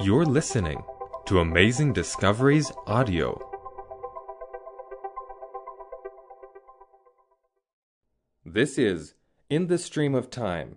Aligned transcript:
You're 0.00 0.26
listening 0.26 0.84
to 1.26 1.40
Amazing 1.40 1.92
Discoveries 1.92 2.70
Audio. 2.86 3.36
This 8.46 8.78
is 8.78 9.14
In 9.50 9.66
the 9.66 9.76
Stream 9.76 10.14
of 10.14 10.30
Time, 10.30 10.76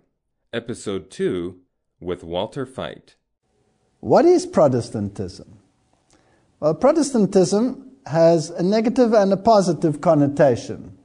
Episode 0.52 1.08
2, 1.08 1.56
with 2.00 2.24
Walter 2.24 2.66
Veith. 2.66 3.14
What 4.00 4.24
is 4.24 4.44
Protestantism? 4.44 5.56
Well, 6.58 6.74
Protestantism 6.74 7.92
has 8.06 8.50
a 8.50 8.64
negative 8.64 9.12
and 9.12 9.32
a 9.32 9.36
positive 9.36 10.00
connotation. 10.00 10.98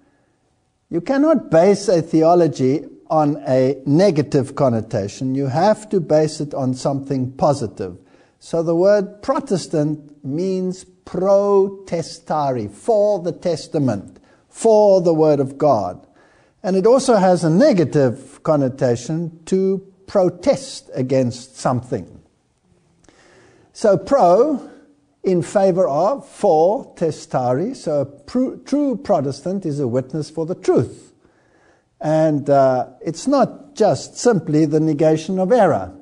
You 0.90 1.02
cannot 1.02 1.52
base 1.52 1.88
a 1.88 2.02
theology 2.02 2.84
on 3.12 3.38
a 3.48 3.80
negative 3.86 4.56
connotation. 4.56 5.36
You 5.36 5.46
have 5.46 5.88
to 5.90 6.00
base 6.00 6.42
it 6.42 6.56
on 6.56 6.74
something 6.74 7.32
positive. 7.34 8.00
So 8.40 8.64
the 8.64 8.76
word 8.76 9.22
Protestant 9.22 10.24
means 10.24 10.84
protestare, 10.84 12.70
for 12.70 13.20
the 13.22 13.32
testament, 13.32 14.20
for 14.50 15.02
the 15.02 15.14
word 15.14 15.40
of 15.40 15.58
God. 15.58 16.06
And 16.62 16.76
it 16.76 16.86
also 16.86 17.16
has 17.16 17.44
a 17.44 17.50
negative 17.50 18.42
connotation 18.44 19.40
to 19.46 19.86
protest 20.06 20.90
against 20.94 21.58
something. 21.58 22.22
So 23.74 23.98
pro, 23.98 24.70
in 25.24 25.42
favor 25.42 25.88
of, 25.88 26.28
for 26.28 26.96
testare. 26.96 27.76
So 27.76 28.02
a 28.02 28.06
pr- 28.06 28.56
true 28.66 28.98
Protestant 28.98 29.66
is 29.66 29.80
a 29.80 29.88
witness 29.88 30.30
for 30.30 30.46
the 30.46 30.56
truth. 30.56 31.14
And 32.00 32.50
uh, 32.50 32.88
it's 33.02 33.28
not 33.28 33.76
just 33.76 34.18
simply 34.18 34.66
the 34.66 34.80
negation 34.80 35.38
of 35.38 35.52
error. 35.52 35.94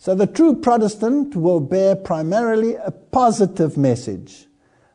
So 0.00 0.14
the 0.14 0.28
true 0.28 0.54
Protestant 0.54 1.34
will 1.34 1.58
bear 1.58 1.96
primarily 1.96 2.76
a 2.76 2.92
positive 2.92 3.76
message. 3.76 4.46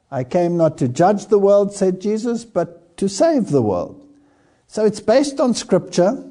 I 0.09 0.23
came 0.23 0.55
not 0.55 0.77
to 0.77 0.87
judge 0.87 1.25
the 1.25 1.39
world, 1.39 1.73
said 1.73 1.99
Jesus, 1.99 2.45
but 2.45 2.95
to 2.97 3.09
save 3.09 3.49
the 3.49 3.61
world. 3.61 4.07
So 4.67 4.85
it's 4.85 5.01
based 5.01 5.41
on 5.41 5.55
Scripture, 5.55 6.23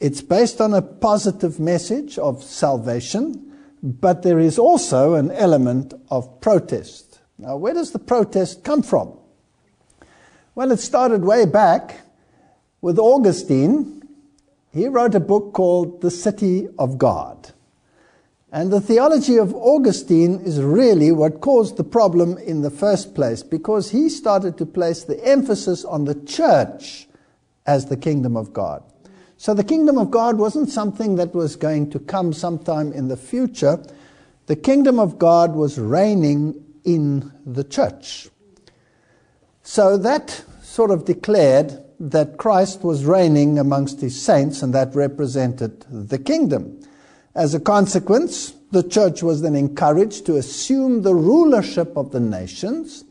it's 0.00 0.22
based 0.22 0.60
on 0.62 0.72
a 0.72 0.80
positive 0.80 1.60
message 1.60 2.18
of 2.18 2.42
salvation, 2.42 3.52
but 3.82 4.22
there 4.22 4.38
is 4.38 4.58
also 4.58 5.14
an 5.14 5.30
element 5.30 5.92
of 6.10 6.40
protest. 6.40 7.20
Now, 7.36 7.56
where 7.58 7.74
does 7.74 7.90
the 7.90 7.98
protest 7.98 8.64
come 8.64 8.82
from? 8.82 9.18
Well, 10.54 10.72
it 10.72 10.78
started 10.78 11.24
way 11.24 11.44
back 11.44 12.00
with 12.80 12.98
Augustine. 12.98 14.02
He 14.72 14.88
wrote 14.88 15.14
a 15.14 15.20
book 15.20 15.52
called 15.52 16.00
The 16.00 16.10
City 16.10 16.68
of 16.78 16.96
God. 16.96 17.50
And 18.54 18.72
the 18.72 18.80
theology 18.80 19.36
of 19.36 19.52
Augustine 19.52 20.38
is 20.44 20.62
really 20.62 21.10
what 21.10 21.40
caused 21.40 21.76
the 21.76 21.82
problem 21.82 22.38
in 22.38 22.62
the 22.62 22.70
first 22.70 23.12
place 23.12 23.42
because 23.42 23.90
he 23.90 24.08
started 24.08 24.56
to 24.58 24.64
place 24.64 25.02
the 25.02 25.20
emphasis 25.26 25.84
on 25.84 26.04
the 26.04 26.14
church 26.14 27.08
as 27.66 27.86
the 27.86 27.96
kingdom 27.96 28.36
of 28.36 28.52
God. 28.52 28.84
So 29.38 29.54
the 29.54 29.64
kingdom 29.64 29.98
of 29.98 30.12
God 30.12 30.38
wasn't 30.38 30.68
something 30.68 31.16
that 31.16 31.34
was 31.34 31.56
going 31.56 31.90
to 31.90 31.98
come 31.98 32.32
sometime 32.32 32.92
in 32.92 33.08
the 33.08 33.16
future. 33.16 33.84
The 34.46 34.54
kingdom 34.54 35.00
of 35.00 35.18
God 35.18 35.56
was 35.56 35.76
reigning 35.76 36.64
in 36.84 37.32
the 37.44 37.64
church. 37.64 38.28
So 39.64 39.98
that 39.98 40.44
sort 40.62 40.92
of 40.92 41.04
declared 41.04 41.82
that 41.98 42.36
Christ 42.36 42.84
was 42.84 43.04
reigning 43.04 43.58
amongst 43.58 44.00
his 44.00 44.22
saints 44.22 44.62
and 44.62 44.72
that 44.74 44.94
represented 44.94 45.84
the 45.90 46.18
kingdom. 46.20 46.83
As 47.34 47.52
a 47.52 47.60
consequence, 47.60 48.54
the 48.70 48.82
church 48.82 49.22
was 49.22 49.42
then 49.42 49.56
encouraged 49.56 50.26
to 50.26 50.36
assume 50.36 51.02
the 51.02 51.14
rulership 51.14 51.96
of 51.96 52.12
the 52.12 52.20
nations, 52.20 53.04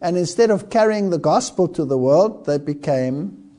and 0.00 0.18
instead 0.18 0.50
of 0.50 0.68
carrying 0.68 1.10
the 1.10 1.18
gospel 1.18 1.68
to 1.68 1.84
the 1.84 1.96
world, 1.96 2.44
they 2.44 2.58
became 2.58 3.50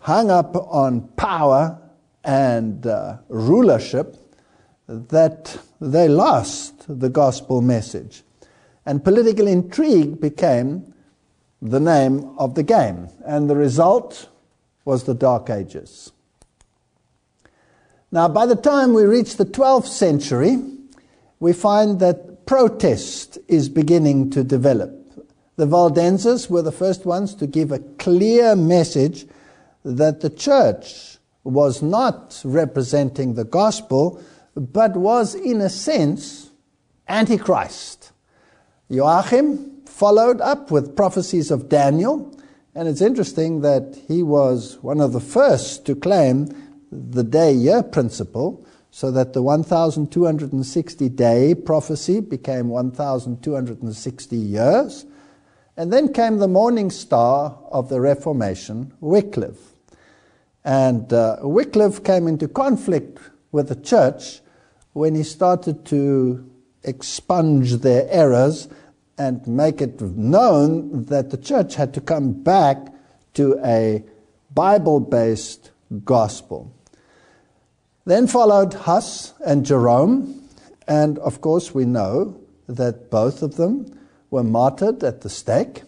hung 0.00 0.30
up 0.30 0.56
on 0.56 1.02
power 1.16 1.78
and 2.24 2.86
uh, 2.86 3.18
rulership 3.28 4.16
that 4.88 5.58
they 5.80 6.08
lost 6.08 6.84
the 6.88 7.08
gospel 7.08 7.60
message. 7.60 8.22
And 8.84 9.02
political 9.04 9.46
intrigue 9.46 10.20
became 10.20 10.94
the 11.60 11.80
name 11.80 12.34
of 12.38 12.54
the 12.54 12.62
game, 12.62 13.08
and 13.24 13.48
the 13.48 13.56
result 13.56 14.28
was 14.84 15.04
the 15.04 15.14
Dark 15.14 15.50
Ages. 15.50 16.12
Now, 18.16 18.28
by 18.28 18.46
the 18.46 18.56
time 18.56 18.94
we 18.94 19.04
reach 19.04 19.36
the 19.36 19.44
12th 19.44 19.88
century, 19.88 20.56
we 21.38 21.52
find 21.52 22.00
that 22.00 22.46
protest 22.46 23.36
is 23.46 23.68
beginning 23.68 24.30
to 24.30 24.42
develop. 24.42 24.90
The 25.56 25.66
Waldenses 25.66 26.48
were 26.48 26.62
the 26.62 26.72
first 26.72 27.04
ones 27.04 27.34
to 27.34 27.46
give 27.46 27.70
a 27.70 27.78
clear 27.98 28.56
message 28.56 29.26
that 29.84 30.22
the 30.22 30.30
church 30.30 31.18
was 31.44 31.82
not 31.82 32.40
representing 32.42 33.34
the 33.34 33.44
gospel, 33.44 34.18
but 34.56 34.96
was, 34.96 35.34
in 35.34 35.60
a 35.60 35.68
sense, 35.68 36.52
Antichrist. 37.06 38.12
Joachim 38.88 39.82
followed 39.84 40.40
up 40.40 40.70
with 40.70 40.96
prophecies 40.96 41.50
of 41.50 41.68
Daniel, 41.68 42.34
and 42.74 42.88
it's 42.88 43.02
interesting 43.02 43.60
that 43.60 43.94
he 44.08 44.22
was 44.22 44.78
one 44.80 45.02
of 45.02 45.12
the 45.12 45.20
first 45.20 45.84
to 45.84 45.94
claim 45.94 46.48
the 46.90 47.22
day 47.22 47.52
year 47.52 47.82
principle 47.82 48.66
so 48.90 49.10
that 49.10 49.32
the 49.34 49.42
1260 49.42 51.08
day 51.10 51.54
prophecy 51.54 52.20
became 52.20 52.68
1260 52.68 54.36
years. 54.36 55.04
And 55.76 55.92
then 55.92 56.12
came 56.12 56.38
the 56.38 56.48
morning 56.48 56.90
star 56.90 57.58
of 57.70 57.90
the 57.90 58.00
Reformation, 58.00 58.94
Wycliffe. 59.00 59.74
And 60.64 61.12
uh, 61.12 61.36
Wycliffe 61.42 62.02
came 62.02 62.26
into 62.26 62.48
conflict 62.48 63.18
with 63.52 63.68
the 63.68 63.76
church 63.76 64.40
when 64.94 65.14
he 65.14 65.22
started 65.22 65.84
to 65.86 66.50
expunge 66.82 67.76
their 67.82 68.08
errors 68.10 68.68
and 69.18 69.46
make 69.46 69.82
it 69.82 70.00
known 70.00 71.04
that 71.04 71.30
the 71.30 71.36
church 71.36 71.74
had 71.74 71.92
to 71.94 72.00
come 72.00 72.32
back 72.32 72.78
to 73.34 73.60
a 73.62 74.02
Bible 74.54 75.00
based 75.00 75.70
gospel. 76.04 76.72
Then 78.06 78.28
followed 78.28 78.72
Huss 78.72 79.34
and 79.44 79.66
Jerome, 79.66 80.48
and 80.86 81.18
of 81.18 81.40
course, 81.40 81.74
we 81.74 81.84
know 81.84 82.40
that 82.68 83.10
both 83.10 83.42
of 83.42 83.56
them 83.56 83.98
were 84.30 84.44
martyred 84.44 85.02
at 85.02 85.22
the 85.22 85.28
stake. 85.28 85.82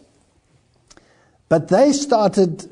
But 1.49 1.69
they 1.69 1.93
started 1.93 2.69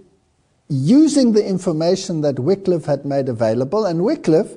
using 0.69 1.33
the 1.33 1.47
information 1.47 2.23
that 2.23 2.41
Wycliffe 2.41 2.87
had 2.87 3.05
made 3.05 3.29
available, 3.29 3.87
and 3.87 4.03
Wycliffe, 4.03 4.57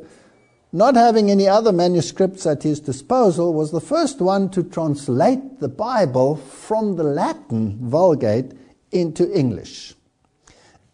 not 0.74 0.96
having 0.96 1.30
any 1.30 1.48
other 1.48 1.72
manuscripts 1.72 2.48
at 2.48 2.64
his 2.64 2.80
disposal, 2.80 3.54
was 3.54 3.70
the 3.70 3.80
first 3.80 4.20
one 4.20 4.50
to 4.50 4.64
translate 4.64 5.60
the 5.60 5.70
Bible 5.70 6.36
from 6.38 6.96
the 6.96 7.04
Latin 7.04 7.78
Vulgate 7.80 8.54
into 8.92 9.32
English. 9.38 9.94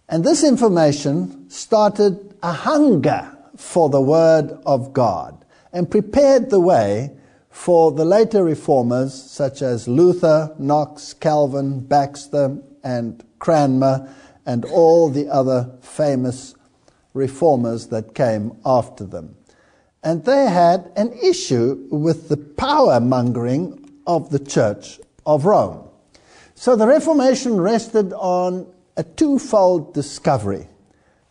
And 0.09 0.25
this 0.25 0.44
information 0.44 1.50
started 1.50 2.35
a 2.44 2.51
hunger 2.51 3.34
for 3.58 3.90
the 3.90 4.02
Word 4.02 4.58
of 4.66 4.94
God 4.94 5.46
and 5.72 5.90
prepared 5.90 6.50
the 6.50 6.60
way 6.60 7.12
for 7.50 7.92
the 7.92 8.06
later 8.06 8.44
reformers 8.44 9.14
such 9.14 9.62
as 9.62 9.88
Luther, 9.88 10.54
Knox, 10.60 11.14
Calvin, 11.14 11.80
Baxter, 11.80 12.58
and 12.84 13.24
Cranmer, 13.40 14.14
and 14.46 14.66
all 14.66 15.10
the 15.10 15.30
other 15.30 15.72
famous 15.82 16.54
reformers 17.14 17.88
that 17.88 18.14
came 18.14 18.52
after 18.66 19.06
them. 19.06 19.36
And 20.04 20.24
they 20.24 20.48
had 20.48 20.92
an 20.96 21.13
issue 21.13 21.88
with 21.90 22.30
the 22.30 22.38
power 22.38 23.00
mongering 23.00 23.90
of 24.06 24.30
the 24.30 24.40
Church 24.40 25.00
of 25.25 25.46
Rome. 25.46 25.90
So 26.54 26.75
the 26.75 26.88
Reformation 26.88 27.60
rested 27.60 28.13
on 28.13 28.72
a 28.98 29.04
twofold 29.04 29.94
discovery. 29.94 30.68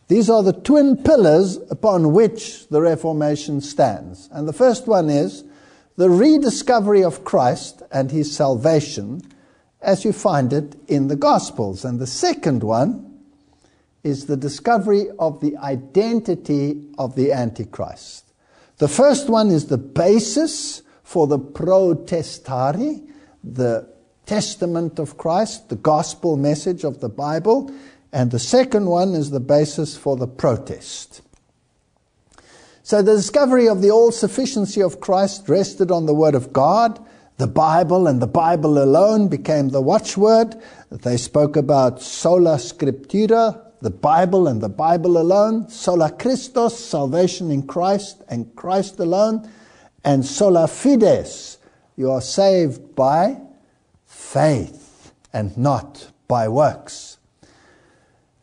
These 0.07 0.29
are 0.29 0.43
the 0.43 0.53
twin 0.53 0.97
pillars 0.97 1.57
upon 1.69 2.13
which 2.13 2.67
the 2.67 2.81
Reformation 2.81 3.59
stands. 3.61 4.29
And 4.31 4.47
the 4.47 4.53
first 4.53 4.87
one 4.87 5.09
is 5.09 5.43
the 5.97 6.09
rediscovery 6.09 7.03
of 7.03 7.23
Christ 7.23 7.81
and 7.91 8.11
his 8.11 8.35
salvation 8.35 9.21
as 9.81 10.05
you 10.05 10.13
find 10.13 10.53
it 10.53 10.75
in 10.87 11.07
the 11.07 11.15
Gospels. 11.15 11.85
And 11.85 11.99
the 11.99 12.07
second 12.07 12.63
one 12.63 13.19
is 14.03 14.27
the 14.27 14.37
discovery 14.37 15.07
of 15.17 15.41
the 15.41 15.57
identity 15.57 16.87
of 16.97 17.15
the 17.15 17.31
Antichrist. 17.31 18.33
The 18.77 18.87
first 18.87 19.29
one 19.29 19.49
is 19.49 19.67
the 19.67 19.77
basis 19.77 20.83
for 21.03 21.25
the 21.27 21.39
protestare, 21.39 22.99
the 23.43 23.87
testament 24.25 24.99
of 24.99 25.17
Christ, 25.17 25.69
the 25.69 25.75
gospel 25.75 26.35
message 26.35 26.83
of 26.83 26.99
the 26.99 27.09
Bible. 27.09 27.71
And 28.15 28.31
the 28.31 28.39
second 28.39 28.85
one 28.85 29.13
is 29.13 29.31
the 29.31 29.41
basis 29.41 29.97
for 29.97 30.15
the 30.15 30.25
protest. 30.25 31.21
So 32.81 33.01
the 33.01 33.17
discovery 33.17 33.67
of 33.67 33.81
the 33.81 33.91
all 33.91 34.13
sufficiency 34.13 34.81
of 34.81 35.01
Christ 35.01 35.49
rested 35.49 35.91
on 35.91 36.05
the 36.05 36.13
Word 36.13 36.33
of 36.33 36.53
God. 36.53 37.05
The 37.39 37.47
Bible 37.47 38.07
and 38.07 38.21
the 38.21 38.25
Bible 38.27 38.81
alone 38.81 39.27
became 39.27 39.67
the 39.67 39.81
watchword. 39.81 40.55
They 40.89 41.17
spoke 41.17 41.57
about 41.57 42.01
sola 42.01 42.55
scriptura, 42.55 43.61
the 43.81 43.89
Bible 43.89 44.47
and 44.47 44.61
the 44.61 44.69
Bible 44.69 45.17
alone, 45.17 45.67
sola 45.67 46.09
Christus, 46.09 46.79
salvation 46.79 47.51
in 47.51 47.67
Christ 47.67 48.23
and 48.29 48.55
Christ 48.55 48.97
alone, 48.97 49.51
and 50.05 50.25
sola 50.25 50.69
fides, 50.69 51.57
you 51.97 52.09
are 52.09 52.21
saved 52.21 52.95
by 52.95 53.41
faith 54.05 55.11
and 55.33 55.57
not 55.57 56.13
by 56.29 56.47
works. 56.47 57.14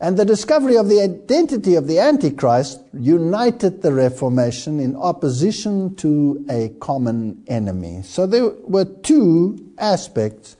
And 0.03 0.17
the 0.17 0.25
discovery 0.25 0.75
of 0.75 0.89
the 0.89 0.99
identity 0.99 1.75
of 1.75 1.87
the 1.87 1.99
Antichrist 1.99 2.81
united 2.91 3.81
the 3.81 3.93
Reformation 3.93 4.81
in 4.81 4.97
opposition 4.97 5.95
to 5.95 6.45
a 6.49 6.75
common 6.81 7.41
enemy. 7.47 8.01
So 8.03 8.27
there 8.27 8.49
were 8.49 8.83
two 8.83 9.71
aspects 9.77 10.57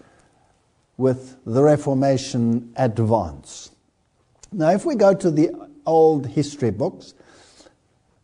with 0.96 1.36
the 1.46 1.62
Reformation 1.62 2.72
advance. 2.78 3.72
Now, 4.54 4.70
if 4.70 4.86
we 4.86 4.96
go 4.96 5.14
to 5.14 5.30
the 5.30 5.52
old 5.86 6.28
history 6.28 6.72
books, 6.72 7.14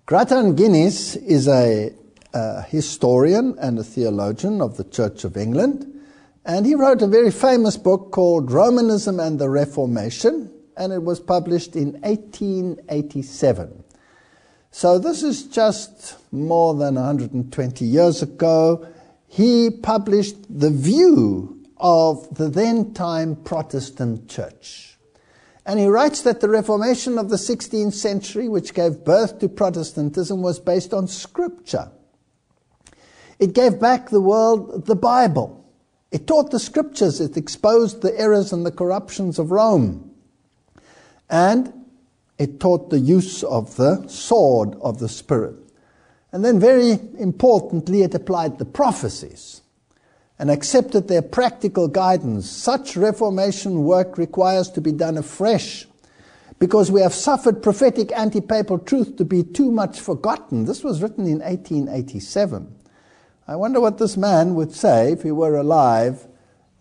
Grattan 0.06 0.56
Guinness 0.56 1.18
is 1.18 1.50
a, 1.50 1.92
a 2.33 2.62
historian 2.62 3.57
and 3.60 3.77
a 3.77 3.83
theologian 3.83 4.62
of 4.62 4.77
the 4.77 4.86
Church 4.86 5.25
of 5.25 5.36
England, 5.36 5.86
and 6.45 6.66
he 6.66 6.75
wrote 6.75 7.01
a 7.01 7.07
very 7.07 7.31
famous 7.31 7.75
book 7.75 8.12
called 8.12 8.54
Romanism 8.54 9.19
and 9.19 9.38
the 9.38 9.50
Reformation 9.50 10.54
and 10.80 10.94
it 10.94 11.04
was 11.04 11.20
published 11.20 11.76
in 11.76 11.92
1887. 12.02 13.84
So 14.72 14.98
this 14.98 15.22
is 15.22 15.44
just 15.44 16.16
more 16.31 16.74
than 16.74 16.96
120 16.96 17.86
years 17.86 18.24
ago. 18.24 18.88
He 19.28 19.70
published 19.70 20.38
the 20.50 20.72
view 20.72 21.60
of 21.78 22.34
the 22.34 22.50
then 22.50 22.94
time 22.94 23.36
Protestant 23.36 24.30
church. 24.30 24.98
And 25.66 25.80
he 25.80 25.86
writes 25.86 26.22
that 26.22 26.40
the 26.40 26.50
Reformation 26.50 27.18
of 27.18 27.30
the 27.30 27.36
16th 27.36 27.94
century, 27.94 28.48
which 28.48 28.74
gave 28.74 29.04
birth 29.04 29.40
to 29.40 29.50
Protestantism, 29.50 30.42
was 30.42 30.60
based 30.60 30.94
on 30.94 31.08
Scripture. 31.08 31.92
It 33.38 33.54
gave 33.54 33.80
back 33.80 34.10
the 34.10 34.22
world 34.22 34.86
the 34.86 34.96
Bible. 34.96 35.66
It 36.12 36.26
taught 36.26 36.52
the 36.52 36.60
Scriptures. 36.60 37.20
It 37.20 37.38
exposed 37.38 38.02
the 38.02 38.18
errors 38.20 38.52
and 38.54 38.66
the 38.66 38.72
corruptions 38.72 39.38
of 39.38 39.52
Rome. 39.52 40.08
And 41.30 41.74
it 42.38 42.60
taught 42.60 42.90
the 42.90 43.00
use 43.00 43.44
of 43.44 43.76
the 43.76 44.08
sword 44.08 44.76
of 44.81 45.00
the 45.00 45.10
Spirit. 45.10 45.56
And 46.31 46.46
then, 46.46 46.60
very 46.60 47.00
importantly, 47.18 48.04
it 48.04 48.16
applied 48.16 48.58
the 48.58 48.66
prophecies 48.66 49.62
and 50.38 50.50
accepted 50.50 51.08
their 51.08 51.22
practical 51.22 51.88
guidance. 51.88 52.50
Such 52.50 52.96
reformation 52.96 53.84
work 53.84 54.18
requires 54.18 54.70
to 54.72 54.81
be 54.81 54.92
done 54.92 55.18
afresh 55.18 55.86
because 56.60 56.92
we 56.92 57.02
have 57.02 57.14
suffered 57.14 57.64
prophetic 57.64 58.12
anti 58.18 58.42
papal 58.42 58.80
truth 58.80 59.18
to 59.18 59.26
be 59.26 59.44
too 59.44 59.72
much 59.72 60.00
forgotten. 60.00 60.66
This 60.66 60.84
was 60.84 61.02
written 61.02 61.26
in 61.26 61.40
1887. 61.40 62.76
I 63.48 63.56
wonder 63.56 63.81
what 63.81 63.98
this 63.98 64.16
man 64.16 64.56
would 64.56 64.72
say 64.72 65.14
if 65.14 65.24
he 65.24 65.31
were 65.31 65.58
alive 65.58 66.28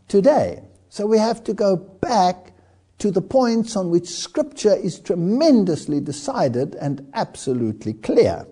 today. 0.07 0.63
So 0.91 1.07
we 1.07 1.19
have 1.19 1.43
to 1.45 1.55
go 1.55 1.77
back 1.77 2.48
to 2.99 3.11
the 3.11 3.23
points 3.23 3.77
on 3.77 3.91
which 3.91 4.09
Scripture 4.09 4.75
is 4.75 4.99
tremendously 4.99 6.01
decided 6.01 6.75
and 6.77 7.09
absolutely 7.15 7.95
clear. 7.95 8.47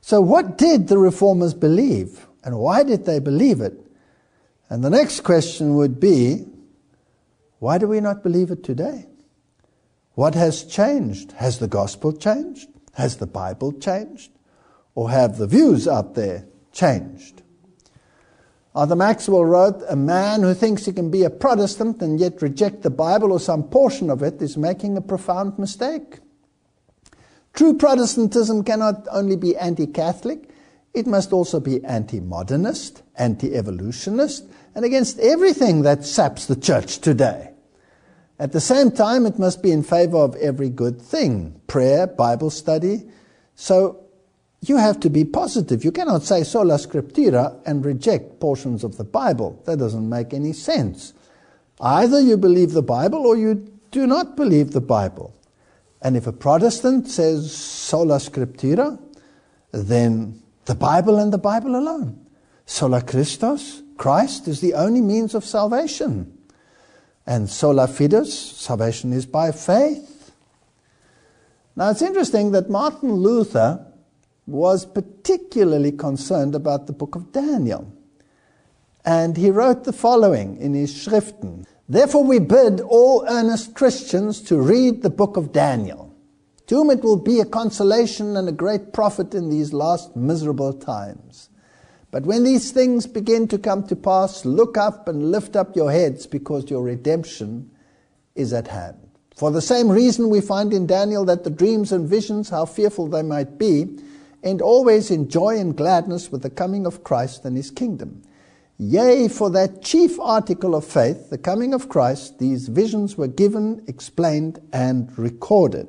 So, 0.00 0.20
what 0.20 0.56
did 0.56 0.88
the 0.88 0.98
reformers 0.98 1.54
believe, 1.54 2.26
and 2.44 2.58
why 2.58 2.84
did 2.84 3.06
they 3.06 3.18
believe 3.18 3.60
it? 3.60 3.74
And 4.68 4.82
the 4.82 4.90
next 4.90 5.20
question 5.20 5.74
would 5.74 5.98
be 5.98 6.46
why 7.58 7.78
do 7.78 7.88
we 7.88 8.00
not 8.00 8.22
believe 8.22 8.50
it 8.50 8.62
today? 8.62 9.06
What 10.14 10.34
has 10.34 10.64
changed? 10.64 11.32
Has 11.32 11.58
the 11.58 11.68
gospel 11.68 12.12
changed? 12.12 12.68
Has 12.94 13.16
the 13.16 13.26
Bible 13.26 13.72
changed? 13.72 14.30
Or 14.94 15.10
have 15.10 15.38
the 15.38 15.46
views 15.46 15.86
out 15.88 16.14
there 16.14 16.46
changed? 16.72 17.42
Arthur 18.76 18.94
Maxwell 18.94 19.46
wrote, 19.46 19.82
A 19.88 19.96
man 19.96 20.42
who 20.42 20.52
thinks 20.52 20.84
he 20.84 20.92
can 20.92 21.10
be 21.10 21.24
a 21.24 21.30
Protestant 21.30 22.02
and 22.02 22.20
yet 22.20 22.42
reject 22.42 22.82
the 22.82 22.90
Bible 22.90 23.32
or 23.32 23.40
some 23.40 23.62
portion 23.62 24.10
of 24.10 24.22
it 24.22 24.42
is 24.42 24.58
making 24.58 24.98
a 24.98 25.00
profound 25.00 25.58
mistake. 25.58 26.18
True 27.54 27.72
Protestantism 27.72 28.64
cannot 28.64 29.08
only 29.10 29.34
be 29.34 29.56
anti 29.56 29.86
Catholic, 29.86 30.50
it 30.92 31.06
must 31.06 31.32
also 31.32 31.58
be 31.58 31.82
anti 31.86 32.20
modernist, 32.20 33.02
anti 33.16 33.54
evolutionist, 33.54 34.44
and 34.74 34.84
against 34.84 35.18
everything 35.20 35.80
that 35.82 36.04
saps 36.04 36.44
the 36.44 36.56
church 36.56 36.98
today. 36.98 37.52
At 38.38 38.52
the 38.52 38.60
same 38.60 38.90
time, 38.90 39.24
it 39.24 39.38
must 39.38 39.62
be 39.62 39.72
in 39.72 39.82
favor 39.82 40.18
of 40.18 40.36
every 40.36 40.68
good 40.68 41.00
thing 41.00 41.58
prayer, 41.66 42.06
Bible 42.06 42.50
study. 42.50 43.08
So 43.54 44.05
you 44.68 44.76
have 44.76 45.00
to 45.00 45.10
be 45.10 45.24
positive. 45.24 45.84
You 45.84 45.92
cannot 45.92 46.22
say 46.22 46.42
sola 46.42 46.74
scriptura 46.74 47.60
and 47.66 47.84
reject 47.84 48.40
portions 48.40 48.84
of 48.84 48.96
the 48.96 49.04
Bible. 49.04 49.60
That 49.64 49.78
doesn't 49.78 50.08
make 50.08 50.32
any 50.32 50.52
sense. 50.52 51.12
Either 51.80 52.20
you 52.20 52.36
believe 52.36 52.72
the 52.72 52.82
Bible 52.82 53.26
or 53.26 53.36
you 53.36 53.70
do 53.90 54.06
not 54.06 54.36
believe 54.36 54.72
the 54.72 54.80
Bible. 54.80 55.34
And 56.02 56.16
if 56.16 56.26
a 56.26 56.32
Protestant 56.32 57.08
says 57.08 57.54
sola 57.54 58.16
scriptura, 58.16 58.98
then 59.72 60.40
the 60.66 60.74
Bible 60.74 61.18
and 61.18 61.32
the 61.32 61.38
Bible 61.38 61.76
alone. 61.76 62.26
Sola 62.66 63.02
Christus, 63.02 63.82
Christ 63.96 64.48
is 64.48 64.60
the 64.60 64.74
only 64.74 65.00
means 65.00 65.34
of 65.34 65.44
salvation. 65.44 66.36
And 67.26 67.48
sola 67.48 67.88
fides, 67.88 68.36
salvation 68.36 69.12
is 69.12 69.26
by 69.26 69.52
faith. 69.52 70.32
Now 71.74 71.90
it's 71.90 72.02
interesting 72.02 72.52
that 72.52 72.70
Martin 72.70 73.12
Luther 73.12 73.84
was 74.46 74.86
particularly 74.86 75.92
concerned 75.92 76.54
about 76.54 76.86
the 76.86 76.92
book 76.92 77.14
of 77.14 77.32
Daniel. 77.32 77.92
And 79.04 79.36
he 79.36 79.50
wrote 79.50 79.84
the 79.84 79.92
following 79.92 80.56
in 80.58 80.74
his 80.74 80.92
Schriften. 80.92 81.64
Therefore, 81.88 82.24
we 82.24 82.38
bid 82.38 82.80
all 82.80 83.24
earnest 83.28 83.74
Christians 83.74 84.40
to 84.42 84.60
read 84.60 85.02
the 85.02 85.10
book 85.10 85.36
of 85.36 85.52
Daniel, 85.52 86.14
to 86.66 86.76
whom 86.76 86.90
it 86.90 87.02
will 87.02 87.16
be 87.16 87.38
a 87.38 87.44
consolation 87.44 88.36
and 88.36 88.48
a 88.48 88.52
great 88.52 88.92
profit 88.92 89.34
in 89.34 89.48
these 89.48 89.72
last 89.72 90.16
miserable 90.16 90.72
times. 90.72 91.48
But 92.10 92.24
when 92.24 92.44
these 92.44 92.72
things 92.72 93.06
begin 93.06 93.46
to 93.48 93.58
come 93.58 93.86
to 93.88 93.96
pass, 93.96 94.44
look 94.44 94.76
up 94.76 95.06
and 95.08 95.30
lift 95.30 95.54
up 95.54 95.76
your 95.76 95.92
heads, 95.92 96.26
because 96.26 96.70
your 96.70 96.82
redemption 96.82 97.70
is 98.34 98.52
at 98.52 98.68
hand. 98.68 98.96
For 99.36 99.50
the 99.50 99.60
same 99.60 99.88
reason, 99.88 100.30
we 100.30 100.40
find 100.40 100.72
in 100.72 100.86
Daniel 100.86 101.24
that 101.26 101.44
the 101.44 101.50
dreams 101.50 101.92
and 101.92 102.08
visions, 102.08 102.48
how 102.48 102.64
fearful 102.64 103.08
they 103.08 103.22
might 103.22 103.58
be, 103.58 103.98
and 104.46 104.62
always 104.62 105.10
in 105.10 105.28
joy 105.28 105.58
and 105.58 105.76
gladness 105.76 106.30
with 106.30 106.42
the 106.42 106.50
coming 106.50 106.86
of 106.86 107.02
Christ 107.02 107.44
and 107.44 107.56
his 107.56 107.72
kingdom. 107.72 108.22
Yea, 108.78 109.26
for 109.26 109.50
that 109.50 109.82
chief 109.82 110.20
article 110.20 110.74
of 110.76 110.84
faith, 110.84 111.30
the 111.30 111.38
coming 111.38 111.74
of 111.74 111.88
Christ, 111.88 112.38
these 112.38 112.68
visions 112.68 113.16
were 113.18 113.26
given, 113.26 113.82
explained, 113.88 114.60
and 114.72 115.10
recorded. 115.18 115.88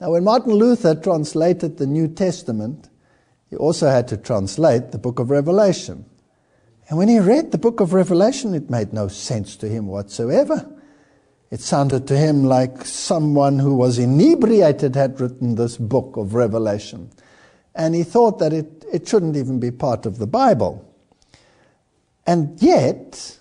Now, 0.00 0.12
when 0.12 0.24
Martin 0.24 0.52
Luther 0.52 0.94
translated 0.94 1.76
the 1.76 1.86
New 1.86 2.06
Testament, 2.06 2.88
he 3.50 3.56
also 3.56 3.88
had 3.88 4.06
to 4.08 4.16
translate 4.16 4.92
the 4.92 4.98
book 4.98 5.18
of 5.18 5.30
Revelation. 5.30 6.04
And 6.88 6.98
when 6.98 7.08
he 7.08 7.18
read 7.18 7.50
the 7.50 7.58
book 7.58 7.80
of 7.80 7.94
Revelation, 7.94 8.54
it 8.54 8.70
made 8.70 8.92
no 8.92 9.08
sense 9.08 9.56
to 9.56 9.68
him 9.68 9.88
whatsoever. 9.88 10.70
It 11.52 11.60
sounded 11.60 12.08
to 12.08 12.16
him 12.16 12.44
like 12.44 12.86
someone 12.86 13.58
who 13.58 13.74
was 13.74 13.98
inebriated 13.98 14.96
had 14.96 15.20
written 15.20 15.54
this 15.54 15.76
book 15.76 16.16
of 16.16 16.32
Revelation. 16.32 17.10
And 17.74 17.94
he 17.94 18.04
thought 18.04 18.38
that 18.38 18.54
it, 18.54 18.86
it 18.90 19.06
shouldn't 19.06 19.36
even 19.36 19.60
be 19.60 19.70
part 19.70 20.06
of 20.06 20.16
the 20.16 20.26
Bible. 20.26 20.82
And 22.26 22.60
yet, 22.62 23.38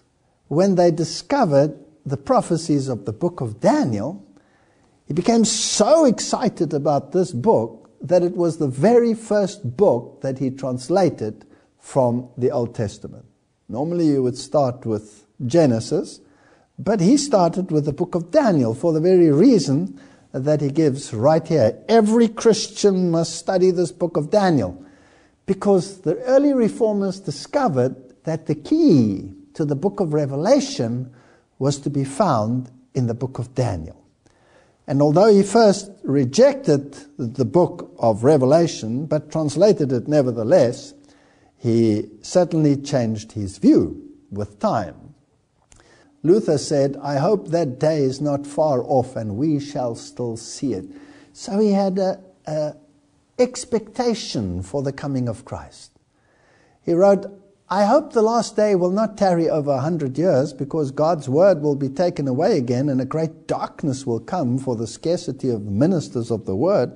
when 0.49 0.75
they 0.75 0.91
discovered 0.91 1.79
the 2.05 2.17
prophecies 2.17 2.89
of 2.89 3.05
the 3.05 3.13
book 3.13 3.39
of 3.39 3.61
Daniel, 3.61 4.21
he 5.07 5.13
became 5.13 5.45
so 5.45 6.03
excited 6.03 6.73
about 6.73 7.13
this 7.13 7.31
book 7.31 7.91
that 8.01 8.23
it 8.23 8.35
was 8.35 8.57
the 8.57 8.67
very 8.67 9.13
first 9.13 9.77
book 9.77 10.19
that 10.19 10.37
he 10.37 10.49
translated 10.49 11.45
from 11.79 12.27
the 12.37 12.51
Old 12.51 12.75
Testament. 12.75 13.23
Normally, 13.69 14.07
you 14.07 14.21
would 14.21 14.37
start 14.37 14.85
with 14.85 15.25
Genesis 15.45 16.19
but 16.79 16.99
he 16.99 17.17
started 17.17 17.71
with 17.71 17.85
the 17.85 17.93
book 17.93 18.15
of 18.15 18.31
Daniel 18.31 18.73
for 18.73 18.93
the 18.93 18.99
very 18.99 19.31
reason 19.31 19.99
that 20.33 20.61
he 20.61 20.69
gives 20.69 21.13
right 21.13 21.45
here. 21.47 21.77
Every 21.87 22.27
Christian 22.27 23.11
must 23.11 23.35
study 23.35 23.71
this 23.71 23.91
book 23.91 24.17
of 24.17 24.29
Daniel 24.29 24.83
because 25.45 26.01
the 26.01 26.17
early 26.23 26.53
reformers 26.53 27.19
discovered 27.19 27.95
that 28.23 28.45
the 28.45 28.55
key 28.55 29.33
to 29.53 29.65
the 29.65 29.75
book 29.75 29.99
of 29.99 30.13
Revelation 30.13 31.13
was 31.59 31.77
to 31.79 31.89
be 31.89 32.03
found 32.03 32.71
in 32.93 33.07
the 33.07 33.13
book 33.13 33.39
of 33.39 33.53
Daniel. 33.53 33.97
And 34.87 35.01
although 35.01 35.33
he 35.33 35.43
first 35.43 35.91
rejected 36.03 36.97
the 37.17 37.45
book 37.45 37.93
of 37.99 38.23
Revelation, 38.23 39.05
but 39.05 39.31
translated 39.31 39.91
it 39.91 40.07
nevertheless, 40.07 40.93
he 41.57 42.09
certainly 42.21 42.75
changed 42.77 43.33
his 43.33 43.57
view 43.57 44.01
with 44.31 44.59
time. 44.59 45.10
Luther 46.23 46.57
said, 46.57 46.97
I 47.01 47.17
hope 47.17 47.47
that 47.47 47.79
day 47.79 48.03
is 48.03 48.21
not 48.21 48.45
far 48.45 48.83
off 48.83 49.15
and 49.15 49.37
we 49.37 49.59
shall 49.59 49.95
still 49.95 50.37
see 50.37 50.73
it. 50.73 50.85
So 51.33 51.59
he 51.59 51.71
had 51.71 51.97
an 52.45 52.75
expectation 53.39 54.61
for 54.61 54.83
the 54.83 54.93
coming 54.93 55.27
of 55.27 55.45
Christ. 55.45 55.91
He 56.83 56.93
wrote, 56.93 57.25
I 57.69 57.85
hope 57.85 58.11
the 58.11 58.21
last 58.21 58.57
day 58.57 58.75
will 58.75 58.91
not 58.91 59.17
tarry 59.17 59.49
over 59.49 59.71
a 59.71 59.79
hundred 59.79 60.17
years 60.17 60.51
because 60.51 60.91
God's 60.91 61.29
word 61.29 61.61
will 61.61 61.75
be 61.75 61.87
taken 61.87 62.27
away 62.27 62.57
again 62.57 62.89
and 62.89 62.99
a 62.99 63.05
great 63.05 63.47
darkness 63.47 64.05
will 64.05 64.19
come 64.19 64.57
for 64.57 64.75
the 64.75 64.87
scarcity 64.87 65.49
of 65.49 65.63
ministers 65.63 66.31
of 66.31 66.45
the 66.45 66.55
word. 66.55 66.91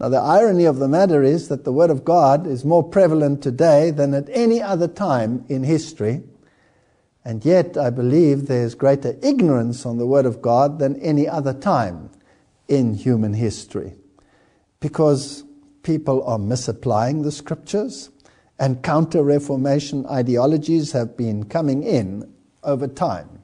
Now, 0.00 0.08
the 0.08 0.18
irony 0.18 0.64
of 0.64 0.78
the 0.78 0.88
matter 0.88 1.22
is 1.22 1.48
that 1.48 1.64
the 1.64 1.72
word 1.72 1.90
of 1.90 2.04
God 2.04 2.46
is 2.46 2.64
more 2.64 2.82
prevalent 2.82 3.42
today 3.42 3.90
than 3.90 4.12
at 4.12 4.28
any 4.30 4.60
other 4.60 4.88
time 4.88 5.44
in 5.48 5.62
history. 5.62 6.22
And 7.24 7.44
yet, 7.44 7.76
I 7.76 7.90
believe 7.90 8.46
there's 8.46 8.74
greater 8.74 9.16
ignorance 9.22 9.84
on 9.84 9.98
the 9.98 10.06
word 10.06 10.26
of 10.26 10.40
God 10.40 10.78
than 10.78 11.00
any 11.00 11.28
other 11.28 11.52
time 11.52 12.10
in 12.68 12.94
human 12.94 13.34
history 13.34 13.94
because 14.80 15.44
people 15.82 16.22
are 16.24 16.38
misapplying 16.38 17.22
the 17.22 17.32
scriptures 17.32 18.10
and 18.58 18.82
counter 18.82 19.22
Reformation 19.22 20.06
ideologies 20.06 20.92
have 20.92 21.16
been 21.16 21.44
coming 21.44 21.82
in 21.82 22.32
over 22.62 22.86
time. 22.86 23.40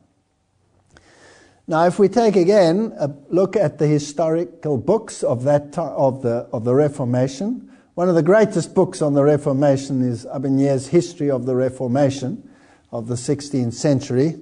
Now, 1.67 1.87
if 1.87 1.99
we 1.99 2.09
take 2.09 2.37
again 2.37 2.93
a 2.99 3.11
look 3.29 3.57
at 3.57 3.79
the 3.79 3.87
historical 3.89 4.79
books 4.79 5.23
of 5.25 5.43
that 5.45 5.77
of 5.77 6.23
the 6.23 6.49
of 6.53 6.65
the 6.65 6.75
Reformation, 6.75 7.73
one 7.95 8.09
of 8.09 8.15
the 8.15 8.23
greatest 8.23 8.75
books 8.75 9.03
on 9.03 9.15
the 9.15 9.25
Reformation 9.25 10.03
is 10.03 10.27
Aubigné's 10.27 10.89
History 10.89 11.31
of 11.31 11.45
the 11.45 11.57
Reformation 11.57 12.46
of 12.91 13.09
the 13.09 13.15
16th 13.15 13.75
century. 13.75 14.37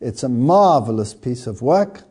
It's 0.00 0.22
a 0.22 0.28
marvelous 0.28 1.14
piece 1.14 1.46
of 1.46 1.62
work, 1.62 2.02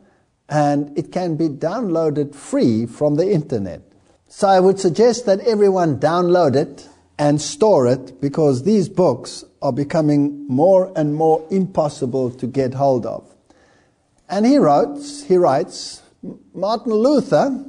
and 0.48 0.96
it 0.98 1.12
can 1.12 1.36
be 1.36 1.48
downloaded 1.48 2.34
free 2.34 2.86
from 2.86 3.16
the 3.16 3.30
internet. 3.30 3.82
So 4.28 4.48
I 4.48 4.60
would 4.60 4.80
suggest 4.80 5.26
that 5.26 5.40
everyone 5.40 6.00
download 6.00 6.56
it 6.56 6.88
and 7.18 7.40
store 7.40 7.86
it 7.86 8.20
because 8.20 8.64
these 8.64 8.88
books 8.88 9.44
are 9.62 9.72
becoming 9.72 10.46
more 10.48 10.92
and 10.96 11.14
more 11.14 11.46
impossible 11.50 12.30
to 12.30 12.46
get 12.46 12.74
hold 12.74 13.06
of. 13.06 13.32
And 14.28 14.44
he 14.44 14.58
writes, 14.58 15.24
he 15.24 15.36
writes, 15.36 16.02
Martin 16.52 16.92
Luther, 16.92 17.64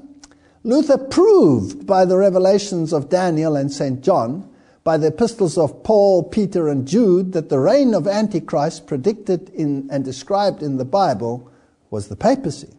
Luther 0.63 0.97
proved 0.97 1.85
by 1.85 2.05
the 2.05 2.17
revelations 2.17 2.91
of 2.91 3.09
Daniel 3.09 3.55
and 3.55 3.71
St. 3.71 4.01
John, 4.01 4.49
by 4.85 4.97
the 4.97 5.07
epistles 5.07 5.57
of 5.57 5.83
Paul, 5.83 6.23
Peter, 6.23 6.69
and 6.69 6.87
Jude, 6.87 7.33
that 7.33 7.49
the 7.49 7.59
reign 7.59 7.95
of 7.95 8.07
Antichrist 8.07 8.85
predicted 8.85 9.49
in 9.49 9.89
and 9.91 10.05
described 10.05 10.61
in 10.61 10.77
the 10.77 10.85
Bible 10.85 11.51
was 11.89 12.07
the 12.07 12.15
papacy. 12.15 12.71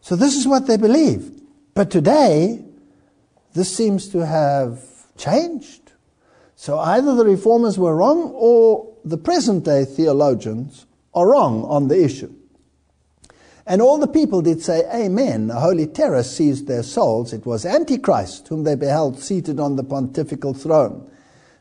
So 0.00 0.14
this 0.14 0.36
is 0.36 0.46
what 0.46 0.68
they 0.68 0.76
believed. 0.76 1.42
But 1.74 1.90
today, 1.90 2.64
this 3.52 3.76
seems 3.76 4.08
to 4.10 4.24
have 4.24 4.80
changed. 5.18 5.92
So 6.54 6.78
either 6.78 7.16
the 7.16 7.24
reformers 7.24 7.76
were 7.76 7.96
wrong 7.96 8.30
or 8.34 8.94
the 9.04 9.18
present 9.18 9.64
day 9.64 9.84
theologians 9.84 10.86
are 11.12 11.28
wrong 11.28 11.64
on 11.64 11.88
the 11.88 12.00
issue. 12.02 12.32
And 13.66 13.82
all 13.82 13.98
the 13.98 14.06
people 14.06 14.42
did 14.42 14.62
say, 14.62 14.84
Amen. 14.94 15.50
A 15.50 15.58
holy 15.58 15.86
terror 15.86 16.22
seized 16.22 16.68
their 16.68 16.84
souls. 16.84 17.32
It 17.32 17.44
was 17.44 17.66
Antichrist, 17.66 18.46
whom 18.48 18.62
they 18.62 18.76
beheld 18.76 19.18
seated 19.18 19.58
on 19.58 19.74
the 19.74 19.82
pontifical 19.82 20.54
throne. 20.54 21.10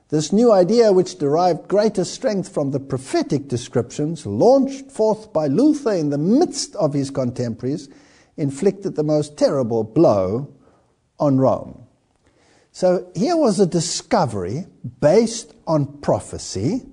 This 0.10 0.32
new 0.32 0.52
idea, 0.52 0.94
which 0.94 1.18
derived 1.18 1.68
greater 1.68 2.06
strength 2.06 2.54
from 2.54 2.70
the 2.70 2.80
prophetic 2.80 3.48
descriptions, 3.48 4.24
launched 4.26 4.92
forth 4.92 5.34
by 5.34 5.48
Luther 5.48 5.94
in 5.94 6.12
the 6.12 6.20
midst 6.20 6.76
of 6.76 6.94
his 6.94 7.10
contemporaries, 7.10 7.90
inflicted 8.38 8.96
the 8.96 9.04
most 9.04 9.36
terrible 9.36 9.84
blow 9.84 10.54
on 11.20 11.38
Rome. 11.38 11.82
So 12.72 13.10
here 13.16 13.38
was 13.38 13.60
a 13.60 13.66
discovery 13.66 14.68
based 15.00 15.56
on 15.66 16.02
prophecy, 16.02 16.84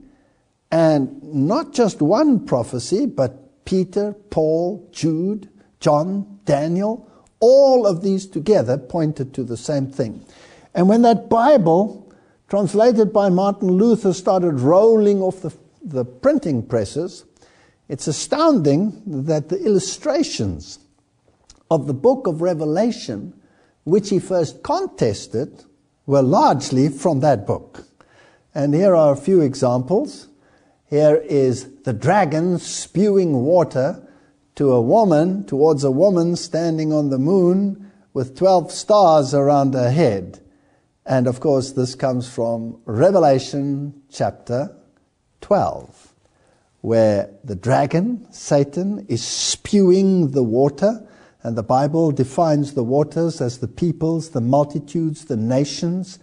and 0.71 1.23
not 1.23 1.75
just 1.75 2.00
one 2.00 2.47
prophecy, 2.47 3.04
but 3.04 3.41
Peter, 3.64 4.14
Paul, 4.31 4.88
Jude, 4.92 5.49
John, 5.81 6.38
Daniel, 6.45 7.09
all 7.40 7.87
of 7.87 8.02
these 8.02 8.26
together 8.26 8.78
pointed 8.78 9.35
to 9.35 9.42
the 9.42 9.57
same 9.57 9.88
thing. 9.88 10.25
And 10.75 10.88
when 10.88 11.02
that 11.02 11.28
Bible, 11.28 12.12
translated 12.49 13.12
by 13.12 13.28
Martin 13.28 13.69
Luther, 13.73 14.12
started 14.12 14.61
rolling 14.61 15.21
off 15.21 15.42
the, 15.42 15.52
the 15.83 16.04
printing 16.04 16.64
presses, 16.64 17.25
it's 17.88 18.07
astounding 18.07 19.02
that 19.07 19.49
the 19.49 19.59
illustrations 19.62 20.78
of 21.71 21.87
the 21.87 21.95
book 21.95 22.26
of 22.26 22.40
Revelation, 22.40 23.35
which 23.85 24.11
he 24.11 24.19
first 24.19 24.62
contested, 24.62 25.64
were 26.07 26.23
largely 26.23 26.88
from 26.88 27.21
that 27.21 27.47
book. 27.47 27.85
And 28.54 28.75
here 28.75 28.95
are 28.95 29.12
a 29.12 29.16
few 29.16 29.40
examples. 29.40 30.28
Here 30.92 31.16
is 31.16 31.70
the 31.84 31.94
dragon 31.94 32.58
spewing 32.58 33.44
water 33.44 34.06
to 34.56 34.72
a 34.72 34.82
woman, 34.82 35.42
towards 35.46 35.84
a 35.84 35.90
woman 35.90 36.37
standing 36.37 36.92
on 36.92 37.08
the 37.08 37.16
moon 37.16 37.90
with 38.12 38.37
12 38.37 38.70
stars 38.70 39.32
around 39.32 39.72
her 39.72 39.90
head. 39.90 40.40
And 41.06 41.26
of 41.26 41.40
course, 41.40 41.72
this 41.72 41.94
comes 41.94 42.28
from 42.28 42.78
Revelation 42.84 44.02
chapter 44.11 44.76
12, 45.40 46.12
where 46.82 47.30
the 47.42 47.56
dragon, 47.56 48.30
Satan, 48.30 49.06
is 49.08 49.25
spewing 49.25 50.32
the 50.32 50.42
water 50.42 51.08
and 51.42 51.56
the 51.56 51.62
Bible 51.62 52.12
defines 52.12 52.75
the 52.75 52.84
waters 52.84 53.40
as 53.40 53.61
the 53.61 53.66
peoples, 53.66 54.32
the 54.32 54.42
multitudes, 54.42 55.25
the 55.25 55.38
nations 55.38 56.18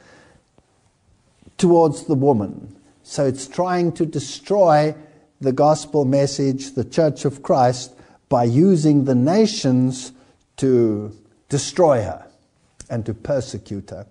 towards 1.58 2.04
the 2.04 2.14
woman. 2.14 2.76
So 3.10 3.26
it's 3.26 3.48
trying 3.48 3.94
to 3.94 4.06
destroy 4.06 4.94
the 5.42 5.52
gospel 5.52 6.06
message, 6.06 6.76
the 6.76 6.86
church 6.86 7.26
of 7.26 7.42
Christ, 7.42 7.96
by 8.30 8.44
using 8.44 9.06
the 9.06 9.16
nations 9.16 10.12
to 10.58 11.18
destroy 11.50 12.04
her 12.04 12.28
and 12.88 13.04
to 13.08 13.16
persecute 13.16 13.90
her. 13.90 14.06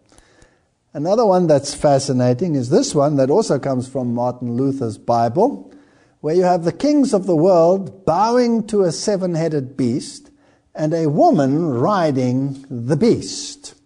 Another 0.92 1.24
one 1.24 1.46
that's 1.46 1.74
fascinating 1.74 2.56
is 2.56 2.70
this 2.70 2.92
one 2.92 3.14
that 3.18 3.30
also 3.30 3.60
comes 3.60 3.86
from 3.86 4.14
Martin 4.14 4.56
Luther's 4.56 4.98
Bible, 4.98 5.72
where 6.20 6.34
you 6.34 6.42
have 6.42 6.64
the 6.64 6.72
kings 6.72 7.14
of 7.14 7.26
the 7.26 7.36
world 7.36 8.04
bowing 8.04 8.66
to 8.66 8.82
a 8.82 8.90
seven 8.90 9.36
headed 9.36 9.76
beast 9.76 10.32
and 10.74 10.92
a 10.92 11.08
woman 11.08 11.68
riding 11.68 12.66
the 12.68 12.96
beast. 12.96 13.76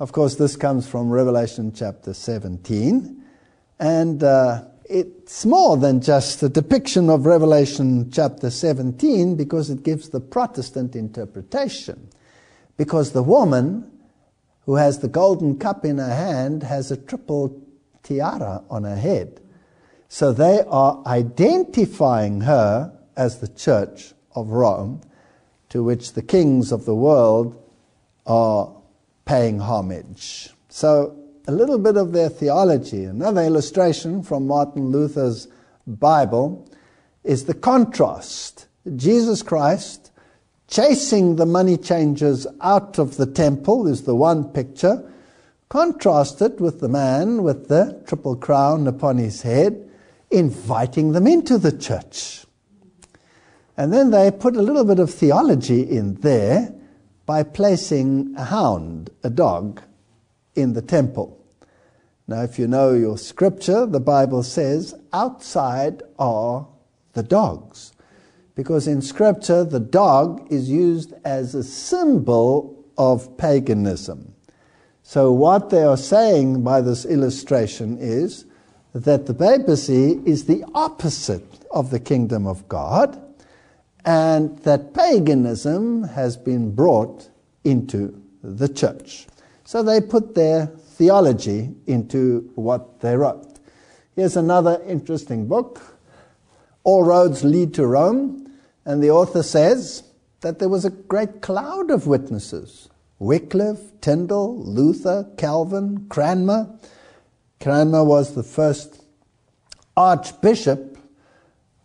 Of 0.00 0.10
course, 0.10 0.34
this 0.34 0.56
comes 0.56 0.88
from 0.88 1.12
Revelation 1.12 1.72
chapter 1.72 2.12
17. 2.12 3.21
And 3.82 4.22
uh, 4.22 4.62
it's 4.84 5.44
more 5.44 5.76
than 5.76 6.00
just 6.00 6.40
a 6.44 6.48
depiction 6.48 7.10
of 7.10 7.26
Revelation 7.26 8.12
chapter 8.12 8.48
17 8.48 9.34
because 9.34 9.70
it 9.70 9.82
gives 9.82 10.10
the 10.10 10.20
Protestant 10.20 10.94
interpretation. 10.94 12.08
Because 12.76 13.10
the 13.10 13.24
woman 13.24 13.90
who 14.66 14.76
has 14.76 15.00
the 15.00 15.08
golden 15.08 15.58
cup 15.58 15.84
in 15.84 15.98
her 15.98 16.14
hand 16.14 16.62
has 16.62 16.92
a 16.92 16.96
triple 16.96 17.60
tiara 18.04 18.62
on 18.70 18.84
her 18.84 18.94
head. 18.94 19.40
So 20.06 20.32
they 20.32 20.60
are 20.68 21.02
identifying 21.04 22.42
her 22.42 22.96
as 23.16 23.40
the 23.40 23.48
Church 23.48 24.14
of 24.36 24.50
Rome 24.50 25.00
to 25.70 25.82
which 25.82 26.12
the 26.12 26.22
kings 26.22 26.70
of 26.70 26.84
the 26.84 26.94
world 26.94 27.60
are 28.26 28.72
paying 29.24 29.58
homage. 29.58 30.50
So, 30.68 31.18
a 31.46 31.52
little 31.52 31.78
bit 31.78 31.96
of 31.96 32.12
their 32.12 32.28
theology. 32.28 33.04
Another 33.04 33.42
illustration 33.42 34.22
from 34.22 34.46
Martin 34.46 34.90
Luther's 34.90 35.48
Bible 35.86 36.68
is 37.24 37.44
the 37.44 37.54
contrast. 37.54 38.66
Jesus 38.96 39.42
Christ 39.42 40.10
chasing 40.68 41.36
the 41.36 41.46
money 41.46 41.76
changers 41.76 42.46
out 42.60 42.98
of 42.98 43.16
the 43.16 43.26
temple 43.26 43.86
is 43.86 44.04
the 44.04 44.14
one 44.14 44.44
picture, 44.44 45.08
contrasted 45.68 46.60
with 46.60 46.80
the 46.80 46.88
man 46.88 47.42
with 47.42 47.68
the 47.68 48.02
triple 48.06 48.36
crown 48.36 48.86
upon 48.86 49.18
his 49.18 49.42
head, 49.42 49.90
inviting 50.30 51.12
them 51.12 51.26
into 51.26 51.58
the 51.58 51.76
church. 51.76 52.46
And 53.76 53.92
then 53.92 54.10
they 54.10 54.30
put 54.30 54.56
a 54.56 54.62
little 54.62 54.84
bit 54.84 54.98
of 54.98 55.12
theology 55.12 55.82
in 55.82 56.14
there 56.16 56.72
by 57.26 57.42
placing 57.42 58.34
a 58.36 58.44
hound, 58.44 59.10
a 59.22 59.30
dog, 59.30 59.82
in 60.54 60.72
the 60.72 60.82
temple. 60.82 61.38
Now, 62.26 62.42
if 62.42 62.58
you 62.58 62.66
know 62.66 62.92
your 62.92 63.18
scripture, 63.18 63.86
the 63.86 64.00
Bible 64.00 64.42
says, 64.42 64.94
outside 65.12 66.02
are 66.18 66.66
the 67.12 67.22
dogs. 67.22 67.92
because 68.54 68.86
in 68.86 69.00
Scripture 69.00 69.64
the 69.64 69.80
dog 69.80 70.46
is 70.50 70.68
used 70.70 71.14
as 71.24 71.54
a 71.54 71.64
symbol 71.64 72.84
of 72.98 73.36
paganism. 73.38 74.34
So, 75.02 75.32
what 75.32 75.70
they 75.70 75.82
are 75.82 75.96
saying 75.96 76.62
by 76.62 76.80
this 76.80 77.04
illustration 77.04 77.98
is 77.98 78.44
that 78.94 79.26
the 79.26 79.34
papacy 79.34 80.20
is 80.24 80.44
the 80.44 80.64
opposite 80.74 81.64
of 81.70 81.90
the 81.90 81.98
kingdom 81.98 82.46
of 82.46 82.68
God, 82.68 83.20
and 84.04 84.56
that 84.60 84.94
paganism 84.94 86.04
has 86.04 86.36
been 86.36 86.74
brought 86.74 87.30
into 87.64 88.22
the 88.42 88.68
church. 88.68 89.26
So, 89.72 89.82
they 89.82 90.02
put 90.02 90.34
their 90.34 90.66
theology 90.66 91.74
into 91.86 92.52
what 92.56 93.00
they 93.00 93.16
wrote. 93.16 93.58
Here's 94.14 94.36
another 94.36 94.82
interesting 94.86 95.48
book 95.48 95.80
All 96.84 97.04
Roads 97.04 97.42
Lead 97.42 97.72
to 97.72 97.86
Rome, 97.86 98.52
and 98.84 99.02
the 99.02 99.10
author 99.12 99.42
says 99.42 100.02
that 100.42 100.58
there 100.58 100.68
was 100.68 100.84
a 100.84 100.90
great 100.90 101.40
cloud 101.40 101.90
of 101.90 102.06
witnesses 102.06 102.90
Wycliffe, 103.18 103.98
Tyndale, 104.02 104.62
Luther, 104.62 105.26
Calvin, 105.38 106.06
Cranmer. 106.10 106.68
Cranmer 107.58 108.04
was 108.04 108.34
the 108.34 108.42
first 108.42 109.02
archbishop, 109.96 110.98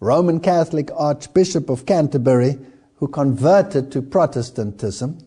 Roman 0.01 0.41
Catholic 0.41 0.89
archbishop 0.93 1.69
of 1.69 1.85
Canterbury, 1.85 2.59
who 2.95 3.07
converted 3.07 3.93
to 3.93 4.01
Protestantism 4.01 5.19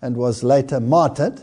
and 0.00 0.16
was 0.16 0.44
later 0.44 0.78
martyred. 0.78 1.42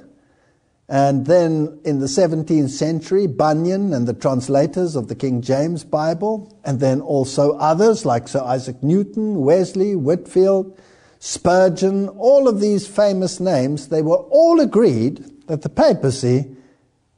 And 0.91 1.25
then 1.25 1.79
in 1.86 2.00
the 2.00 2.07
17th 2.07 2.69
century, 2.69 3.25
Bunyan 3.25 3.93
and 3.93 4.05
the 4.05 4.13
translators 4.13 4.98
of 4.98 5.07
the 5.07 5.15
King 5.15 5.41
James 5.41 5.86
Bible, 5.86 6.53
and 6.65 6.81
then 6.81 7.00
also 7.00 7.53
others 7.60 8.05
like 8.05 8.27
Sir 8.27 8.41
Isaac 8.41 8.83
Newton, 8.83 9.39
Wesley, 9.39 9.95
Whitefield, 9.95 10.77
Spurgeon, 11.19 12.10
all 12.10 12.50
of 12.50 12.60
these 12.60 12.88
famous 12.88 13.39
names, 13.39 13.88
they 13.88 14.01
were 14.01 14.17
all 14.17 14.60
agreed 14.60 15.24
that 15.48 15.62
the 15.62 15.69
papacy 15.69 16.53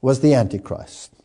was 0.02 0.20
the 0.20 0.36
Antichrist. 0.36 1.16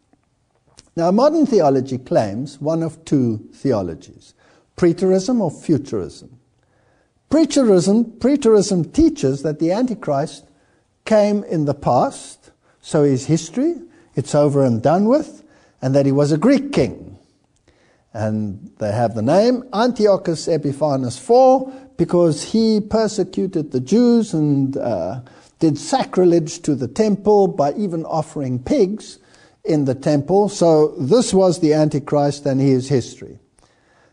Now, 0.97 1.11
modern 1.11 1.45
theology 1.45 1.99
claims 1.99 2.59
one 2.63 2.83
of 2.83 3.05
two 3.05 3.47
theologies 3.53 4.33
preterism 4.75 5.43
or 5.43 5.51
futurism. 5.51 6.39
Preterism, 7.31 8.17
preterism 8.21 8.91
teaches 8.91 9.43
that 9.43 9.59
the 9.59 9.71
Antichrist 9.71 10.48
came 11.09 11.43
in 11.45 11.65
the 11.65 11.75
past, 11.75 12.51
so 12.83 13.03
is 13.03 13.25
history, 13.25 13.75
it's 14.15 14.35
over 14.35 14.63
and 14.63 14.83
done 14.83 15.07
with, 15.07 15.43
and 15.81 15.95
that 15.95 16.05
he 16.05 16.13
was 16.13 16.33
a 16.33 16.39
Greek 16.39 16.71
king. 16.71 17.19
And 18.13 18.71
they 18.79 18.93
have 18.93 19.15
the 19.15 19.23
name 19.23 19.65
Antiochus 19.73 20.47
Epiphanes 20.49 21.17
IV 21.19 21.97
because 21.97 22.53
he 22.53 22.81
persecuted 22.81 23.71
the 23.71 23.81
Jews 23.81 24.35
and 24.35 24.77
uh, 24.77 25.23
did 25.59 25.79
sacrilege 25.79 26.61
to 26.63 26.75
the 26.75 26.89
temple 26.89 27.49
by 27.49 27.73
even 27.73 28.05
offering 28.05 28.59
pigs 28.59 29.19
in 29.65 29.87
the 29.87 29.95
temple. 29.95 30.51
So 30.51 30.89
this 30.99 31.33
was 31.33 31.61
the 31.61 31.73
Antichrist 31.73 32.45
and 32.45 32.61
he 32.61 32.71
is 32.71 32.89
history. 32.89 33.39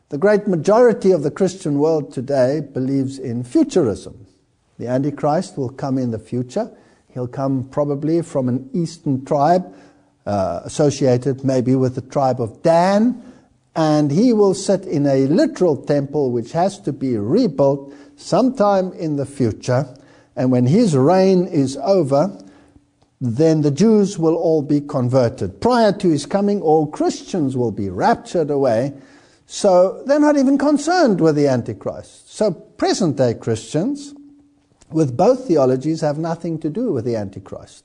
The 0.10 0.18
great 0.18 0.48
majority 0.48 1.12
of 1.12 1.24
the 1.24 1.32
Christian 1.32 1.78
world 1.78 2.14
today 2.14 2.62
believes 2.62 3.20
in 3.20 3.44
futurism. 3.44 4.28
The 4.78 4.88
Antichrist 4.88 5.58
will 5.58 5.70
come 5.70 5.98
in 5.98 6.12
the 6.12 6.20
future. 6.20 6.72
He'll 7.16 7.28
come 7.30 7.64
probably 7.64 8.22
from 8.22 8.50
an 8.50 8.70
eastern 8.74 9.24
tribe 9.24 9.74
uh, 10.26 10.60
associated 10.66 11.46
maybe 11.46 11.74
with 11.74 11.96
the 11.96 12.02
tribe 12.02 12.42
of 12.42 12.62
Dan 12.62 13.24
and 13.74 14.12
he 14.12 14.34
will 14.34 14.54
sit 14.54 14.86
in 14.86 15.08
a 15.08 15.26
literal 15.28 15.78
temple 15.78 16.32
which 16.32 16.52
has 16.52 16.78
to 16.82 16.92
be 16.92 17.18
rebuilt 17.18 17.94
sometime 18.18 18.92
in 18.92 19.16
the 19.16 19.26
future. 19.26 19.88
And 20.36 20.52
when 20.52 20.66
his 20.66 20.94
reign 20.98 21.48
is 21.48 21.78
over, 21.78 22.38
then 23.22 23.62
the 23.62 23.72
Jews 23.72 24.20
will 24.20 24.36
all 24.36 24.62
be 24.62 24.82
converted. 24.82 25.62
Prior 25.62 25.94
to 25.94 26.10
his 26.10 26.26
coming, 26.26 26.62
all 26.62 26.86
Christians 26.86 27.56
will 27.56 27.72
be 27.72 27.90
raptured 27.90 28.50
away. 28.50 28.94
So 29.46 30.04
they're 30.06 30.20
not 30.20 30.36
even 30.36 30.58
concerned 30.58 31.22
with 31.22 31.38
the 31.38 31.48
Antichrist. 31.48 32.30
So 32.34 32.52
present 32.52 33.16
day 33.16 33.36
Christians 33.36 34.14
with 34.92 35.18
both 35.18 35.48
theologies 35.48 36.02
have 36.02 36.18
nothing 36.18 36.60
to 36.60 36.70
do 36.70 36.94
with 36.94 37.06
the 37.06 37.16
Antichrist. 37.16 37.84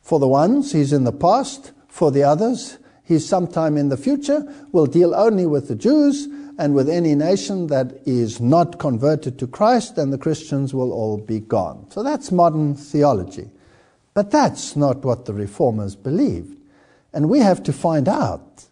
For 0.00 0.18
the 0.18 0.28
ones, 0.28 0.72
he's 0.72 0.92
in 0.92 1.04
the 1.04 1.12
past. 1.12 1.72
For 1.88 2.10
the 2.10 2.22
others, 2.22 2.78
He's 3.12 3.28
sometime 3.28 3.76
in 3.76 3.90
the 3.90 3.96
future 3.96 4.42
will 4.72 4.86
deal 4.86 5.14
only 5.14 5.44
with 5.44 5.68
the 5.68 5.74
Jews 5.74 6.28
and 6.58 6.74
with 6.74 6.88
any 6.88 7.14
nation 7.14 7.66
that 7.66 8.00
is 8.06 8.40
not 8.40 8.78
converted 8.78 9.38
to 9.38 9.46
Christ, 9.46 9.98
and 9.98 10.12
the 10.12 10.18
Christians 10.18 10.72
will 10.72 10.92
all 10.92 11.18
be 11.18 11.40
gone. 11.40 11.86
So 11.90 12.02
that's 12.02 12.30
modern 12.30 12.74
theology. 12.74 13.50
But 14.14 14.30
that's 14.30 14.76
not 14.76 15.04
what 15.04 15.24
the 15.24 15.34
reformers 15.34 15.96
believed. 15.96 16.56
And 17.12 17.28
we 17.28 17.40
have 17.40 17.62
to 17.64 17.72
find 17.72 18.08
out 18.08 18.64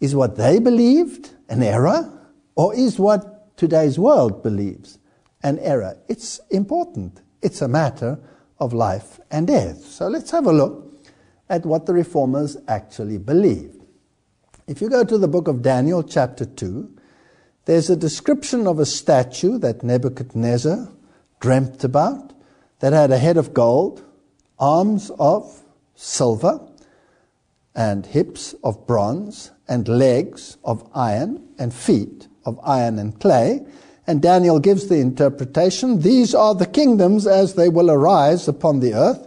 is 0.00 0.14
what 0.14 0.36
they 0.36 0.58
believed 0.58 1.30
an 1.48 1.62
error, 1.62 2.10
or 2.56 2.74
is 2.74 2.98
what 2.98 3.56
today's 3.56 3.98
world 3.98 4.42
believes 4.42 4.98
an 5.42 5.58
error? 5.60 5.96
It's 6.08 6.40
important. 6.50 7.22
It's 7.42 7.62
a 7.62 7.68
matter 7.68 8.18
of 8.58 8.72
life 8.72 9.20
and 9.30 9.46
death. 9.46 9.84
So 9.84 10.08
let's 10.08 10.30
have 10.30 10.46
a 10.46 10.52
look 10.52 11.04
at 11.48 11.66
what 11.66 11.86
the 11.86 11.94
reformers 11.94 12.56
actually 12.68 13.18
believed. 13.18 13.82
If 14.66 14.80
you 14.80 14.88
go 14.88 15.02
to 15.02 15.18
the 15.18 15.28
book 15.28 15.48
of 15.48 15.62
Daniel, 15.62 16.02
chapter 16.02 16.44
2, 16.44 16.96
there's 17.64 17.90
a 17.90 17.96
description 17.96 18.66
of 18.66 18.78
a 18.78 18.86
statue 18.86 19.58
that 19.58 19.82
Nebuchadnezzar 19.82 20.88
dreamt 21.40 21.82
about 21.84 22.32
that 22.78 22.92
had 22.92 23.10
a 23.10 23.18
head 23.18 23.36
of 23.36 23.52
gold, 23.52 24.04
arms 24.58 25.10
of 25.18 25.62
silver, 25.94 26.60
and 27.74 28.06
hips 28.06 28.54
of 28.64 28.86
bronze, 28.86 29.50
and 29.68 29.88
legs 29.88 30.56
of 30.64 30.88
iron, 30.94 31.42
and 31.58 31.72
feet 31.72 32.28
of 32.44 32.58
iron 32.62 32.98
and 32.98 33.18
clay. 33.20 33.64
And 34.10 34.20
Daniel 34.20 34.58
gives 34.58 34.88
the 34.88 34.96
interpretation 34.96 36.00
These 36.00 36.34
are 36.34 36.56
the 36.56 36.66
kingdoms 36.66 37.28
as 37.28 37.54
they 37.54 37.68
will 37.68 37.92
arise 37.92 38.48
upon 38.48 38.80
the 38.80 38.92
earth 38.92 39.24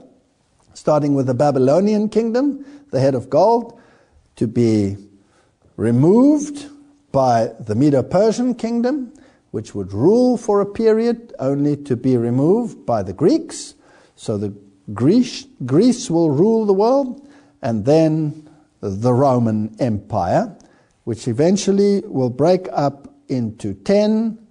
starting 0.73 1.13
with 1.13 1.25
the 1.25 1.33
Babylonian 1.33 2.09
kingdom, 2.09 2.65
the 2.91 2.99
head 2.99 3.15
of 3.15 3.29
gold, 3.29 3.79
to 4.35 4.45
be 4.45 4.97
removed 5.77 6.69
by 7.13 7.51
the 7.61 7.75
Medo 7.75 8.03
Persian 8.03 8.55
kingdom, 8.55 9.13
which 9.51 9.73
would 9.73 9.93
rule 9.93 10.35
for 10.35 10.59
a 10.59 10.65
period, 10.65 11.33
only 11.39 11.77
to 11.77 11.95
be 11.95 12.17
removed 12.17 12.85
by 12.85 13.03
the 13.03 13.13
Greeks. 13.13 13.75
So 14.17 14.37
the 14.37 14.53
Greece, 14.93 15.47
Greece 15.65 16.09
will 16.09 16.29
rule 16.29 16.65
the 16.65 16.73
world, 16.73 17.25
and 17.61 17.85
then 17.85 18.49
the 18.81 19.13
Roman 19.13 19.73
Empire, 19.79 20.57
which 21.05 21.29
eventually 21.29 22.03
will 22.05 22.29
break 22.29 22.67
up 22.73 23.07
into 23.29 23.73
ten, 23.73 24.42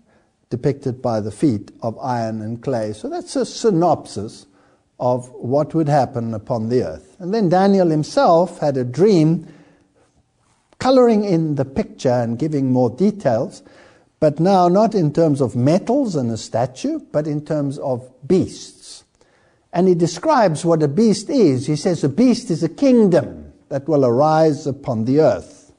depicted 0.52 1.00
by 1.00 1.18
the 1.18 1.30
feet 1.30 1.70
of 1.80 1.98
iron 1.98 2.42
and 2.42 2.62
clay. 2.62 2.92
So 2.92 3.08
that's 3.08 3.36
a 3.36 3.46
synopsis 3.46 4.44
of 5.00 5.30
what 5.30 5.72
would 5.74 5.88
happen 5.88 6.34
upon 6.34 6.68
the 6.68 6.82
earth. 6.82 7.16
And 7.18 7.32
then 7.32 7.48
Daniel 7.48 7.88
himself 7.88 8.58
had 8.58 8.76
a 8.76 8.84
dream 8.84 9.48
coloring 10.78 11.24
in 11.24 11.54
the 11.54 11.64
picture 11.64 12.10
and 12.10 12.38
giving 12.38 12.70
more 12.70 12.90
details, 12.90 13.62
but 14.20 14.38
now 14.38 14.68
not 14.68 14.94
in 14.94 15.10
terms 15.10 15.40
of 15.40 15.56
metals 15.56 16.16
and 16.16 16.30
a 16.30 16.36
statue, 16.36 17.00
but 17.12 17.26
in 17.26 17.42
terms 17.42 17.78
of 17.78 18.12
beasts. 18.28 19.04
And 19.72 19.88
he 19.88 19.94
describes 19.94 20.66
what 20.66 20.82
a 20.82 20.88
beast 20.88 21.30
is. 21.30 21.66
He 21.66 21.76
says 21.76 22.04
a 22.04 22.10
beast 22.10 22.50
is 22.50 22.62
a 22.62 22.68
kingdom 22.68 23.54
that 23.70 23.88
will 23.88 24.04
arise 24.04 24.66
upon 24.66 25.06
the 25.06 25.20
earth. 25.20 25.72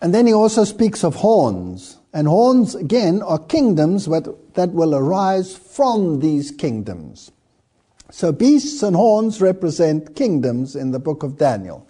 And 0.00 0.14
then 0.14 0.28
he 0.28 0.32
also 0.32 0.62
speaks 0.62 1.02
of 1.02 1.16
horns. 1.16 1.98
And 2.16 2.28
horns, 2.28 2.74
again, 2.74 3.20
are 3.20 3.38
kingdoms 3.38 4.06
that 4.06 4.70
will 4.72 4.94
arise 4.94 5.54
from 5.54 6.20
these 6.20 6.50
kingdoms. 6.50 7.30
So 8.10 8.32
beasts 8.32 8.82
and 8.82 8.96
horns 8.96 9.42
represent 9.42 10.16
kingdoms 10.16 10.74
in 10.74 10.92
the 10.92 10.98
book 10.98 11.22
of 11.22 11.36
Daniel. 11.36 11.86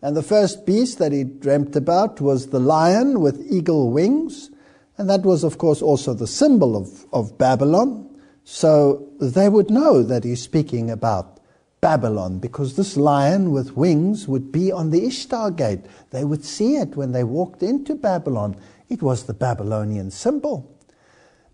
And 0.00 0.16
the 0.16 0.22
first 0.22 0.64
beast 0.64 0.98
that 0.98 1.10
he 1.10 1.24
dreamt 1.24 1.74
about 1.74 2.20
was 2.20 2.50
the 2.50 2.60
lion 2.60 3.18
with 3.18 3.50
eagle 3.50 3.90
wings. 3.90 4.48
And 4.96 5.10
that 5.10 5.22
was, 5.22 5.42
of 5.42 5.58
course, 5.58 5.82
also 5.82 6.14
the 6.14 6.28
symbol 6.28 6.76
of, 6.76 7.04
of 7.12 7.36
Babylon. 7.36 8.08
So 8.44 9.08
they 9.20 9.48
would 9.48 9.70
know 9.70 10.04
that 10.04 10.22
he's 10.22 10.40
speaking 10.40 10.88
about 10.88 11.40
Babylon 11.80 12.38
because 12.38 12.76
this 12.76 12.96
lion 12.96 13.50
with 13.50 13.76
wings 13.76 14.28
would 14.28 14.52
be 14.52 14.70
on 14.70 14.90
the 14.90 15.04
Ishtar 15.04 15.50
gate. 15.50 15.80
They 16.12 16.24
would 16.24 16.44
see 16.44 16.76
it 16.76 16.96
when 16.96 17.10
they 17.10 17.24
walked 17.24 17.64
into 17.64 17.96
Babylon. 17.96 18.56
It 18.88 19.02
was 19.02 19.24
the 19.24 19.34
Babylonian 19.34 20.10
symbol. 20.10 20.70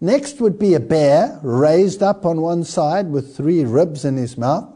Next 0.00 0.40
would 0.40 0.58
be 0.58 0.74
a 0.74 0.80
bear 0.80 1.38
raised 1.42 2.02
up 2.02 2.24
on 2.24 2.40
one 2.40 2.64
side 2.64 3.10
with 3.10 3.36
three 3.36 3.64
ribs 3.64 4.04
in 4.04 4.16
his 4.16 4.38
mouth. 4.38 4.68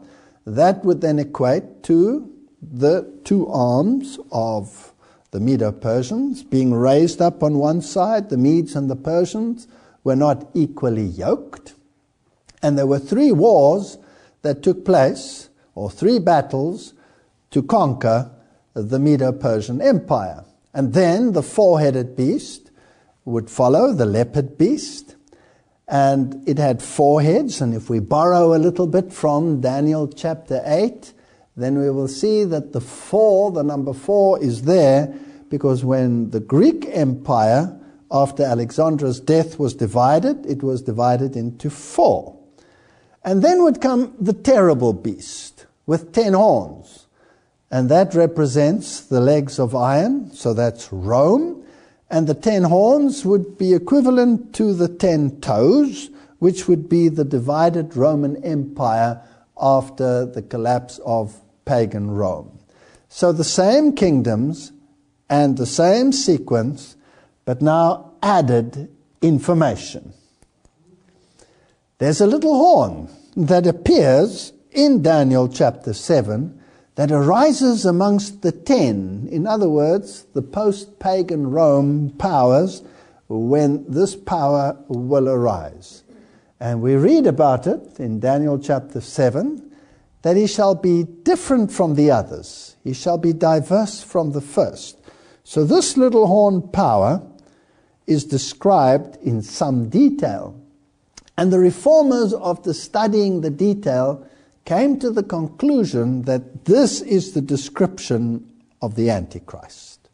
That 0.45 0.85
would 0.85 1.01
then 1.01 1.19
equate 1.19 1.83
to 1.83 2.31
the 2.61 3.11
two 3.23 3.47
arms 3.47 4.19
of 4.31 4.93
the 5.31 5.41
Medo 5.41 5.71
Persians, 5.73 6.43
being 6.43 6.73
raised 6.73 7.21
up 7.21 7.43
on 7.43 7.57
one 7.57 7.81
side, 7.81 8.29
the 8.29 8.37
Medes 8.37 8.73
and 8.73 8.89
the 8.89 8.95
Persians 8.95 9.67
were 10.05 10.15
not 10.15 10.47
equally 10.53 11.03
yoked. 11.03 11.73
And 12.61 12.77
there 12.77 12.87
were 12.87 12.99
three 12.99 13.33
wars 13.33 13.97
that 14.43 14.63
took 14.63 14.85
place, 14.85 15.49
or 15.73 15.89
three 15.91 16.19
battles, 16.19 16.93
to 17.51 17.61
conquer 17.61 18.31
the 18.73 18.97
Medo 18.97 19.33
Persian 19.33 19.81
Empire. 19.81 20.44
And 20.75 20.93
then 20.93 21.31
the 21.31 21.41
four 21.41 21.79
headed 21.79 22.17
beast 22.17 22.69
would 23.23 23.49
follow, 23.49 23.93
the 23.93 24.05
leopard 24.05 24.57
beast. 24.57 25.15
And 25.87 26.47
it 26.47 26.57
had 26.57 26.81
four 26.83 27.21
heads. 27.21 27.61
And 27.61 27.73
if 27.73 27.89
we 27.89 27.99
borrow 27.99 28.53
a 28.53 28.59
little 28.59 28.85
bit 28.85 29.13
from 29.13 29.61
Daniel 29.61 30.09
chapter 30.09 30.61
8, 30.65 31.13
then 31.55 31.79
we 31.79 31.89
will 31.89 32.09
see 32.09 32.43
that 32.43 32.73
the 32.73 32.81
four, 32.81 33.53
the 33.53 33.63
number 33.63 33.93
four, 33.93 34.43
is 34.43 34.63
there 34.63 35.15
because 35.49 35.85
when 35.85 36.31
the 36.31 36.41
Greek 36.41 36.85
Empire, 36.91 37.79
after 38.11 38.43
Alexander's 38.43 39.21
death, 39.21 39.57
was 39.57 39.73
divided, 39.73 40.45
it 40.45 40.61
was 40.61 40.81
divided 40.81 41.37
into 41.37 41.69
four. 41.69 42.37
And 43.23 43.41
then 43.41 43.63
would 43.63 43.79
come 43.79 44.13
the 44.19 44.33
terrible 44.33 44.91
beast 44.91 45.65
with 45.85 46.11
ten 46.11 46.33
horns. 46.33 46.84
And 47.75 47.89
that 47.89 48.15
represents 48.15 49.01
the 49.01 49.19
legs 49.19 49.59
of 49.59 49.75
iron, 49.75 50.31
so 50.31 50.53
that's 50.53 50.93
Rome. 50.93 51.61
And 52.09 52.25
the 52.25 52.33
ten 52.33 52.63
horns 52.63 53.25
would 53.25 53.57
be 53.57 53.73
equivalent 53.73 54.55
to 54.55 54.73
the 54.73 54.87
ten 54.87 55.41
toes, 55.41 56.09
which 56.39 56.69
would 56.69 56.87
be 56.87 57.09
the 57.09 57.25
divided 57.25 57.97
Roman 57.97 58.41
Empire 58.45 59.21
after 59.59 60.25
the 60.25 60.41
collapse 60.41 61.01
of 61.05 61.41
pagan 61.65 62.11
Rome. 62.11 62.57
So 63.09 63.33
the 63.33 63.43
same 63.43 63.93
kingdoms 63.93 64.71
and 65.29 65.57
the 65.57 65.65
same 65.65 66.13
sequence, 66.13 66.95
but 67.43 67.61
now 67.61 68.13
added 68.23 68.87
information. 69.21 70.13
There's 71.97 72.21
a 72.21 72.27
little 72.27 72.55
horn 72.55 73.09
that 73.35 73.67
appears 73.67 74.53
in 74.71 75.01
Daniel 75.01 75.49
chapter 75.49 75.91
7 75.91 76.54
that 76.95 77.11
arises 77.11 77.85
amongst 77.85 78.41
the 78.41 78.51
ten. 78.51 79.27
In 79.31 79.45
other 79.45 79.69
words, 79.69 80.25
the 80.33 80.41
post 80.41 80.99
pagan 80.99 81.51
Rome 81.51 82.11
powers 82.17 82.83
when 83.27 83.85
this 83.89 84.15
power 84.15 84.77
will 84.87 85.27
arise. 85.27 86.03
And 86.59 86.81
we 86.81 86.95
read 86.95 87.27
about 87.27 87.67
it 87.67 87.99
in 87.99 88.19
Daniel 88.19 88.57
chapter 88.57 89.01
7 89.01 89.61
that 90.21 90.37
he 90.37 90.47
shall 90.47 90.73
be 90.73 91.03
different 91.03 91.71
from 91.71 91.95
the 91.95 92.09
others, 92.09 92.75
he 92.83 92.93
shall 92.93 93.17
be 93.17 93.31
diverse 93.31 94.01
from 94.01 94.31
the 94.31 94.41
first. 94.41 94.97
So, 95.43 95.63
this 95.63 95.97
little 95.97 96.25
horn 96.25 96.63
power 96.69 97.21
is 98.07 98.25
described 98.25 99.17
in 99.21 99.43
some 99.43 99.89
detail. 99.89 100.59
And 101.37 101.53
the 101.53 101.59
reformers, 101.59 102.33
after 102.33 102.73
studying 102.73 103.41
the 103.41 103.51
detail, 103.51 104.27
came 104.65 104.99
to 104.99 105.11
the 105.11 105.23
conclusion 105.23 106.23
that 106.23 106.65
this 106.65 107.01
is 107.01 107.31
the 107.31 107.41
description 107.41 108.51
of 108.81 108.95
the 108.95 109.09
Antichrist. 109.09 110.09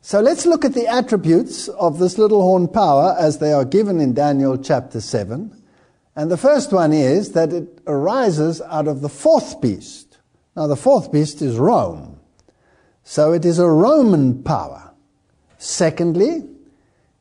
So 0.00 0.20
let's 0.20 0.46
look 0.46 0.64
at 0.64 0.72
the 0.72 0.86
attributes 0.86 1.68
of 1.68 1.98
this 1.98 2.16
little 2.16 2.40
horn 2.40 2.68
power 2.68 3.14
as 3.18 3.38
they 3.38 3.52
are 3.52 3.64
given 3.64 4.00
in 4.00 4.14
Daniel 4.14 4.56
chapter 4.56 5.00
7. 5.00 5.54
And 6.16 6.30
the 6.30 6.36
first 6.36 6.72
one 6.72 6.92
is 6.92 7.32
that 7.32 7.52
it 7.52 7.80
arises 7.86 8.62
out 8.62 8.88
of 8.88 9.02
the 9.02 9.08
fourth 9.08 9.60
beast. 9.60 10.18
Now, 10.56 10.66
the 10.66 10.76
fourth 10.76 11.12
beast 11.12 11.42
is 11.42 11.56
Rome. 11.56 12.18
So 13.04 13.32
it 13.32 13.44
is 13.44 13.58
a 13.58 13.68
Roman 13.68 14.42
power. 14.42 14.92
Secondly, 15.58 16.44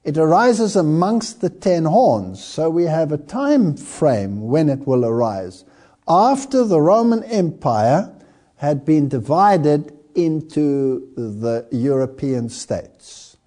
it 0.03 0.17
arises 0.17 0.75
amongst 0.75 1.41
the 1.41 1.49
ten 1.49 1.85
horns. 1.85 2.43
So 2.43 2.69
we 2.69 2.85
have 2.85 3.11
a 3.11 3.17
time 3.17 3.75
frame 3.75 4.47
when 4.47 4.69
it 4.69 4.87
will 4.87 5.05
arise. 5.05 5.65
After 6.07 6.63
the 6.63 6.79
Roman 6.79 7.23
Empire 7.23 8.13
had 8.57 8.85
been 8.85 9.09
divided 9.09 9.93
into 10.15 11.11
the 11.15 11.67
European 11.71 12.49
states. 12.49 13.37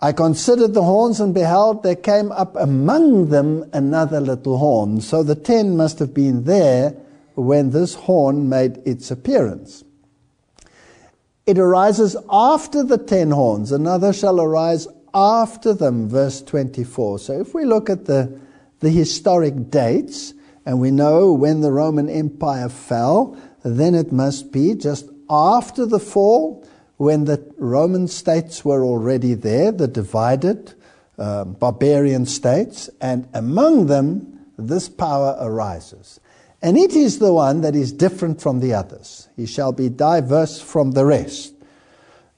I 0.00 0.12
considered 0.12 0.74
the 0.74 0.84
horns 0.84 1.18
and 1.18 1.34
beheld 1.34 1.82
there 1.82 1.96
came 1.96 2.30
up 2.30 2.54
among 2.54 3.30
them 3.30 3.68
another 3.72 4.20
little 4.20 4.58
horn. 4.58 5.00
So 5.00 5.24
the 5.24 5.34
ten 5.34 5.76
must 5.76 5.98
have 5.98 6.14
been 6.14 6.44
there 6.44 6.90
when 7.34 7.70
this 7.70 7.94
horn 7.94 8.48
made 8.48 8.80
its 8.84 9.10
appearance. 9.10 9.82
It 11.46 11.58
arises 11.58 12.16
after 12.30 12.84
the 12.84 12.98
ten 12.98 13.32
horns, 13.32 13.72
another 13.72 14.12
shall 14.12 14.40
arise 14.40 14.86
after 15.12 15.72
them, 15.72 16.08
verse 16.08 16.42
24. 16.42 17.18
So 17.18 17.40
if 17.40 17.54
we 17.54 17.64
look 17.64 17.90
at 17.90 18.04
the, 18.04 18.38
the 18.80 18.90
historic 18.90 19.70
dates, 19.70 20.34
and 20.68 20.80
we 20.80 20.90
know 20.90 21.32
when 21.32 21.62
the 21.62 21.72
Roman 21.72 22.10
Empire 22.10 22.68
fell, 22.68 23.38
then 23.64 23.94
it 23.94 24.12
must 24.12 24.52
be 24.52 24.74
just 24.74 25.08
after 25.30 25.86
the 25.86 25.98
fall, 25.98 26.62
when 26.98 27.24
the 27.24 27.42
Roman 27.56 28.06
states 28.06 28.66
were 28.66 28.84
already 28.84 29.32
there, 29.32 29.72
the 29.72 29.88
divided 29.88 30.74
uh, 31.16 31.44
barbarian 31.44 32.26
states, 32.26 32.90
and 33.00 33.26
among 33.32 33.86
them 33.86 34.44
this 34.58 34.90
power 34.90 35.38
arises. 35.40 36.20
And 36.60 36.76
it 36.76 36.92
is 36.92 37.18
the 37.18 37.32
one 37.32 37.62
that 37.62 37.74
is 37.74 37.90
different 37.90 38.42
from 38.42 38.60
the 38.60 38.74
others. 38.74 39.26
He 39.36 39.46
shall 39.46 39.72
be 39.72 39.88
diverse 39.88 40.60
from 40.60 40.90
the 40.90 41.06
rest. 41.06 41.54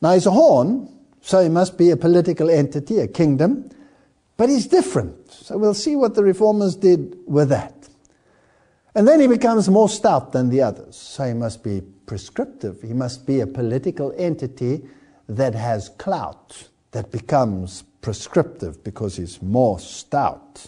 Now 0.01 0.15
he's 0.15 0.27
a 0.27 0.31
horn, 0.31 0.89
so 1.21 1.43
he 1.43 1.49
must 1.49 1.77
be 1.77 1.91
a 1.91 1.97
political 1.97 2.49
entity, 2.49 3.01
a 3.01 3.09
kingdom, 3.09 3.71
but 4.37 4.49
he's 4.49 4.69
different. 4.69 5.33
So 5.33 5.59
we'll 5.59 5.75
see 5.75 5.97
what 5.97 6.15
the 6.15 6.23
reformers 6.23 6.77
did 6.77 7.19
with 7.27 7.49
that. 7.49 7.80
And 8.95 9.07
then 9.07 9.21
he 9.21 9.27
becomes 9.27 9.69
more 9.69 9.89
stout 9.89 10.33
than 10.33 10.51
the 10.51 10.63
others. 10.63 10.97
So 10.97 11.25
he 11.25 11.35
must 11.35 11.63
be 11.63 11.83
prescriptive. 12.07 12.83
He 12.83 12.93
must 12.93 13.27
be 13.27 13.41
a 13.41 13.47
political 13.47 14.13
entity 14.17 14.83
that 15.29 15.55
has 15.55 15.91
clout, 15.91 16.69
that 16.91 17.13
becomes 17.13 17.85
prescriptive 18.03 18.83
because 18.83 19.17
he's 19.17 19.41
more 19.41 19.79
stout. 19.79 20.67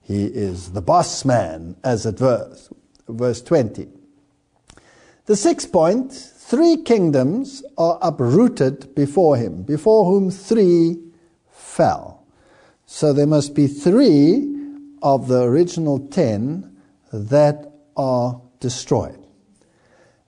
He 0.00 0.24
is 0.24 0.72
the 0.72 0.80
boss 0.80 1.26
man, 1.26 1.76
as 1.84 2.06
it 2.06 2.20
were 2.20 2.56
verse 3.06 3.42
20. 3.42 3.88
The 5.26 5.36
sixth 5.36 5.70
point 5.70 6.10
three 6.12 6.78
kingdoms 6.78 7.62
are 7.76 7.98
uprooted 8.00 8.94
before 8.94 9.36
him, 9.36 9.62
before 9.62 10.06
whom 10.06 10.30
three 10.30 10.96
fell. 11.50 12.24
So 12.86 13.12
there 13.12 13.26
must 13.26 13.54
be 13.54 13.66
three 13.66 14.54
of 15.02 15.28
the 15.28 15.42
original 15.42 15.98
ten 15.98 16.67
that 17.12 17.72
are 17.96 18.40
destroyed. 18.60 19.18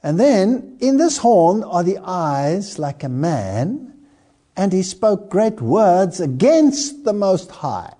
And 0.02 0.18
then 0.18 0.78
in 0.80 0.96
this 0.96 1.18
horn 1.18 1.62
are 1.62 1.82
the 1.82 1.98
eyes 2.02 2.78
like 2.78 3.04
a 3.04 3.08
man, 3.08 3.94
and 4.56 4.72
he 4.72 4.82
spoke 4.82 5.30
great 5.30 5.60
words 5.60 6.20
against 6.20 7.04
the 7.04 7.12
Most 7.12 7.50
High. 7.50 7.94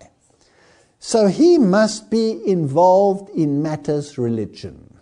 So 0.99 1.29
he 1.29 1.59
must 1.59 2.11
be 2.11 2.41
involved 2.47 3.31
in 3.31 3.63
matters 3.63 4.19
religion. 4.19 4.99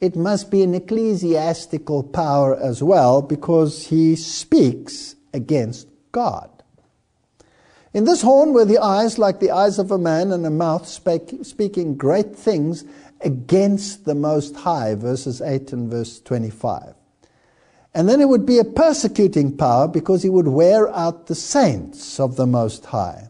It 0.00 0.16
must 0.16 0.50
be 0.50 0.62
an 0.62 0.74
ecclesiastical 0.74 2.04
power 2.04 2.56
as 2.56 2.82
well 2.82 3.20
because 3.20 3.88
he 3.88 4.16
speaks 4.16 5.16
against 5.34 5.88
God. 6.12 6.48
In 7.92 8.04
this 8.04 8.22
horn 8.22 8.52
were 8.52 8.64
the 8.64 8.78
eyes 8.78 9.18
like 9.18 9.40
the 9.40 9.50
eyes 9.50 9.78
of 9.78 9.90
a 9.90 9.98
man 9.98 10.30
and 10.30 10.46
a 10.46 10.50
mouth 10.50 10.86
spake, 10.86 11.40
speaking 11.42 11.96
great 11.96 12.36
things 12.36 12.84
against 13.22 14.04
the 14.04 14.14
Most 14.14 14.56
High, 14.56 14.94
verses 14.94 15.40
8 15.40 15.72
and 15.72 15.90
verse 15.90 16.20
25. 16.20 16.94
And 17.94 18.08
then 18.08 18.20
it 18.20 18.28
would 18.28 18.46
be 18.46 18.58
a 18.58 18.64
persecuting 18.64 19.56
power 19.56 19.88
because 19.88 20.22
he 20.22 20.30
would 20.30 20.48
wear 20.48 20.88
out 20.94 21.26
the 21.26 21.34
saints 21.34 22.20
of 22.20 22.36
the 22.36 22.46
Most 22.46 22.86
High. 22.86 23.28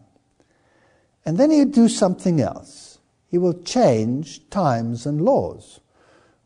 And 1.25 1.37
then 1.37 1.51
he'd 1.51 1.71
do 1.71 1.87
something 1.87 2.39
else. 2.41 2.99
He 3.27 3.37
will 3.37 3.61
change 3.63 4.49
times 4.49 5.05
and 5.05 5.21
laws. 5.21 5.79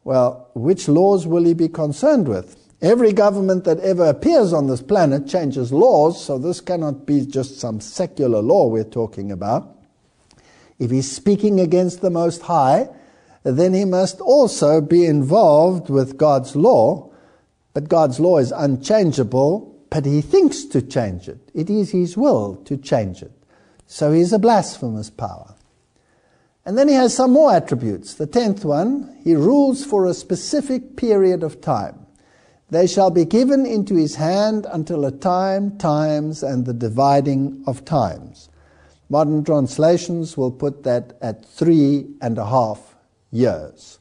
Well, 0.03 0.49
which 0.53 0.87
laws 0.87 1.25
will 1.25 1.43
he 1.43 1.53
be 1.53 1.67
concerned 1.67 2.27
with? 2.27 2.57
Every 2.81 3.13
government 3.13 3.63
that 3.63 3.79
ever 3.79 4.05
appears 4.05 4.53
on 4.53 4.67
this 4.67 4.81
planet 4.81 5.27
changes 5.27 5.71
laws, 5.71 6.23
so 6.23 6.37
this 6.37 6.61
cannot 6.61 7.05
be 7.05 7.25
just 7.25 7.59
some 7.59 7.79
secular 7.79 8.41
law 8.41 8.67
we're 8.67 8.83
talking 8.83 9.31
about. 9.31 9.75
If 10.77 10.91
he's 10.91 11.11
speaking 11.11 11.59
against 11.59 12.01
the 12.01 12.09
Most 12.09 12.43
High, 12.43 12.89
then 13.45 13.75
he 13.75 13.85
must 13.85 14.19
also 14.21 14.81
be 14.81 15.05
involved 15.05 15.87
with 15.87 16.17
God's 16.17 16.55
law. 16.55 17.11
But 17.75 17.89
God's 17.89 18.19
law 18.19 18.39
is 18.39 18.51
unchangeable, 18.51 19.85
but 19.91 20.03
he 20.05 20.21
thinks 20.21 20.65
to 20.65 20.81
change 20.81 21.29
it. 21.29 21.51
It 21.53 21.69
is 21.69 21.91
his 21.91 22.17
will 22.17 22.55
to 22.65 22.75
change 22.75 23.21
it. 23.21 23.31
So 23.85 24.11
he's 24.11 24.33
a 24.33 24.39
blasphemous 24.39 25.11
power. 25.11 25.53
And 26.65 26.75
then 26.75 26.87
he 26.87 26.95
has 26.95 27.15
some 27.15 27.33
more 27.33 27.53
attributes. 27.53 28.15
The 28.15 28.25
tenth 28.25 28.65
one, 28.65 29.15
he 29.23 29.35
rules 29.35 29.85
for 29.85 30.07
a 30.07 30.15
specific 30.15 30.95
period 30.97 31.43
of 31.43 31.61
time. 31.61 32.07
They 32.71 32.87
shall 32.87 33.11
be 33.11 33.25
given 33.25 33.67
into 33.67 33.93
his 33.93 34.15
hand 34.15 34.65
until 34.71 35.05
a 35.05 35.11
time, 35.11 35.77
times, 35.77 36.41
and 36.41 36.65
the 36.65 36.73
dividing 36.73 37.63
of 37.67 37.85
times. 37.85 38.49
Modern 39.07 39.43
translations 39.43 40.35
will 40.35 40.49
put 40.49 40.81
that 40.81 41.15
at 41.21 41.45
three 41.45 42.07
and 42.21 42.39
a 42.39 42.45
half 42.47 42.94
years. 43.35 43.99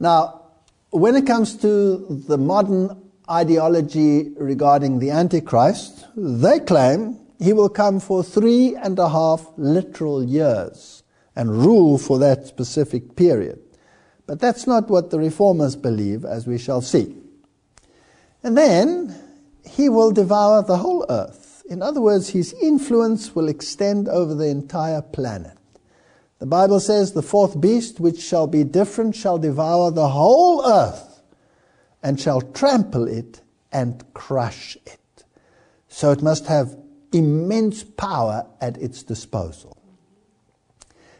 Now, 0.00 0.42
when 0.90 1.14
it 1.16 1.26
comes 1.26 1.56
to 1.58 2.22
the 2.28 2.38
modern 2.38 3.10
ideology 3.30 4.30
regarding 4.36 4.98
the 4.98 5.10
Antichrist, 5.10 6.06
they 6.16 6.60
claim 6.60 7.18
he 7.38 7.52
will 7.52 7.68
come 7.68 8.00
for 8.00 8.22
three 8.22 8.76
and 8.76 8.98
a 8.98 9.08
half 9.08 9.46
literal 9.56 10.22
years 10.22 11.02
and 11.34 11.50
rule 11.50 11.98
for 11.98 12.18
that 12.18 12.46
specific 12.46 13.16
period. 13.16 13.58
But 14.26 14.40
that's 14.40 14.66
not 14.66 14.88
what 14.88 15.10
the 15.10 15.18
reformers 15.18 15.76
believe, 15.76 16.24
as 16.24 16.46
we 16.46 16.58
shall 16.58 16.80
see. 16.80 17.16
And 18.42 18.56
then 18.56 19.14
he 19.64 19.88
will 19.88 20.12
devour 20.12 20.62
the 20.62 20.76
whole 20.76 21.06
earth. 21.08 21.62
In 21.68 21.82
other 21.82 22.00
words, 22.00 22.28
his 22.28 22.52
influence 22.54 23.34
will 23.34 23.48
extend 23.48 24.08
over 24.08 24.34
the 24.34 24.48
entire 24.48 25.02
planet. 25.02 25.56
The 26.42 26.46
Bible 26.46 26.80
says, 26.80 27.12
The 27.12 27.22
fourth 27.22 27.60
beast, 27.60 28.00
which 28.00 28.20
shall 28.20 28.48
be 28.48 28.64
different, 28.64 29.14
shall 29.14 29.38
devour 29.38 29.92
the 29.92 30.08
whole 30.08 30.66
earth 30.66 31.22
and 32.02 32.18
shall 32.18 32.40
trample 32.40 33.06
it 33.06 33.42
and 33.70 34.02
crush 34.12 34.76
it. 34.84 35.22
So 35.86 36.10
it 36.10 36.20
must 36.20 36.46
have 36.46 36.76
immense 37.12 37.84
power 37.84 38.44
at 38.60 38.76
its 38.78 39.04
disposal. 39.04 39.76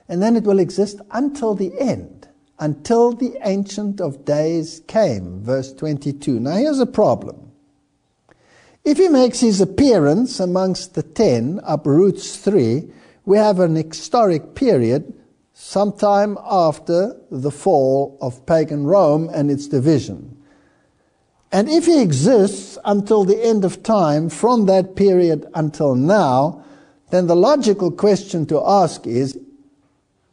And 0.09 0.21
then 0.21 0.35
it 0.35 0.43
will 0.43 0.59
exist 0.59 1.01
until 1.13 1.55
the 1.55 1.73
end, 1.79 2.27
until 2.59 3.13
the 3.13 3.39
Ancient 3.45 4.01
of 4.01 4.25
Days 4.25 4.83
came. 4.89 5.41
Verse 5.41 5.73
22. 5.73 6.41
Now 6.41 6.57
here's 6.57 6.81
a 6.81 6.85
problem. 6.85 7.53
If 8.85 8.99
he 8.99 9.09
makes 9.09 9.39
his 9.39 9.61
appearance 9.61 10.41
amongst 10.41 10.95
the 10.95 11.05
ten, 11.05 11.61
uproots 11.63 12.39
three, 12.39 12.91
we 13.25 13.37
have 13.37 13.61
an 13.61 13.77
historic 13.77 14.55
period 14.55 15.13
sometime 15.53 16.39
after 16.45 17.17
the 17.31 17.51
fall 17.51 18.19
of 18.21 18.45
pagan 18.47 18.85
Rome 18.85 19.31
and 19.33 19.51
its 19.51 19.69
division. 19.69 20.37
And 21.53 21.69
if 21.69 21.85
he 21.85 22.01
exists 22.01 22.79
until 22.85 23.25
the 23.25 23.45
end 23.45 23.65
of 23.65 23.83
time, 23.83 24.31
from 24.31 24.67
that 24.67 24.97
period 24.97 25.47
until 25.55 25.95
now, 25.95 26.65
then 27.11 27.27
the 27.27 27.37
logical 27.37 27.91
question 27.91 28.47
to 28.47 28.61
ask 28.65 29.07
is 29.07 29.39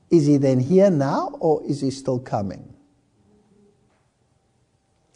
is 0.09 0.25
he 0.25 0.37
then 0.37 0.59
here 0.59 0.89
now 0.89 1.35
or 1.39 1.61
is 1.65 1.81
he 1.81 1.91
still 1.91 2.19
coming? 2.19 2.73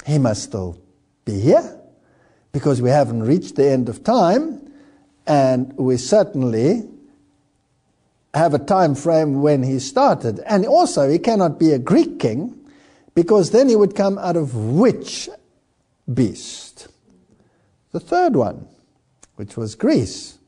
He 0.06 0.20
must 0.20 0.44
still 0.44 0.78
be 1.26 1.40
here 1.40 1.80
because 2.52 2.82
we 2.82 2.90
haven't 2.90 3.24
reached 3.24 3.56
the 3.56 3.68
end 3.68 3.90
of 3.90 4.04
time 4.04 4.72
and 5.26 5.74
we 5.78 5.98
certainly 5.98 6.88
have 8.34 8.54
a 8.54 8.60
time 8.60 8.96
frame 8.96 9.42
when 9.42 9.64
he 9.64 9.80
started. 9.80 10.40
And 10.46 10.66
also, 10.66 11.10
he 11.10 11.20
cannot 11.20 11.60
be 11.60 11.72
a 11.72 11.80
Greek 11.80 12.20
king 12.20 12.60
because 13.16 13.52
then 13.52 13.70
he 13.70 13.76
would 13.76 13.96
come 13.96 14.18
out 14.18 14.36
of 14.36 14.56
which 14.56 15.30
beast? 16.12 16.88
The 17.92 18.00
third 18.00 18.36
one, 18.36 18.68
which 19.36 19.56
was 19.56 19.76
Greece. 19.76 20.40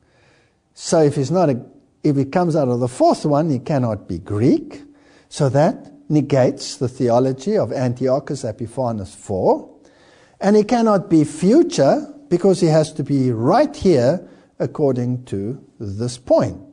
So 0.73 1.01
if 1.01 1.15
he's 1.15 1.31
not 1.31 1.49
a, 1.49 1.63
if 2.03 2.15
he 2.15 2.25
comes 2.25 2.55
out 2.55 2.67
of 2.67 2.79
the 2.79 2.87
fourth 2.87 3.25
one, 3.25 3.49
he 3.49 3.59
cannot 3.59 4.07
be 4.07 4.17
Greek. 4.17 4.81
So 5.29 5.49
that 5.49 5.91
negates 6.09 6.77
the 6.77 6.87
theology 6.87 7.57
of 7.57 7.71
Antiochus 7.71 8.43
Epiphanes 8.43 9.13
IV. 9.15 9.69
And 10.41 10.55
he 10.55 10.63
cannot 10.63 11.09
be 11.09 11.23
future 11.23 12.11
because 12.29 12.61
he 12.61 12.67
has 12.67 12.91
to 12.93 13.03
be 13.03 13.31
right 13.31 13.75
here 13.75 14.27
according 14.59 15.25
to 15.25 15.63
this 15.79 16.17
point. 16.17 16.64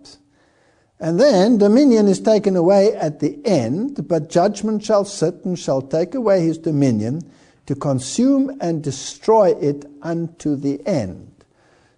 And 1.03 1.19
then 1.19 1.59
dominion 1.59 2.07
is 2.07 2.21
taken 2.21 2.55
away 2.55 2.95
at 2.95 3.19
the 3.19 3.45
end, 3.45 4.07
but 4.07 4.31
judgment 4.31 4.85
shall 4.85 5.05
sit 5.05 5.45
and 5.45 5.59
shall 5.59 5.83
take 5.83 6.15
away 6.15 6.43
his 6.43 6.59
dominion 6.59 7.29
to 7.67 7.75
consume 7.75 8.57
and 8.61 8.85
destroy 8.85 9.51
it 9.61 9.85
unto 10.01 10.55
the 10.55 10.81
end. 10.87 11.45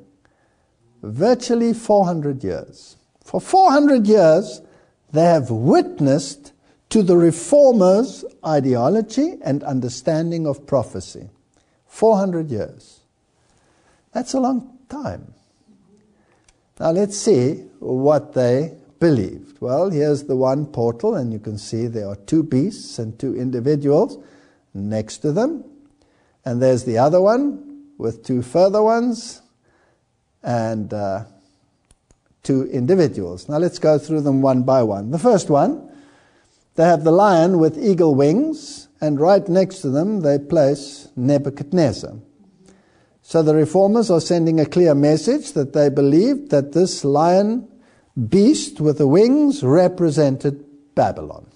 Virtually 1.02 1.74
400 1.74 2.42
years. 2.42 2.96
For 3.22 3.38
400 3.38 4.06
years, 4.06 4.62
they 5.12 5.24
have 5.24 5.50
witnessed 5.50 6.54
to 6.88 7.02
the 7.02 7.18
reformers' 7.18 8.24
ideology 8.46 9.34
and 9.44 9.62
understanding 9.62 10.46
of 10.46 10.66
prophecy. 10.66 11.28
400 11.86 12.50
years. 12.50 12.99
That's 14.12 14.34
a 14.34 14.40
long 14.40 14.78
time. 14.88 15.34
Now 16.78 16.90
let's 16.90 17.16
see 17.16 17.64
what 17.78 18.32
they 18.32 18.74
believed. 18.98 19.60
Well, 19.60 19.90
here's 19.90 20.24
the 20.24 20.36
one 20.36 20.66
portal, 20.66 21.14
and 21.14 21.32
you 21.32 21.38
can 21.38 21.58
see 21.58 21.86
there 21.86 22.08
are 22.08 22.16
two 22.16 22.42
beasts 22.42 22.98
and 22.98 23.18
two 23.18 23.36
individuals 23.36 24.18
next 24.74 25.18
to 25.18 25.32
them. 25.32 25.64
And 26.44 26.62
there's 26.62 26.84
the 26.84 26.98
other 26.98 27.20
one 27.20 27.84
with 27.98 28.24
two 28.24 28.42
further 28.42 28.82
ones 28.82 29.42
and 30.42 30.92
uh, 30.94 31.24
two 32.42 32.64
individuals. 32.64 33.48
Now 33.48 33.58
let's 33.58 33.78
go 33.78 33.98
through 33.98 34.22
them 34.22 34.40
one 34.40 34.62
by 34.62 34.82
one. 34.82 35.10
The 35.10 35.18
first 35.18 35.50
one, 35.50 35.90
they 36.76 36.84
have 36.84 37.04
the 37.04 37.12
lion 37.12 37.58
with 37.58 37.78
eagle 37.78 38.14
wings, 38.14 38.88
and 39.00 39.20
right 39.20 39.46
next 39.48 39.80
to 39.80 39.90
them 39.90 40.20
they 40.20 40.38
place 40.38 41.08
Nebuchadnezzar. 41.14 42.14
So 43.30 43.44
the 43.44 43.54
reformers 43.54 44.10
are 44.10 44.20
sending 44.20 44.58
a 44.58 44.66
clear 44.66 44.92
message 44.92 45.52
that 45.52 45.72
they 45.72 45.88
believed 45.88 46.50
that 46.50 46.72
this 46.72 47.04
lion 47.04 47.68
beast 48.28 48.80
with 48.80 48.98
the 48.98 49.06
wings 49.06 49.62
represented 49.62 50.64
Babylon. 50.96 51.46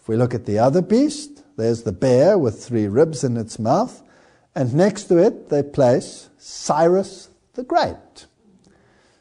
If 0.00 0.08
we 0.08 0.16
look 0.16 0.34
at 0.34 0.44
the 0.44 0.58
other 0.58 0.82
beast, 0.82 1.44
there's 1.56 1.84
the 1.84 1.92
bear 1.92 2.36
with 2.36 2.64
three 2.64 2.88
ribs 2.88 3.22
in 3.22 3.36
its 3.36 3.60
mouth, 3.60 4.02
and 4.52 4.74
next 4.74 5.04
to 5.04 5.18
it 5.18 5.48
they 5.48 5.62
place 5.62 6.28
Cyrus 6.38 7.28
the 7.54 7.62
Great. 7.62 8.26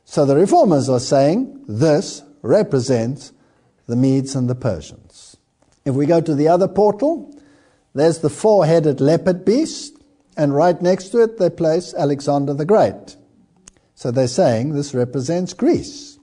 So 0.05 0.25
the 0.25 0.35
reformers 0.35 0.89
are 0.89 0.99
saying 0.99 1.65
this 1.67 2.23
represents 2.41 3.31
the 3.85 3.95
Medes 3.95 4.33
and 4.33 4.49
the 4.49 4.55
Persians. 4.55 5.37
If 5.85 5.93
we 5.93 6.07
go 6.07 6.19
to 6.19 6.33
the 6.33 6.47
other 6.47 6.67
portal, 6.67 7.31
there's 7.93 8.21
the 8.21 8.29
four 8.31 8.65
headed 8.65 8.99
leopard 8.99 9.45
beast 9.45 10.00
and 10.37 10.55
right 10.55 10.81
next 10.81 11.09
to 11.09 11.21
it 11.21 11.37
they 11.37 11.49
place 11.49 11.93
Alexander 11.93 12.53
the 12.53 12.65
Great. 12.65 13.15
So 13.95 14.11
they're 14.11 14.27
saying 14.27 14.73
this 14.73 14.93
represents 14.93 15.53
Greece. 15.53 16.19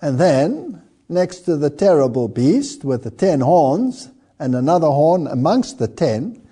And 0.00 0.18
then, 0.18 0.82
next 1.08 1.40
to 1.40 1.56
the 1.56 1.70
terrible 1.70 2.28
beast 2.28 2.84
with 2.84 3.04
the 3.04 3.10
ten 3.10 3.40
horns 3.40 4.10
and 4.38 4.54
another 4.54 4.88
horn 4.88 5.26
amongst 5.26 5.78
the 5.78 5.88
ten, 5.88 6.42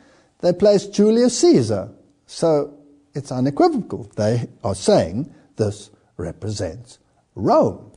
they 0.40 0.52
place 0.52 0.86
Julius 0.86 1.38
Caesar. 1.40 1.90
So 2.26 2.78
it's 3.14 3.32
unequivocal. 3.32 4.10
They 4.16 4.48
are 4.64 4.74
saying 4.74 5.34
this 5.56 5.90
represents 6.16 6.98
Rome. 7.34 7.92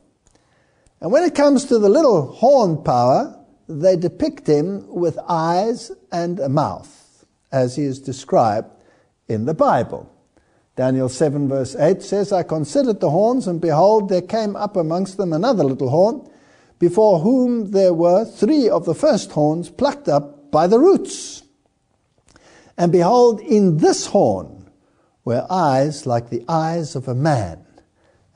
And 1.00 1.12
when 1.12 1.24
it 1.24 1.34
comes 1.34 1.66
to 1.66 1.78
the 1.78 1.88
little 1.88 2.26
horn 2.26 2.82
power, 2.82 3.38
they 3.68 3.96
depict 3.96 4.46
him 4.46 4.86
with 4.88 5.18
eyes 5.28 5.90
and 6.12 6.38
a 6.40 6.48
mouth, 6.48 7.05
as 7.56 7.76
he 7.76 7.84
is 7.84 7.98
described 7.98 8.70
in 9.28 9.46
the 9.46 9.54
Bible. 9.54 10.12
Daniel 10.76 11.08
7, 11.08 11.48
verse 11.48 11.74
8 11.74 12.02
says, 12.02 12.32
I 12.32 12.42
considered 12.42 13.00
the 13.00 13.10
horns, 13.10 13.46
and 13.46 13.60
behold, 13.60 14.10
there 14.10 14.20
came 14.20 14.54
up 14.54 14.76
amongst 14.76 15.16
them 15.16 15.32
another 15.32 15.64
little 15.64 15.88
horn, 15.88 16.28
before 16.78 17.20
whom 17.20 17.70
there 17.70 17.94
were 17.94 18.26
three 18.26 18.68
of 18.68 18.84
the 18.84 18.94
first 18.94 19.32
horns 19.32 19.70
plucked 19.70 20.06
up 20.06 20.50
by 20.50 20.66
the 20.66 20.78
roots. 20.78 21.42
And 22.76 22.92
behold, 22.92 23.40
in 23.40 23.78
this 23.78 24.06
horn 24.06 24.70
were 25.24 25.46
eyes 25.48 26.04
like 26.04 26.28
the 26.28 26.44
eyes 26.46 26.94
of 26.94 27.08
a 27.08 27.14
man, 27.14 27.64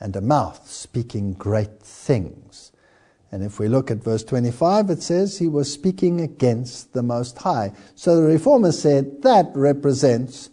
and 0.01 0.17
a 0.17 0.23
mouth 0.23 0.67
speaking 0.71 1.35
great 1.35 1.83
things. 1.83 2.40
And 3.33 3.45
if 3.45 3.59
we 3.59 3.69
look 3.69 3.91
at 3.91 4.03
verse 4.03 4.25
25, 4.25 4.91
it 4.91 5.03
says 5.03 5.39
he 5.39 5.47
was 5.47 5.73
speaking 5.73 6.21
against 6.21 6.93
the 6.93 7.03
Most 7.03 7.39
High. 7.39 7.73
So 7.95 8.17
the 8.17 8.27
Reformers 8.27 8.81
said 8.81 9.23
that 9.23 9.51
represents 9.55 10.51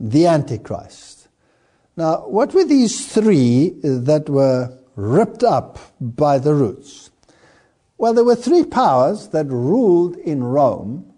the 0.00 0.26
Antichrist. 0.26 1.28
Now, 1.96 2.26
what 2.26 2.52
were 2.52 2.64
these 2.64 3.12
three 3.12 3.74
that 3.82 4.28
were 4.28 4.76
ripped 4.96 5.44
up 5.44 5.78
by 6.00 6.38
the 6.38 6.54
roots? 6.54 7.10
Well, 7.98 8.14
there 8.14 8.24
were 8.24 8.36
three 8.36 8.64
powers 8.64 9.28
that 9.28 9.46
ruled 9.46 10.16
in 10.16 10.42
Rome 10.42 11.12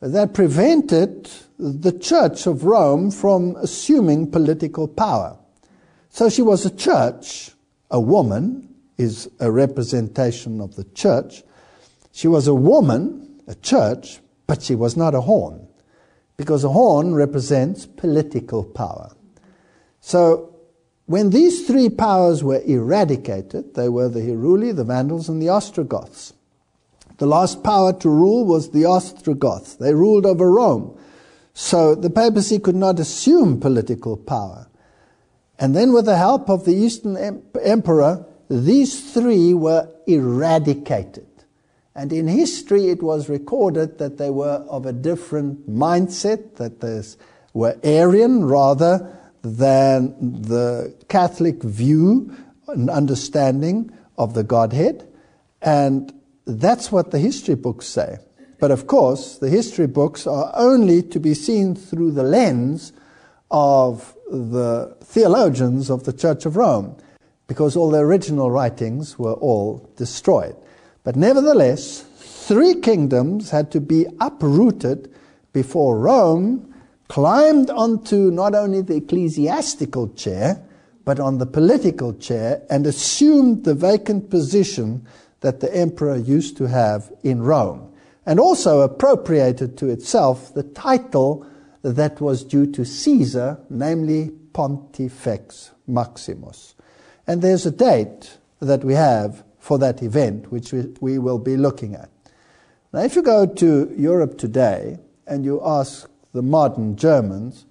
that 0.00 0.34
prevented 0.34 1.30
the 1.58 1.92
Church 1.92 2.46
of 2.46 2.64
Rome 2.64 3.10
from 3.10 3.56
assuming 3.56 4.30
political 4.30 4.88
power. 4.88 5.38
So 6.10 6.28
she 6.28 6.42
was 6.42 6.66
a 6.66 6.74
church, 6.74 7.52
a 7.90 8.00
woman 8.00 8.68
is 8.98 9.30
a 9.40 9.50
representation 9.50 10.60
of 10.60 10.76
the 10.76 10.84
church. 10.84 11.42
She 12.12 12.28
was 12.28 12.46
a 12.46 12.54
woman, 12.54 13.40
a 13.46 13.54
church, 13.54 14.20
but 14.46 14.62
she 14.62 14.74
was 14.74 14.96
not 14.96 15.14
a 15.14 15.22
horn 15.22 15.68
because 16.36 16.64
a 16.64 16.68
horn 16.68 17.14
represents 17.14 17.86
political 17.86 18.64
power. 18.64 19.12
So 20.00 20.54
when 21.06 21.30
these 21.30 21.66
three 21.66 21.88
powers 21.88 22.44
were 22.44 22.60
eradicated, 22.60 23.74
they 23.74 23.88
were 23.88 24.08
the 24.08 24.20
Heruli, 24.20 24.74
the 24.74 24.84
Vandals, 24.84 25.28
and 25.28 25.40
the 25.40 25.48
Ostrogoths. 25.48 26.34
The 27.18 27.26
last 27.26 27.64
power 27.64 27.92
to 27.94 28.08
rule 28.08 28.44
was 28.44 28.70
the 28.70 28.84
Ostrogoths. 28.84 29.74
They 29.74 29.92
ruled 29.92 30.24
over 30.24 30.50
Rome. 30.50 30.96
So 31.52 31.96
the 31.96 32.10
papacy 32.10 32.60
could 32.60 32.76
not 32.76 33.00
assume 33.00 33.58
political 33.58 34.16
power. 34.16 34.68
And 35.58 35.74
then, 35.74 35.92
with 35.92 36.04
the 36.04 36.16
help 36.16 36.48
of 36.48 36.64
the 36.64 36.74
Eastern 36.74 37.16
em- 37.16 37.42
Emperor, 37.60 38.24
these 38.48 39.12
three 39.12 39.54
were 39.54 39.88
eradicated. 40.06 41.26
And 41.94 42.12
in 42.12 42.28
history, 42.28 42.88
it 42.88 43.02
was 43.02 43.28
recorded 43.28 43.98
that 43.98 44.18
they 44.18 44.30
were 44.30 44.64
of 44.68 44.86
a 44.86 44.92
different 44.92 45.68
mindset, 45.68 46.56
that 46.56 46.80
they 46.80 47.02
were 47.54 47.76
Arian 47.82 48.44
rather 48.44 49.18
than 49.42 50.14
the 50.42 50.94
Catholic 51.08 51.62
view 51.62 52.34
and 52.68 52.88
understanding 52.88 53.90
of 54.16 54.34
the 54.34 54.44
Godhead. 54.44 55.08
And 55.60 56.12
that's 56.46 56.92
what 56.92 57.10
the 57.10 57.18
history 57.18 57.54
books 57.54 57.86
say. 57.86 58.18
But 58.60 58.70
of 58.70 58.86
course, 58.86 59.38
the 59.38 59.48
history 59.48 59.86
books 59.86 60.26
are 60.26 60.52
only 60.54 61.02
to 61.02 61.20
be 61.20 61.34
seen 61.34 61.74
through 61.74 62.12
the 62.12 62.22
lens 62.22 62.92
of 63.50 64.14
the 64.30 64.96
theologians 65.02 65.90
of 65.90 66.04
the 66.04 66.12
Church 66.12 66.44
of 66.44 66.56
Rome, 66.56 66.96
because 67.48 67.74
all 67.74 67.90
the 67.90 67.98
original 67.98 68.50
writings 68.50 69.18
were 69.18 69.32
all 69.32 69.90
destroyed. 69.96 70.54
But 71.02 71.16
nevertheless, 71.16 72.04
three 72.18 72.74
kingdoms 72.74 73.50
had 73.50 73.72
to 73.72 73.80
be 73.80 74.06
uprooted 74.20 75.12
before 75.52 75.98
Rome 75.98 76.72
climbed 77.08 77.70
onto 77.70 78.30
not 78.30 78.54
only 78.54 78.82
the 78.82 78.96
ecclesiastical 78.96 80.08
chair, 80.10 80.62
but 81.04 81.18
on 81.18 81.38
the 81.38 81.46
political 81.46 82.12
chair 82.12 82.62
and 82.68 82.86
assumed 82.86 83.64
the 83.64 83.74
vacant 83.74 84.28
position 84.28 85.06
that 85.40 85.60
the 85.60 85.74
emperor 85.74 86.16
used 86.16 86.58
to 86.58 86.66
have 86.66 87.10
in 87.22 87.40
Rome, 87.40 87.90
and 88.26 88.38
also 88.38 88.82
appropriated 88.82 89.78
to 89.78 89.88
itself 89.88 90.52
the 90.52 90.64
title 90.64 91.46
that 91.82 92.20
was 92.20 92.44
due 92.44 92.70
to 92.72 92.84
Caesar, 92.84 93.58
namely 93.70 94.30
Pontifex 94.52 95.70
Maximus. 95.86 96.74
And 97.28 97.42
there's 97.42 97.66
a 97.66 97.70
date 97.70 98.38
that 98.60 98.82
we 98.82 98.94
have 98.94 99.44
for 99.58 99.78
that 99.78 100.02
event, 100.02 100.50
which 100.50 100.72
we, 100.72 100.86
we 101.00 101.18
will 101.18 101.38
be 101.38 101.58
looking 101.58 101.94
at. 101.94 102.08
Now, 102.92 103.00
if 103.00 103.14
you 103.14 103.22
go 103.22 103.44
to 103.44 103.94
Europe 103.96 104.38
today 104.38 104.98
and 105.26 105.44
you 105.44 105.60
ask 105.62 106.10
the 106.32 106.40
modern 106.40 106.96
Germans, 106.96 107.66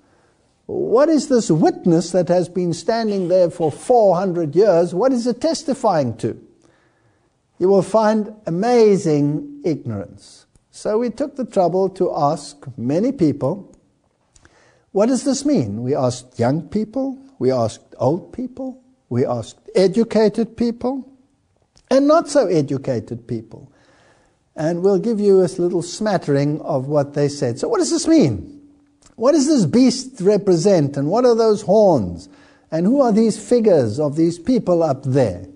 what 0.67 1.09
is 1.09 1.27
this 1.27 1.49
witness 1.49 2.11
that 2.11 2.27
has 2.27 2.49
been 2.49 2.71
standing 2.71 3.29
there 3.29 3.49
for 3.49 3.71
400 3.71 4.55
years? 4.55 4.93
What 4.93 5.11
is 5.11 5.25
it 5.25 5.41
testifying 5.41 6.15
to? 6.17 6.39
You 7.57 7.69
will 7.69 7.81
find 7.81 8.35
amazing 8.45 9.61
ignorance. 9.65 10.45
So 10.69 10.99
we 10.99 11.09
took 11.09 11.35
the 11.35 11.45
trouble 11.45 11.89
to 11.89 12.13
ask 12.15 12.63
many 12.77 13.11
people, 13.11 13.75
what 14.91 15.07
does 15.07 15.23
this 15.23 15.45
mean? 15.45 15.81
We 15.81 15.95
asked 15.95 16.37
young 16.37 16.67
people, 16.69 17.17
we 17.39 17.51
asked 17.51 17.95
old 17.97 18.33
people, 18.33 18.83
we 19.09 19.25
asked 19.25 19.59
educated 19.75 20.57
people, 20.57 21.09
and 21.89 22.07
not 22.07 22.29
so 22.29 22.47
educated 22.47 23.27
people. 23.27 23.71
And 24.55 24.81
we'll 24.81 24.99
give 24.99 25.19
you 25.19 25.41
a 25.41 25.47
little 25.61 25.83
smattering 25.83 26.59
of 26.61 26.87
what 26.87 27.13
they 27.13 27.29
said. 27.29 27.59
So, 27.59 27.67
what 27.67 27.77
does 27.77 27.91
this 27.91 28.07
mean? 28.07 28.61
What 29.15 29.33
does 29.33 29.47
this 29.47 29.65
beast 29.65 30.19
represent? 30.21 30.97
And 30.97 31.09
what 31.09 31.25
are 31.25 31.35
those 31.35 31.61
horns? 31.61 32.27
And 32.71 32.85
who 32.85 33.01
are 33.01 33.11
these 33.11 33.37
figures 33.37 33.99
of 33.99 34.15
these 34.15 34.37
people 34.37 34.83
up 34.83 35.03
there? 35.03 35.47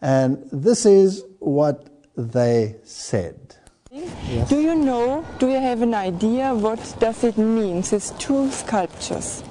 And 0.00 0.42
this 0.52 0.84
is 0.84 1.22
what 1.38 1.88
they 2.16 2.76
said. 2.84 3.56
Yes. 3.90 4.48
Do 4.48 4.60
you 4.60 4.74
know, 4.74 5.24
do 5.38 5.48
you 5.48 5.60
have 5.60 5.82
an 5.82 5.94
idea 5.94 6.54
what 6.54 6.96
does 6.98 7.22
it 7.22 7.38
mean, 7.38 7.82
these 7.82 8.10
two 8.18 8.50
sculptures? 8.50 9.44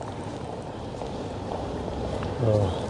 Oh. 2.41 2.82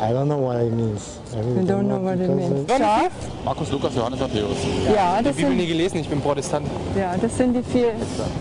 I 0.00 0.12
don't 0.12 0.28
know 0.28 0.38
what 0.38 0.60
it 0.60 0.72
means. 0.72 1.18
I 1.34 1.40
really 1.40 1.64
don't 1.66 1.88
know 1.88 1.98
what 1.98 2.20
it 2.20 2.30
means. 2.30 2.70
Schaf? 2.70 3.12
Markus, 3.44 3.72
Lukas, 3.72 3.96
Johannes, 3.96 4.20
Matthäus. 4.20 4.56
Ja, 4.86 4.92
ja 4.92 5.22
das 5.22 5.34
die 5.34 5.42
Bibel 5.42 5.56
nie 5.56 5.66
gelesen, 5.66 5.98
ich 5.98 6.08
bin 6.08 6.20
Protestant. 6.20 6.68
Ja, 6.96 7.16
das 7.20 7.36
sind 7.36 7.54
die 7.54 7.64
vier. 7.64 7.94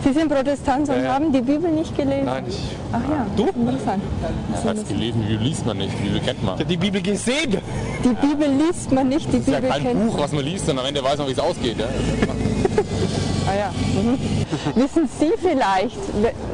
Sie 0.03 0.13
sind 0.13 0.29
Protestant 0.29 0.87
und 0.87 0.97
ja, 0.97 1.03
ja. 1.03 1.13
haben 1.13 1.31
die 1.31 1.41
Bibel 1.41 1.71
nicht 1.71 1.97
gelesen? 1.97 2.25
Nein, 2.25 2.45
ich. 2.47 2.59
Ach 2.93 3.01
ja, 3.09 3.25
du? 3.35 3.47
Interessant. 3.47 4.03
Was 4.51 4.65
heißt 4.65 4.87
gelesen? 4.87 5.21
Die 5.23 5.33
Bibel 5.33 5.47
liest 5.47 5.65
man 5.65 5.77
nicht, 5.77 5.93
die 5.97 6.03
Bibel 6.03 6.19
kennt 6.21 6.43
man. 6.43 6.53
Ich 6.55 6.59
habe 6.59 6.69
die 6.69 6.77
Bibel 6.77 7.01
gesehen. 7.01 7.57
Die 8.03 8.27
Bibel 8.27 8.49
liest 8.49 8.91
man 8.91 9.09
nicht, 9.09 9.27
die 9.27 9.39
das 9.39 9.39
ist 9.39 9.45
Bibel 9.45 9.63
ja 9.63 9.69
kein 9.69 9.83
kennt 9.83 10.11
Buch, 10.11 10.19
was 10.19 10.31
man 10.31 10.45
liest 10.45 10.69
und 10.69 10.77
am 10.77 10.85
Ende 10.85 11.03
weiß 11.03 11.17
man, 11.17 11.27
wie 11.27 11.31
es 11.31 11.39
ausgeht. 11.39 11.79
Ja? 11.79 11.85
ah 13.47 13.57
ja. 13.57 13.71
Mhm. 13.99 14.79
Wissen 14.79 15.09
Sie 15.19 15.31
vielleicht 15.37 15.97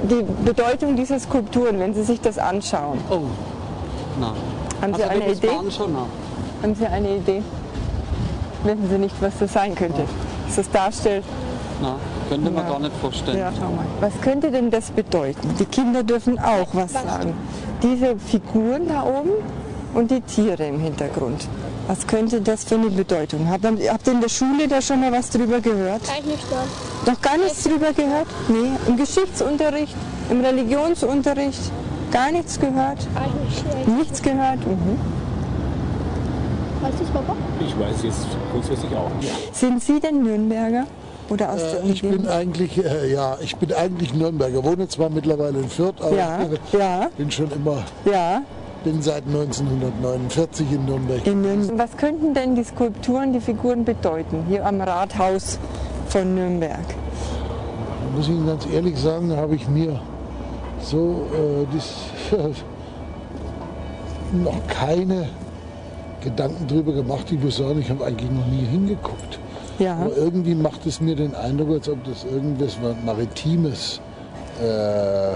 die 0.09 0.23
Bedeutung 0.45 0.95
dieser 0.95 1.19
Skulpturen, 1.19 1.77
wenn 1.79 1.93
Sie 1.93 2.03
sich 2.03 2.21
das 2.21 2.37
anschauen? 2.37 2.99
Oh, 3.09 3.19
nein. 4.17 4.52
Haben 4.81 4.93
Sie 4.93 5.03
eine 5.03 5.31
Idee? 5.31 5.49
Haben 6.61 6.75
Sie 6.75 6.85
eine 6.85 7.15
Idee? 7.17 7.41
Wissen 8.63 8.89
Sie 8.89 8.97
nicht, 8.97 9.15
was 9.21 9.33
das 9.39 9.53
sein 9.53 9.75
könnte? 9.75 10.01
Ja. 10.01 10.07
Was 10.47 10.55
das 10.55 10.71
darstellt? 10.71 11.23
Na, 11.81 11.97
könnte 12.29 12.49
man 12.51 12.63
ja. 12.63 12.69
gar 12.69 12.79
nicht 12.79 12.95
vorstellen. 13.01 13.37
Ja. 13.37 13.51
Was 13.99 14.13
könnte 14.21 14.51
denn 14.51 14.71
das 14.71 14.91
bedeuten? 14.91 15.55
Die 15.59 15.65
Kinder 15.65 16.03
dürfen 16.03 16.39
auch 16.39 16.67
was 16.73 16.93
sagen. 16.93 17.33
Diese 17.81 18.17
Figuren 18.17 18.87
da 18.87 19.03
oben 19.03 19.31
und 19.93 20.11
die 20.11 20.21
Tiere 20.21 20.65
im 20.65 20.79
Hintergrund. 20.79 21.47
Was 21.87 22.07
könnte 22.07 22.39
das 22.39 22.63
für 22.63 22.75
eine 22.75 22.89
Bedeutung 22.89 23.49
haben? 23.49 23.77
Habt 23.89 24.07
ihr 24.07 24.13
in 24.13 24.21
der 24.21 24.29
Schule 24.29 24.67
da 24.69 24.81
schon 24.81 25.01
mal 25.01 25.11
was 25.11 25.29
drüber 25.29 25.59
gehört? 25.59 26.01
Eigentlich 26.09 26.39
nicht. 26.39 27.07
Noch 27.07 27.21
gar 27.21 27.37
nichts 27.37 27.63
drüber 27.63 27.91
gehört? 27.91 28.27
Nee, 28.47 28.69
im 28.87 28.95
Geschichtsunterricht, 28.95 29.95
im 30.29 30.39
Religionsunterricht? 30.39 31.71
Gar 32.13 32.31
nichts 32.31 32.59
gehört? 32.59 32.99
Nicht. 33.43 33.87
Nichts 33.87 34.21
gehört? 34.21 34.59
Mhm. 34.67 34.99
Weißt 36.83 36.99
du 36.99 37.03
es, 37.05 37.09
Papa? 37.09 37.35
Ich 37.59 37.79
weiß 37.79 38.03
jetzt 38.03 38.27
grundsätzlich 38.51 38.95
auch. 38.95 39.09
Sind 39.51 39.81
Sie 39.81 39.99
denn 39.99 40.21
Nürnberger? 40.21 40.85
Oder 41.29 41.53
aus 41.53 41.61
äh, 41.61 41.89
ich 41.91 42.03
bin 42.03 42.27
eigentlich, 42.27 42.77
äh, 42.77 43.11
ja, 43.11 43.37
ich 43.41 43.55
bin 43.55 43.73
eigentlich 43.73 44.13
Nürnberger. 44.13 44.63
Wohne 44.63 44.87
zwar 44.89 45.09
mittlerweile 45.09 45.57
in 45.57 45.69
Fürth, 45.69 45.95
aber 46.01 46.15
ja, 46.15 46.39
ich 46.43 46.73
ja. 46.73 47.09
bin 47.17 47.31
schon 47.31 47.49
immer, 47.49 47.77
ja. 48.05 48.43
bin 48.83 49.01
seit 49.01 49.25
1949 49.25 50.71
in 50.71 50.85
Nürnberg. 50.85 51.25
in 51.25 51.41
Nürnberg. 51.41 51.79
Was 51.79 51.97
könnten 51.97 52.35
denn 52.35 52.55
die 52.55 52.63
Skulpturen, 52.63 53.33
die 53.33 53.39
Figuren 53.39 53.85
bedeuten, 53.85 54.45
hier 54.47 54.67
am 54.67 54.81
Rathaus 54.81 55.57
von 56.09 56.35
Nürnberg? 56.35 56.85
Muss 58.15 58.25
ich 58.25 58.33
Ihnen 58.33 58.45
ganz 58.45 58.67
ehrlich 58.71 58.99
sagen, 58.99 59.35
habe 59.35 59.55
ich 59.55 59.67
mir 59.67 59.99
so 60.83 61.27
äh, 61.33 61.65
dies, 61.73 61.95
noch 64.43 64.67
keine 64.67 65.27
Gedanken 66.21 66.67
darüber 66.67 66.93
gemacht. 66.93 67.31
Ich 67.31 67.39
muss 67.39 67.57
sagen, 67.57 67.79
ich 67.79 67.89
habe 67.89 68.05
eigentlich 68.05 68.31
noch 68.31 68.47
nie 68.47 68.65
hingeguckt. 68.65 69.39
Ja. 69.79 69.97
Aber 69.97 70.15
irgendwie 70.15 70.55
macht 70.55 70.85
es 70.85 71.01
mir 71.01 71.15
den 71.15 71.35
Eindruck, 71.35 71.71
als 71.71 71.89
ob 71.89 72.03
das 72.03 72.23
irgendwas 72.23 72.77
Maritimes 73.03 73.99
äh, 74.61 75.33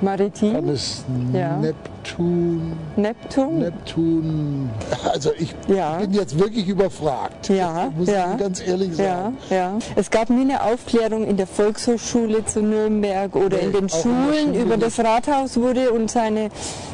Maritim, 0.00 0.52
kann 0.54 0.68
es 0.68 1.04
Ja. 1.32 1.56
Neptun, 1.56 2.72
Neptun. 2.96 3.58
Neptun. 3.58 4.70
Also 5.12 5.30
ich 5.38 5.54
Ja. 5.66 5.96
bin 5.96 6.12
jetzt 6.12 6.38
wirklich 6.38 6.68
überfragt. 6.68 7.48
Ja, 7.48 7.90
muss 7.96 8.08
ja. 8.08 8.32
ich 8.32 8.38
ganz 8.38 8.60
ehrlich 8.66 8.90
Ja, 8.96 9.04
sagen. 9.04 9.36
ja. 9.50 9.72
Es 9.96 10.10
gab 10.10 10.30
nie 10.30 10.42
eine 10.42 10.62
Aufklärung 10.62 11.26
in 11.26 11.36
der 11.36 11.46
Volkshochschule 11.48 12.44
zu 12.44 12.60
Nürnberg 12.62 13.34
oder 13.34 13.58
in 13.58 13.72
den 13.72 13.76
auch 13.76 13.80
in 13.80 13.86
der 13.88 13.98
Schulen 13.98 14.46
Schule 14.54 14.62
über 14.62 14.76
das 14.76 14.98
Rathaus 15.00 15.56
wurde 15.56 15.90
und 15.92 16.10
seine, 16.10 16.50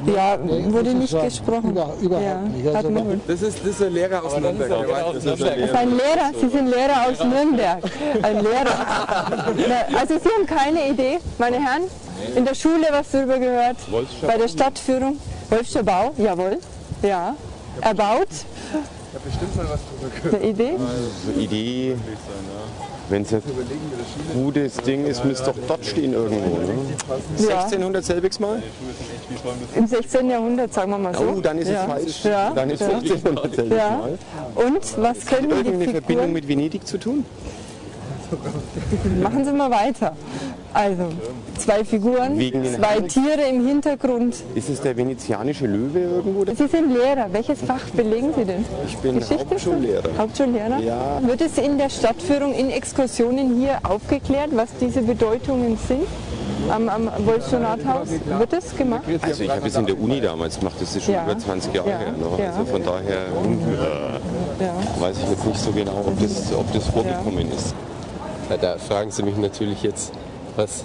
ja, 0.07 0.37
nee, 0.39 0.65
wurde 0.73 0.95
nicht 0.95 1.11
sagen, 1.11 1.27
gesprochen. 1.29 1.71
über- 1.73 1.93
überhaupt 2.01 2.25
ja, 2.27 2.41
nicht. 2.41 2.75
Also. 2.75 2.91
Das 3.27 3.43
ist, 3.43 3.59
das 3.61 3.67
ist 3.71 3.83
ein 3.83 3.93
Lehrer 3.93 4.25
aus 4.25 4.39
Nürnberg. 4.41 4.69
das 4.71 5.25
ist 5.25 5.27
ein 5.27 5.39
Das 5.39 5.71
ist 5.71 5.75
ein 5.75 5.91
Lehrer, 5.91 6.31
Sie 6.41 6.49
sind 6.49 6.67
Lehrer 6.69 7.07
aus 7.11 7.19
Nürnberg. 7.23 7.79
Ein 8.23 8.37
Lehrer. 8.43 8.75
Also 9.99 10.15
Sie 10.19 10.29
haben 10.29 10.47
keine 10.47 10.89
Idee, 10.91 11.19
meine 11.39 11.57
Herren? 11.57 11.83
In 12.37 12.45
der 12.45 12.55
Schule 12.55 12.87
was 12.91 13.11
darüber 13.11 13.39
gehört? 13.39 13.77
Wolfscher 13.91 14.27
Bei 14.27 14.37
der 14.37 14.49
Stadtführung? 14.49 15.19
Wolfscher 15.51 15.83
Bau, 15.83 16.13
jawohl. 16.17 16.59
Ja. 17.03 17.35
Erbaut? 17.81 18.29
bestimmt 19.25 19.57
mal 19.57 19.67
was 19.69 19.81
drüber 20.21 20.37
Eine 20.37 20.47
Idee? 20.51 20.73
Also 20.73 21.41
Idee, 21.41 21.97
wenn 23.09 23.23
es 23.23 23.33
ein 23.33 23.43
gutes 24.33 24.77
Ding 24.79 25.07
ist, 25.07 25.25
müsste 25.25 25.47
doch 25.47 25.57
dort 25.69 25.85
stehen 25.85 26.13
irgendwo. 26.13 26.59
Ne? 26.59 26.75
Ja. 27.39 27.57
1600 27.63 28.05
selbiges 28.05 28.41
Mal? 28.41 28.63
Im 29.75 29.87
16. 29.87 30.31
Jahrhundert, 30.31 30.73
sagen 30.73 30.91
wir 30.91 30.99
mal 30.99 31.15
so. 31.15 31.25
Oh, 31.25 31.41
dann 31.41 31.59
ist 31.59 31.69
ja. 31.69 31.83
es 31.83 31.87
falsch. 31.87 32.25
Ja. 32.25 32.51
Dann 32.55 32.71
ist 32.71 32.81
ja. 32.81 32.89
1500 32.89 33.55
selbiges 33.55 33.79
Ja. 33.79 33.91
Mal. 33.99 34.19
Und 34.55 35.03
was 35.03 35.27
können 35.27 35.49
die 35.49 35.55
Irgendeine 35.57 35.93
Verbindung 35.93 36.33
mit 36.33 36.49
Venedig 36.49 36.87
zu 36.87 36.99
tun? 36.99 37.25
Machen 39.23 39.45
Sie 39.45 39.53
mal 39.53 39.71
weiter. 39.71 40.17
Also, 40.75 41.05
zwei 41.57 41.85
Figuren, 41.85 42.37
zwei? 42.37 43.01
Tiere 43.03 43.43
im 43.49 43.65
Hintergrund. 43.65 44.35
Ist 44.57 44.69
es 44.69 44.81
der 44.81 44.97
venezianische 44.97 45.67
Löwe 45.67 46.01
irgendwo? 46.01 46.45
Sie 46.47 46.67
sind 46.67 46.93
Lehrer. 46.93 47.29
Welches 47.33 47.61
Fach 47.61 47.85
belegen 47.93 48.35
Sie 48.37 48.45
denn? 48.45 48.65
Ich 48.87 48.97
bin 48.99 49.21
Geschichte? 49.21 49.47
Hauptschullehrer. 49.49 50.11
Hauptschullehrer? 50.19 50.81
Ja. 50.81 51.21
Wird 51.23 51.41
es 51.43 51.59
in 51.59 51.79
der 51.79 51.89
Stadtführung, 51.91 52.53
in 52.55 52.71
Exkursionen 52.71 53.57
hier 53.61 53.79
aufgeklärt, 53.89 54.51
was 54.53 54.69
diese 54.81 55.03
Bedeutungen 55.03 55.79
sind? 55.89 56.03
Am, 56.69 56.89
am 56.89 57.09
Wolfschen 57.25 57.65
Rathaus? 57.65 58.09
Wird 58.11 58.53
das 58.53 58.77
gemacht? 58.77 59.03
Also 59.23 59.45
ich 59.45 59.51
habe 59.51 59.69
es 59.69 59.77
in 59.77 59.87
der 59.87 60.01
Uni 60.01 60.21
damals 60.21 60.59
gemacht, 60.59 60.75
das 60.81 60.97
ist 60.97 61.05
schon 61.05 61.15
Ja. 61.15 61.25
über 61.25 61.39
20 61.39 61.73
Jahre 61.73 61.91
Ja. 61.91 61.99
her. 61.99 62.13
Ne? 62.13 62.43
Ja. 62.43 62.51
Also 62.51 62.65
von 62.65 62.83
daher 62.83 63.27
Ja. 64.61 64.75
weiß 65.01 65.17
ich 65.23 65.31
jetzt 65.31 65.47
nicht 65.47 65.61
so 65.61 65.71
genau, 65.71 66.03
ob 66.07 66.19
das, 66.21 66.53
ob 66.53 66.73
das 66.73 66.89
vorgekommen 66.89 67.49
ist. 67.53 67.75
Da 68.61 68.77
fragen 68.79 69.11
Sie 69.11 69.23
mich 69.23 69.37
natürlich 69.37 69.83
jetzt, 69.83 70.13
was? 70.57 70.85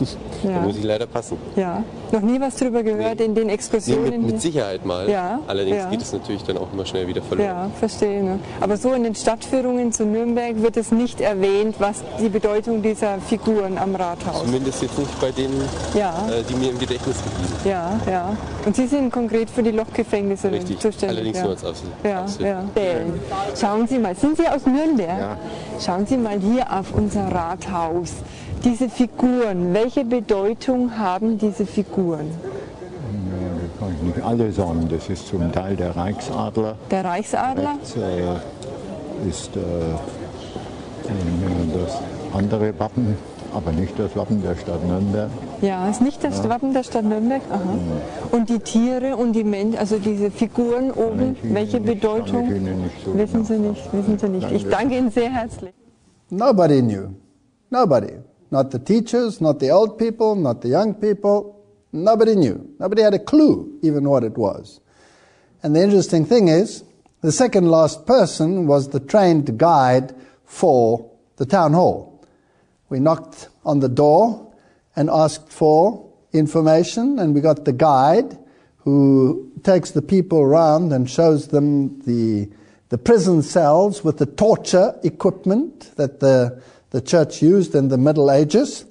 Ja. 0.42 0.52
da 0.52 0.60
muss 0.60 0.78
ich 0.78 0.84
leider 0.84 1.06
passen. 1.06 1.36
ja. 1.54 1.84
Noch 2.12 2.22
nie 2.22 2.40
was 2.40 2.56
darüber 2.56 2.82
gehört 2.82 3.20
in 3.20 3.34
den 3.34 3.48
Nee, 3.48 3.52
Exkursionen? 3.52 4.04
mit, 4.10 4.20
mit 4.22 4.30
hier? 4.30 4.40
Sicherheit 4.40 4.86
mal. 4.86 5.06
Ja, 5.08 5.38
Allerdings 5.46 5.76
ja. 5.76 5.90
geht 5.90 6.00
es 6.00 6.14
natürlich 6.14 6.42
dann 6.44 6.56
auch 6.56 6.72
immer 6.72 6.86
schnell 6.86 7.06
wieder 7.06 7.20
verloren. 7.20 7.46
Ja, 7.46 7.70
verstehe. 7.78 8.22
Ne? 8.24 8.38
Aber 8.58 8.78
so 8.78 8.94
in 8.94 9.04
den 9.04 9.14
Stadtführungen 9.14 9.92
zu 9.92 10.06
Nürnberg 10.06 10.62
wird 10.62 10.78
es 10.78 10.92
nicht 10.92 11.20
erwähnt, 11.20 11.76
was 11.78 12.02
die 12.18 12.30
Bedeutung 12.30 12.80
dieser 12.80 13.18
Figuren 13.18 13.76
am 13.76 13.94
Rathaus. 13.94 14.40
Zumindest 14.42 14.80
jetzt 14.82 14.98
nicht 14.98 15.20
bei 15.20 15.30
denen, 15.30 15.60
Ja, 15.94 16.14
äh, 16.30 16.42
die 16.48 16.54
mir 16.54 16.70
im 16.70 16.78
Gedächtnis 16.78 17.18
geblieben 17.22 17.48
sind. 17.62 17.70
ja, 17.70 18.00
ja. 18.10 18.36
Und 18.64 18.74
Sie 18.76 18.86
sind 18.86 19.12
konkret 19.12 19.50
für 19.50 19.62
die 19.62 19.72
Lochgefängnisse 19.72 20.50
Richtig, 20.50 20.78
zuständig. 20.78 21.18
allerdings 21.18 21.36
ja. 21.36 21.42
nur 21.42 21.52
als 21.52 21.64
Aushilfe. 21.64 21.92
Ja, 22.02 22.24
ja. 22.38 22.64
Stellen. 22.72 23.20
Schauen 23.60 23.86
Sie 23.86 23.98
mal, 23.98 24.16
sind 24.16 24.38
Sie 24.38 24.48
aus 24.48 24.64
Nürnberg? 24.64 25.36
Schauen 25.78 26.06
Sie 26.06 26.16
mal 26.16 26.38
hier 26.40 26.66
auf 26.72 26.94
unser 26.94 27.30
Rathaus. 27.30 28.14
Diese 28.64 28.90
Figuren, 28.90 29.72
welche 29.72 30.04
Bedeutung 30.04 30.98
haben 30.98 31.38
diese 31.38 31.64
Figuren? 31.64 32.30
Das 32.30 33.78
kann 33.78 33.94
ich 33.96 34.02
nicht 34.02 34.22
alle 34.22 34.52
sagen. 34.52 34.86
Das 34.90 35.08
ist 35.08 35.28
zum 35.28 35.50
Teil 35.50 35.76
der 35.76 35.96
Reichsadler. 35.96 36.76
Der 36.90 37.04
Reichsadler? 37.04 37.76
Rechts 37.76 37.96
äh, 37.96 39.28
ist 39.28 39.56
äh, 39.56 39.60
äh, 39.60 39.64
das 41.72 41.98
andere 42.34 42.78
Wappen, 42.78 43.16
aber 43.54 43.72
nicht 43.72 43.98
das 43.98 44.14
Wappen 44.14 44.42
der 44.42 44.54
Stadt 44.56 44.86
Nürnberg. 44.86 45.30
Ja, 45.62 45.88
ist 45.88 46.02
nicht 46.02 46.22
das 46.22 46.46
Wappen 46.46 46.74
der 46.74 46.82
Stadt 46.82 47.04
Nürnberg. 47.04 47.40
Aha. 47.50 47.60
Und 48.30 48.50
die 48.50 48.58
Tiere 48.58 49.16
und 49.16 49.32
die 49.32 49.44
Menschen, 49.44 49.78
also 49.78 49.98
diese 49.98 50.30
Figuren 50.30 50.90
oben, 50.90 51.34
welche 51.42 51.80
Bedeutung? 51.80 52.46
kann 52.46 52.56
ich 52.56 52.62
Ihnen 52.62 52.82
nicht 52.82 53.04
so 53.04 53.14
wissen 53.16 53.32
genau 53.32 53.44
Sie 53.44 53.58
nicht, 53.58 53.92
wissen 53.92 54.18
Sie 54.18 54.28
nicht. 54.28 54.50
Ich 54.52 54.68
danke 54.68 54.98
Ihnen 54.98 55.10
sehr 55.10 55.30
herzlich. 55.30 55.72
Nobody 56.28 56.82
knew. 56.82 57.08
Nobody. 57.70 58.29
Not 58.50 58.70
the 58.70 58.78
teachers, 58.78 59.40
not 59.40 59.60
the 59.60 59.70
old 59.70 59.98
people, 59.98 60.34
not 60.34 60.62
the 60.62 60.68
young 60.68 60.94
people. 60.94 61.64
Nobody 61.92 62.34
knew. 62.34 62.74
Nobody 62.78 63.02
had 63.02 63.14
a 63.14 63.18
clue 63.18 63.78
even 63.82 64.08
what 64.08 64.24
it 64.24 64.36
was. 64.36 64.80
And 65.62 65.76
the 65.76 65.82
interesting 65.82 66.24
thing 66.24 66.48
is, 66.48 66.84
the 67.20 67.32
second 67.32 67.70
last 67.70 68.06
person 68.06 68.66
was 68.66 68.88
the 68.88 69.00
trained 69.00 69.58
guide 69.58 70.14
for 70.44 71.10
the 71.36 71.46
town 71.46 71.74
hall. 71.74 72.24
We 72.88 72.98
knocked 72.98 73.48
on 73.64 73.80
the 73.80 73.88
door 73.88 74.52
and 74.96 75.10
asked 75.10 75.52
for 75.52 76.10
information, 76.32 77.18
and 77.18 77.34
we 77.34 77.40
got 77.40 77.64
the 77.64 77.72
guide 77.72 78.38
who 78.78 79.52
takes 79.62 79.90
the 79.90 80.02
people 80.02 80.40
around 80.40 80.92
and 80.92 81.08
shows 81.08 81.48
them 81.48 82.00
the, 82.00 82.48
the 82.88 82.98
prison 82.98 83.42
cells 83.42 84.02
with 84.02 84.18
the 84.18 84.26
torture 84.26 84.98
equipment 85.04 85.94
that 85.96 86.20
the, 86.20 86.62
the 86.90 87.00
church 87.00 87.42
used 87.42 87.74
in 87.74 87.88
the 87.88 87.98
Middle 87.98 88.30
Ages. 88.30 88.84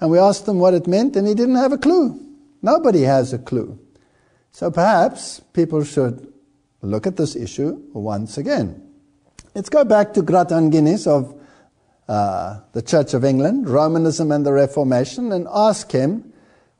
And 0.00 0.10
we 0.10 0.18
asked 0.18 0.46
him 0.46 0.58
what 0.58 0.74
it 0.74 0.86
meant, 0.86 1.16
and 1.16 1.26
he 1.26 1.34
didn't 1.34 1.56
have 1.56 1.72
a 1.72 1.78
clue. 1.78 2.20
Nobody 2.62 3.02
has 3.02 3.32
a 3.32 3.38
clue. 3.38 3.78
So 4.52 4.70
perhaps 4.70 5.40
people 5.52 5.84
should 5.84 6.32
look 6.82 7.06
at 7.06 7.16
this 7.16 7.36
issue 7.36 7.80
once 7.92 8.38
again. 8.38 8.82
Let's 9.54 9.68
go 9.68 9.84
back 9.84 10.14
to 10.14 10.22
Grattan 10.22 10.70
Guinness 10.70 11.06
of 11.06 11.34
uh, 12.08 12.60
the 12.72 12.82
Church 12.82 13.14
of 13.14 13.24
England, 13.24 13.68
Romanism 13.68 14.30
and 14.30 14.44
the 14.44 14.52
Reformation, 14.52 15.32
and 15.32 15.46
ask 15.52 15.90
him 15.90 16.32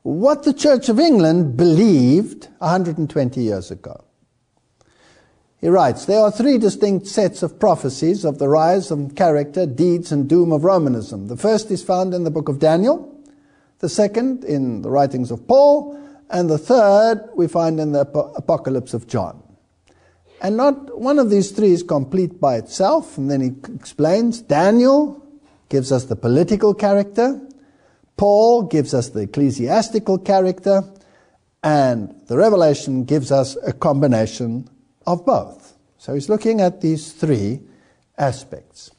what 0.02 0.44
the 0.44 0.52
Church 0.52 0.88
of 0.88 1.00
England 1.00 1.56
believed 1.56 2.48
120 2.58 3.40
years 3.40 3.70
ago. 3.70 4.05
He 5.66 5.70
writes, 5.70 6.04
There 6.04 6.20
are 6.20 6.30
three 6.30 6.58
distinct 6.58 7.08
sets 7.08 7.42
of 7.42 7.58
prophecies 7.58 8.24
of 8.24 8.38
the 8.38 8.48
rise 8.48 8.92
and 8.92 9.16
character, 9.16 9.66
deeds, 9.66 10.12
and 10.12 10.28
doom 10.28 10.52
of 10.52 10.62
Romanism. 10.62 11.26
The 11.26 11.36
first 11.36 11.72
is 11.72 11.82
found 11.82 12.14
in 12.14 12.22
the 12.22 12.30
book 12.30 12.48
of 12.48 12.60
Daniel, 12.60 13.12
the 13.80 13.88
second 13.88 14.44
in 14.44 14.82
the 14.82 14.90
writings 14.90 15.32
of 15.32 15.48
Paul, 15.48 16.00
and 16.30 16.48
the 16.48 16.56
third 16.56 17.30
we 17.34 17.48
find 17.48 17.80
in 17.80 17.90
the 17.90 18.02
Ap- 18.02 18.36
Apocalypse 18.36 18.94
of 18.94 19.08
John. 19.08 19.42
And 20.40 20.56
not 20.56 21.00
one 21.00 21.18
of 21.18 21.30
these 21.30 21.50
three 21.50 21.72
is 21.72 21.82
complete 21.82 22.40
by 22.40 22.58
itself. 22.58 23.18
And 23.18 23.28
then 23.28 23.40
he 23.40 23.74
explains 23.74 24.42
Daniel 24.42 25.20
gives 25.68 25.90
us 25.90 26.04
the 26.04 26.14
political 26.14 26.74
character, 26.74 27.40
Paul 28.16 28.62
gives 28.62 28.94
us 28.94 29.08
the 29.08 29.22
ecclesiastical 29.22 30.18
character, 30.18 30.84
and 31.64 32.14
the 32.28 32.36
Revelation 32.36 33.02
gives 33.02 33.32
us 33.32 33.56
a 33.66 33.72
combination 33.72 34.70
of 35.06 35.24
both. 35.24 35.74
So 35.98 36.14
he's 36.14 36.28
looking 36.28 36.60
at 36.60 36.80
these 36.80 37.12
three 37.12 37.60
aspects. 38.18 38.90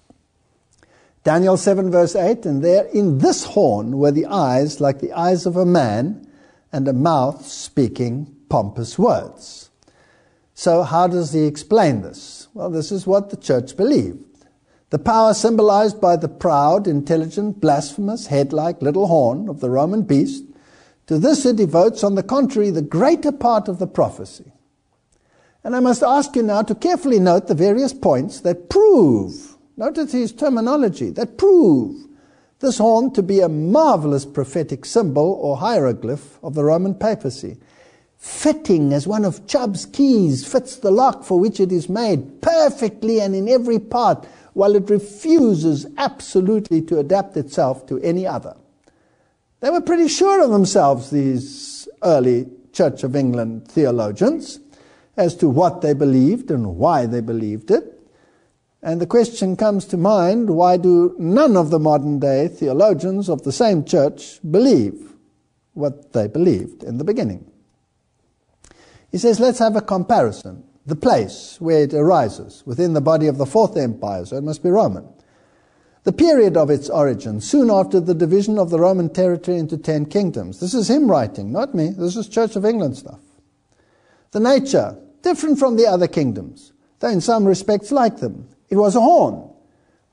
Daniel 1.23 1.57
7, 1.57 1.91
verse 1.91 2.15
8, 2.15 2.45
and 2.45 2.63
there 2.63 2.85
in 2.85 3.17
this 3.17 3.43
horn 3.43 3.97
were 3.97 4.11
the 4.11 4.25
eyes 4.27 4.79
like 4.79 4.99
the 4.99 5.11
eyes 5.11 5.45
of 5.45 5.57
a 5.57 5.65
man, 5.65 6.25
and 6.71 6.87
a 6.87 6.93
mouth 6.93 7.45
speaking 7.45 8.35
pompous 8.49 8.97
words. 8.99 9.69
So, 10.53 10.83
how 10.83 11.07
does 11.07 11.33
he 11.33 11.45
explain 11.45 12.01
this? 12.01 12.47
Well, 12.53 12.69
this 12.69 12.91
is 12.91 13.05
what 13.05 13.29
the 13.29 13.37
church 13.37 13.77
believed. 13.77 14.23
The 14.89 14.99
power 14.99 15.33
symbolized 15.33 15.99
by 15.99 16.15
the 16.15 16.29
proud, 16.29 16.87
intelligent, 16.87 17.59
blasphemous, 17.59 18.27
head 18.27 18.53
like 18.53 18.81
little 18.81 19.07
horn 19.07 19.49
of 19.49 19.59
the 19.59 19.69
Roman 19.69 20.03
beast, 20.03 20.45
to 21.07 21.19
this 21.19 21.45
it 21.45 21.57
devotes, 21.57 22.03
on 22.03 22.15
the 22.15 22.23
contrary, 22.23 22.69
the 22.69 22.81
greater 22.81 23.31
part 23.31 23.67
of 23.67 23.79
the 23.79 23.87
prophecy. 23.87 24.51
And 25.67 25.75
I 25.75 25.81
must 25.81 26.01
ask 26.01 26.33
you 26.37 26.43
now 26.43 26.61
to 26.61 26.73
carefully 26.73 27.19
note 27.19 27.47
the 27.47 27.53
various 27.53 27.91
points 27.91 28.39
that 28.39 28.69
prove, 28.69 29.57
notice 29.75 30.13
his 30.13 30.31
terminology, 30.31 31.09
that 31.09 31.37
prove 31.37 32.07
this 32.59 32.77
horn 32.77 33.11
to 33.15 33.21
be 33.21 33.41
a 33.41 33.49
marvelous 33.49 34.23
prophetic 34.23 34.85
symbol 34.85 35.37
or 35.41 35.57
hieroglyph 35.57 36.41
of 36.41 36.53
the 36.53 36.63
Roman 36.63 36.95
papacy 36.95 37.57
fitting 38.15 38.93
as 38.93 39.07
one 39.07 39.25
of 39.25 39.45
Chubb's 39.45 39.85
keys 39.85 40.49
fits 40.49 40.77
the 40.77 40.89
lock 40.89 41.25
for 41.25 41.37
which 41.37 41.59
it 41.59 41.73
is 41.73 41.89
made 41.89 42.41
perfectly 42.41 43.19
and 43.19 43.35
in 43.35 43.49
every 43.49 43.77
part, 43.77 44.25
while 44.53 44.73
it 44.73 44.89
refuses 44.89 45.85
absolutely 45.97 46.81
to 46.83 46.97
adapt 46.97 47.35
itself 47.35 47.85
to 47.87 47.99
any 47.99 48.25
other. 48.25 48.55
They 49.59 49.69
were 49.69 49.81
pretty 49.81 50.07
sure 50.07 50.41
of 50.41 50.49
themselves, 50.49 51.09
these 51.09 51.89
early 52.03 52.47
Church 52.71 53.03
of 53.03 53.17
England 53.17 53.67
theologians, 53.67 54.61
as 55.17 55.35
to 55.35 55.49
what 55.49 55.81
they 55.81 55.93
believed 55.93 56.51
and 56.51 56.77
why 56.77 57.05
they 57.05 57.21
believed 57.21 57.71
it. 57.71 57.99
And 58.81 59.01
the 59.01 59.07
question 59.07 59.57
comes 59.57 59.85
to 59.85 59.97
mind 59.97 60.51
why 60.51 60.77
do 60.77 61.15
none 61.17 61.57
of 61.57 61.71
the 61.71 61.79
modern 61.79 62.19
day 62.19 62.47
theologians 62.47 63.27
of 63.27 63.43
the 63.43 63.51
same 63.51 63.83
church 63.83 64.39
believe 64.49 65.13
what 65.73 66.13
they 66.13 66.27
believed 66.27 66.83
in 66.83 66.97
the 66.97 67.03
beginning? 67.03 67.51
He 69.11 69.17
says, 69.17 69.39
let's 69.39 69.59
have 69.59 69.75
a 69.75 69.81
comparison. 69.81 70.63
The 70.85 70.95
place 70.95 71.57
where 71.59 71.83
it 71.83 71.93
arises 71.93 72.63
within 72.65 72.93
the 72.93 73.01
body 73.01 73.27
of 73.27 73.37
the 73.37 73.45
Fourth 73.45 73.75
Empire, 73.75 74.25
so 74.25 74.37
it 74.37 74.43
must 74.43 74.63
be 74.63 74.69
Roman. 74.69 75.07
The 76.03 76.13
period 76.13 76.55
of 76.55 76.69
its 76.69 76.89
origin, 76.89 77.41
soon 77.41 77.69
after 77.69 77.99
the 77.99 78.13
division 78.13 78.57
of 78.57 78.69
the 78.69 78.79
Roman 78.79 79.09
territory 79.09 79.57
into 79.57 79.77
ten 79.77 80.05
kingdoms. 80.05 80.61
This 80.61 80.73
is 80.73 80.89
him 80.89 81.11
writing, 81.11 81.51
not 81.51 81.75
me. 81.75 81.89
This 81.89 82.15
is 82.15 82.29
Church 82.29 82.55
of 82.55 82.63
England 82.63 82.95
stuff. 82.95 83.19
The 84.31 84.39
nature, 84.39 84.97
different 85.21 85.59
from 85.59 85.75
the 85.75 85.87
other 85.87 86.07
kingdoms, 86.07 86.73
though 86.99 87.09
in 87.09 87.21
some 87.21 87.45
respects 87.45 87.91
like 87.91 88.17
them. 88.17 88.47
It 88.69 88.75
was 88.75 88.95
a 88.95 89.01
horn, 89.01 89.49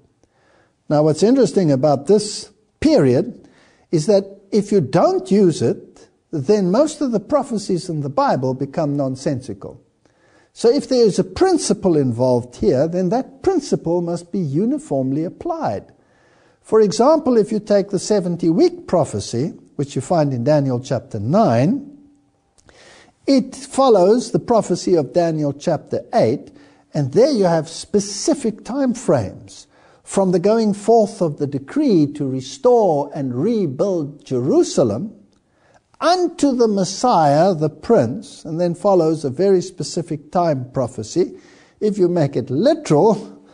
Now, 0.89 1.05
what's 1.05 1.23
interesting 1.23 1.73
about 1.73 2.07
this 2.07 2.51
period 2.81 3.49
is 3.91 4.07
that 4.07 4.25
if 4.53 4.71
you 4.71 4.81
don't 4.81 5.31
use 5.31 5.63
it, 5.63 6.09
then 6.31 6.71
most 6.71 7.01
of 7.01 7.13
the 7.13 7.21
prophecies 7.21 7.89
in 7.89 8.01
the 8.01 8.09
Bible 8.09 8.55
become 8.55 8.97
nonsensical. 8.97 9.81
So, 10.53 10.69
if 10.69 10.89
there 10.89 11.05
is 11.05 11.19
a 11.19 11.25
principle 11.25 11.97
involved 11.97 12.57
here, 12.57 12.89
then 12.89 13.09
that 13.11 13.43
principle 13.43 14.03
must 14.03 14.33
be 14.33 14.41
uniformly 14.41 15.25
applied. 15.25 15.93
For 16.61 16.81
example, 16.81 17.37
if 17.37 17.51
you 17.53 17.61
take 17.61 17.91
the 17.91 17.99
70 17.99 18.51
week 18.51 18.87
prophecy, 18.87 19.55
which 19.77 19.95
you 19.95 20.03
find 20.03 20.33
in 20.33 20.45
Daniel 20.45 20.81
chapter 20.81 21.19
9, 21.19 21.90
it 23.31 23.55
follows 23.55 24.33
the 24.33 24.41
prophecy 24.41 24.97
of 24.97 25.13
Daniel 25.13 25.53
chapter 25.53 26.05
8, 26.13 26.51
and 26.93 27.13
there 27.13 27.31
you 27.31 27.45
have 27.45 27.69
specific 27.69 28.65
time 28.65 28.93
frames 28.93 29.69
from 30.03 30.33
the 30.33 30.41
going 30.41 30.75
forth 30.75 31.23
of 31.23 31.39
the 31.39 31.47
decree 31.47 32.13
to 32.13 32.27
restore 32.27 33.09
and 33.15 33.33
rebuild 33.33 34.25
Jerusalem 34.25 35.15
unto 36.01 36.51
the 36.57 36.67
Messiah, 36.67 37.55
the 37.55 37.69
Prince, 37.69 38.45
and 38.45 38.61
then 38.61 38.75
follows 38.75 39.25
a 39.25 39.31
very 39.31 39.63
specific 39.63 40.33
time 40.33 40.69
prophecy. 40.73 41.39
If 41.79 41.99
you 41.99 42.09
make 42.09 42.35
it 42.35 42.51
literal, 42.51 43.45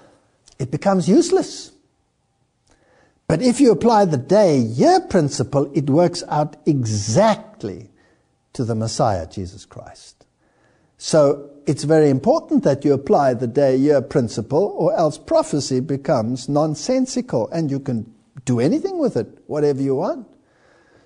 it 0.59 0.71
becomes 0.71 1.07
useless. 1.07 1.73
But 3.29 3.43
if 3.43 3.61
you 3.61 3.73
apply 3.73 4.07
the 4.07 4.17
day 4.17 4.57
year 4.57 5.01
principle, 5.01 5.71
it 5.75 5.91
works 5.91 6.23
out 6.29 6.57
exactly 6.65 7.91
to 8.57 8.65
the 8.65 8.75
Messiah, 8.75 9.27
Jesus 9.27 9.65
Christ. 9.65 10.27
So 10.99 11.51
it's 11.67 11.85
very 11.85 12.09
important 12.09 12.65
that 12.65 12.85
you 12.85 12.95
apply 12.95 13.35
the 13.35 13.47
day 13.47 13.77
year 13.77 14.01
principle, 14.01 14.75
or 14.79 14.97
else 14.97 15.19
prophecy 15.19 15.81
becomes 15.81 16.49
nonsensical 16.49 17.49
and 17.51 17.71
you 17.71 17.79
can 17.79 18.13
do 18.47 18.59
anything 18.61 18.99
with 18.99 19.17
it, 19.17 19.27
whatever 19.47 19.83
you 19.83 19.97
want. 19.97 20.27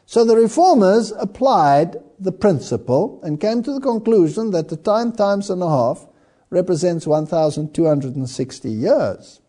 So 0.06 0.24
the 0.24 0.36
reformers 0.36 1.12
applied 1.12 1.96
the 2.20 2.32
principle 2.32 3.20
and 3.22 3.40
came 3.40 3.62
to 3.64 3.72
the 3.72 3.80
conclusion 3.80 4.52
that 4.52 4.68
the 4.68 4.76
time 4.76 5.12
times 5.12 5.50
and 5.50 5.62
a 5.62 5.68
half 5.68 6.06
represents 6.50 7.06
1,260 7.06 8.70
years. 8.70 9.40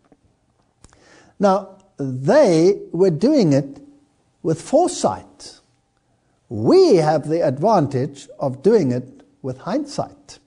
Now, 1.38 1.78
they 1.98 2.80
were 2.92 3.10
doing 3.10 3.52
it 3.52 3.80
with 4.42 4.60
foresight. 4.60 5.60
We 6.52 6.96
have 6.96 7.30
the 7.30 7.40
advantage 7.40 8.28
of 8.38 8.62
doing 8.62 8.92
it 8.92 9.22
with 9.40 9.56
hindsight. 9.56 10.38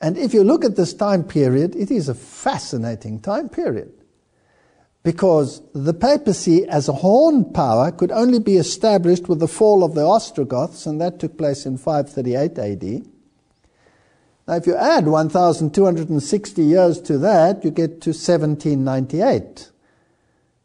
And 0.00 0.18
if 0.18 0.34
you 0.34 0.42
look 0.42 0.64
at 0.64 0.74
this 0.74 0.92
time 0.92 1.22
period, 1.22 1.76
it 1.76 1.92
is 1.92 2.08
a 2.08 2.16
fascinating 2.16 3.20
time 3.20 3.48
period. 3.48 3.92
Because 5.04 5.62
the 5.72 5.94
papacy 5.94 6.66
as 6.66 6.88
a 6.88 6.94
horn 6.94 7.52
power 7.52 7.92
could 7.92 8.10
only 8.10 8.40
be 8.40 8.56
established 8.56 9.28
with 9.28 9.38
the 9.38 9.46
fall 9.46 9.84
of 9.84 9.94
the 9.94 10.04
Ostrogoths, 10.04 10.84
and 10.84 11.00
that 11.00 11.20
took 11.20 11.38
place 11.38 11.64
in 11.64 11.78
538 11.78 12.58
AD. 12.58 13.06
Now, 14.48 14.54
if 14.54 14.66
you 14.66 14.74
add 14.74 15.06
1,260 15.06 16.62
years 16.64 17.00
to 17.02 17.18
that, 17.18 17.64
you 17.64 17.70
get 17.70 18.00
to 18.00 18.10
1798. 18.10 19.70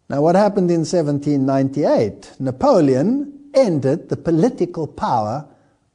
Now, 0.10 0.24
what 0.24 0.34
happened 0.34 0.72
in 0.72 0.80
1798? 0.80 2.38
Napoleon 2.40 3.39
ended 3.54 4.10
the 4.10 4.18
political 4.18 4.88
power 4.88 5.48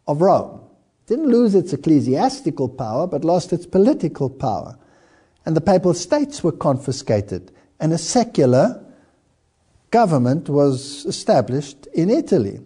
of 0.07 0.20
Rome. 0.20 0.61
Didn't 1.07 1.28
lose 1.28 1.55
its 1.55 1.72
ecclesiastical 1.72 2.68
power, 2.68 3.07
but 3.07 3.24
lost 3.24 3.52
its 3.52 3.66
political 3.66 4.30
power. 4.30 4.78
And 5.44 5.55
the 5.55 5.61
papal 5.61 5.94
states 5.94 6.42
were 6.42 6.52
confiscated, 6.52 7.52
and 7.78 7.92
a 7.92 7.98
secular 7.98 8.82
government 9.90 10.48
was 10.48 11.05
established 11.05 11.86
in 11.94 12.11
Italy. 12.11 12.61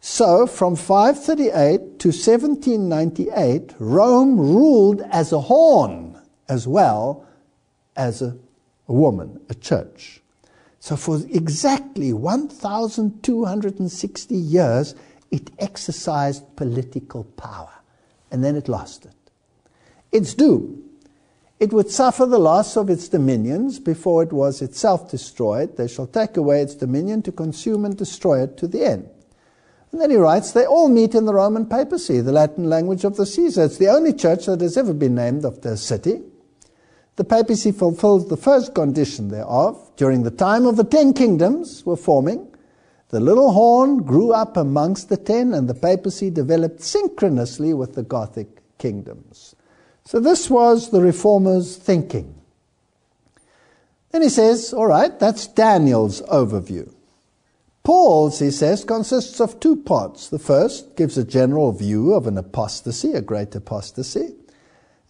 So, 0.00 0.46
from 0.46 0.76
538 0.76 1.98
to 2.00 2.08
1798, 2.08 3.74
Rome 3.78 4.38
ruled 4.38 5.02
as 5.10 5.32
a 5.32 5.40
horn 5.40 6.18
as 6.48 6.66
well 6.66 7.26
as 7.96 8.22
a, 8.22 8.36
a 8.88 8.92
woman, 8.92 9.40
a 9.48 9.54
church. 9.54 10.19
So, 10.80 10.96
for 10.96 11.20
exactly 11.30 12.12
1,260 12.14 14.34
years, 14.34 14.94
it 15.30 15.50
exercised 15.58 16.56
political 16.56 17.24
power. 17.24 17.70
And 18.30 18.42
then 18.42 18.56
it 18.56 18.68
lost 18.68 19.04
it. 19.04 19.12
Its 20.10 20.32
doom. 20.34 20.82
It 21.60 21.72
would 21.74 21.90
suffer 21.90 22.24
the 22.24 22.38
loss 22.38 22.78
of 22.78 22.88
its 22.88 23.08
dominions 23.08 23.78
before 23.78 24.22
it 24.22 24.32
was 24.32 24.62
itself 24.62 25.10
destroyed. 25.10 25.76
They 25.76 25.86
shall 25.86 26.06
take 26.06 26.38
away 26.38 26.62
its 26.62 26.74
dominion 26.74 27.20
to 27.22 27.32
consume 27.32 27.84
and 27.84 27.94
destroy 27.94 28.42
it 28.42 28.56
to 28.56 28.66
the 28.66 28.86
end. 28.86 29.10
And 29.92 30.00
then 30.00 30.10
he 30.10 30.16
writes, 30.16 30.52
they 30.52 30.64
all 30.64 30.88
meet 30.88 31.14
in 31.14 31.26
the 31.26 31.34
Roman 31.34 31.66
papacy, 31.66 32.22
the 32.22 32.32
Latin 32.32 32.70
language 32.70 33.04
of 33.04 33.16
the 33.16 33.26
Caesar. 33.26 33.64
It's 33.64 33.76
the 33.76 33.88
only 33.88 34.14
church 34.14 34.46
that 34.46 34.62
has 34.62 34.78
ever 34.78 34.94
been 34.94 35.16
named 35.16 35.44
after 35.44 35.72
a 35.72 35.76
city. 35.76 36.22
The 37.16 37.24
papacy 37.24 37.72
fulfills 37.72 38.28
the 38.28 38.38
first 38.38 38.74
condition 38.74 39.28
thereof. 39.28 39.89
During 40.00 40.22
the 40.22 40.30
time 40.30 40.64
of 40.64 40.78
the 40.78 40.84
ten 40.84 41.12
kingdoms 41.12 41.84
were 41.84 41.94
forming, 41.94 42.48
the 43.10 43.20
little 43.20 43.52
horn 43.52 43.98
grew 43.98 44.32
up 44.32 44.56
amongst 44.56 45.10
the 45.10 45.18
ten, 45.18 45.52
and 45.52 45.68
the 45.68 45.74
papacy 45.74 46.30
developed 46.30 46.80
synchronously 46.80 47.74
with 47.74 47.96
the 47.96 48.02
Gothic 48.02 48.62
kingdoms. 48.78 49.54
So 50.06 50.18
this 50.18 50.48
was 50.48 50.90
the 50.90 51.02
reformers' 51.02 51.76
thinking. 51.76 52.34
Then 54.10 54.22
he 54.22 54.30
says, 54.30 54.72
all 54.72 54.86
right, 54.86 55.18
that's 55.18 55.46
Daniel's 55.46 56.22
overview. 56.22 56.90
Paul's, 57.82 58.38
he 58.38 58.50
says, 58.50 58.84
consists 58.84 59.38
of 59.38 59.60
two 59.60 59.76
parts. 59.76 60.30
The 60.30 60.38
first 60.38 60.96
gives 60.96 61.18
a 61.18 61.24
general 61.24 61.72
view 61.72 62.14
of 62.14 62.26
an 62.26 62.38
apostasy, 62.38 63.12
a 63.12 63.20
great 63.20 63.54
apostasy. 63.54 64.34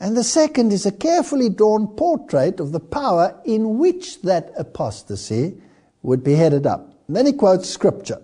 And 0.00 0.16
the 0.16 0.24
second 0.24 0.72
is 0.72 0.86
a 0.86 0.92
carefully 0.92 1.50
drawn 1.50 1.86
portrait 1.88 2.58
of 2.58 2.72
the 2.72 2.80
power 2.80 3.38
in 3.44 3.76
which 3.78 4.22
that 4.22 4.50
apostasy 4.56 5.60
would 6.02 6.24
be 6.24 6.34
headed 6.34 6.66
up. 6.66 6.90
And 7.06 7.16
then 7.16 7.26
he 7.26 7.34
quotes 7.34 7.68
scripture. 7.68 8.22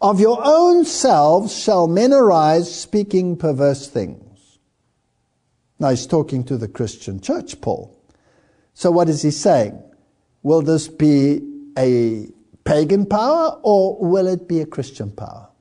Of 0.00 0.18
your 0.18 0.40
own 0.42 0.86
selves 0.86 1.56
shall 1.56 1.86
men 1.86 2.12
arise 2.12 2.74
speaking 2.74 3.36
perverse 3.36 3.86
things. 3.86 4.58
Now 5.78 5.90
he's 5.90 6.06
talking 6.06 6.42
to 6.44 6.56
the 6.56 6.68
Christian 6.68 7.20
church, 7.20 7.60
Paul. 7.60 7.96
So 8.72 8.90
what 8.90 9.10
is 9.10 9.20
he 9.20 9.30
saying? 9.30 9.80
Will 10.42 10.62
this 10.62 10.88
be 10.88 11.40
a 11.76 12.28
pagan 12.64 13.04
power 13.06 13.60
or 13.62 13.98
will 14.00 14.26
it 14.26 14.48
be 14.48 14.60
a 14.60 14.66
Christian 14.66 15.10
power? 15.10 15.51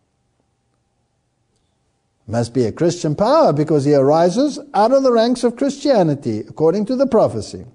Must 2.32 2.54
be 2.54 2.64
a 2.64 2.72
Christian 2.72 3.14
power 3.14 3.52
because 3.52 3.84
he 3.84 3.94
arises 3.94 4.58
out 4.74 4.94
of 4.94 5.04
the 5.04 5.12
ranks 5.12 5.44
of 5.44 5.58
Christianity, 5.58 6.40
according 6.40 6.86
to 6.86 6.96
the 6.96 7.06
prophecy. 7.06 7.66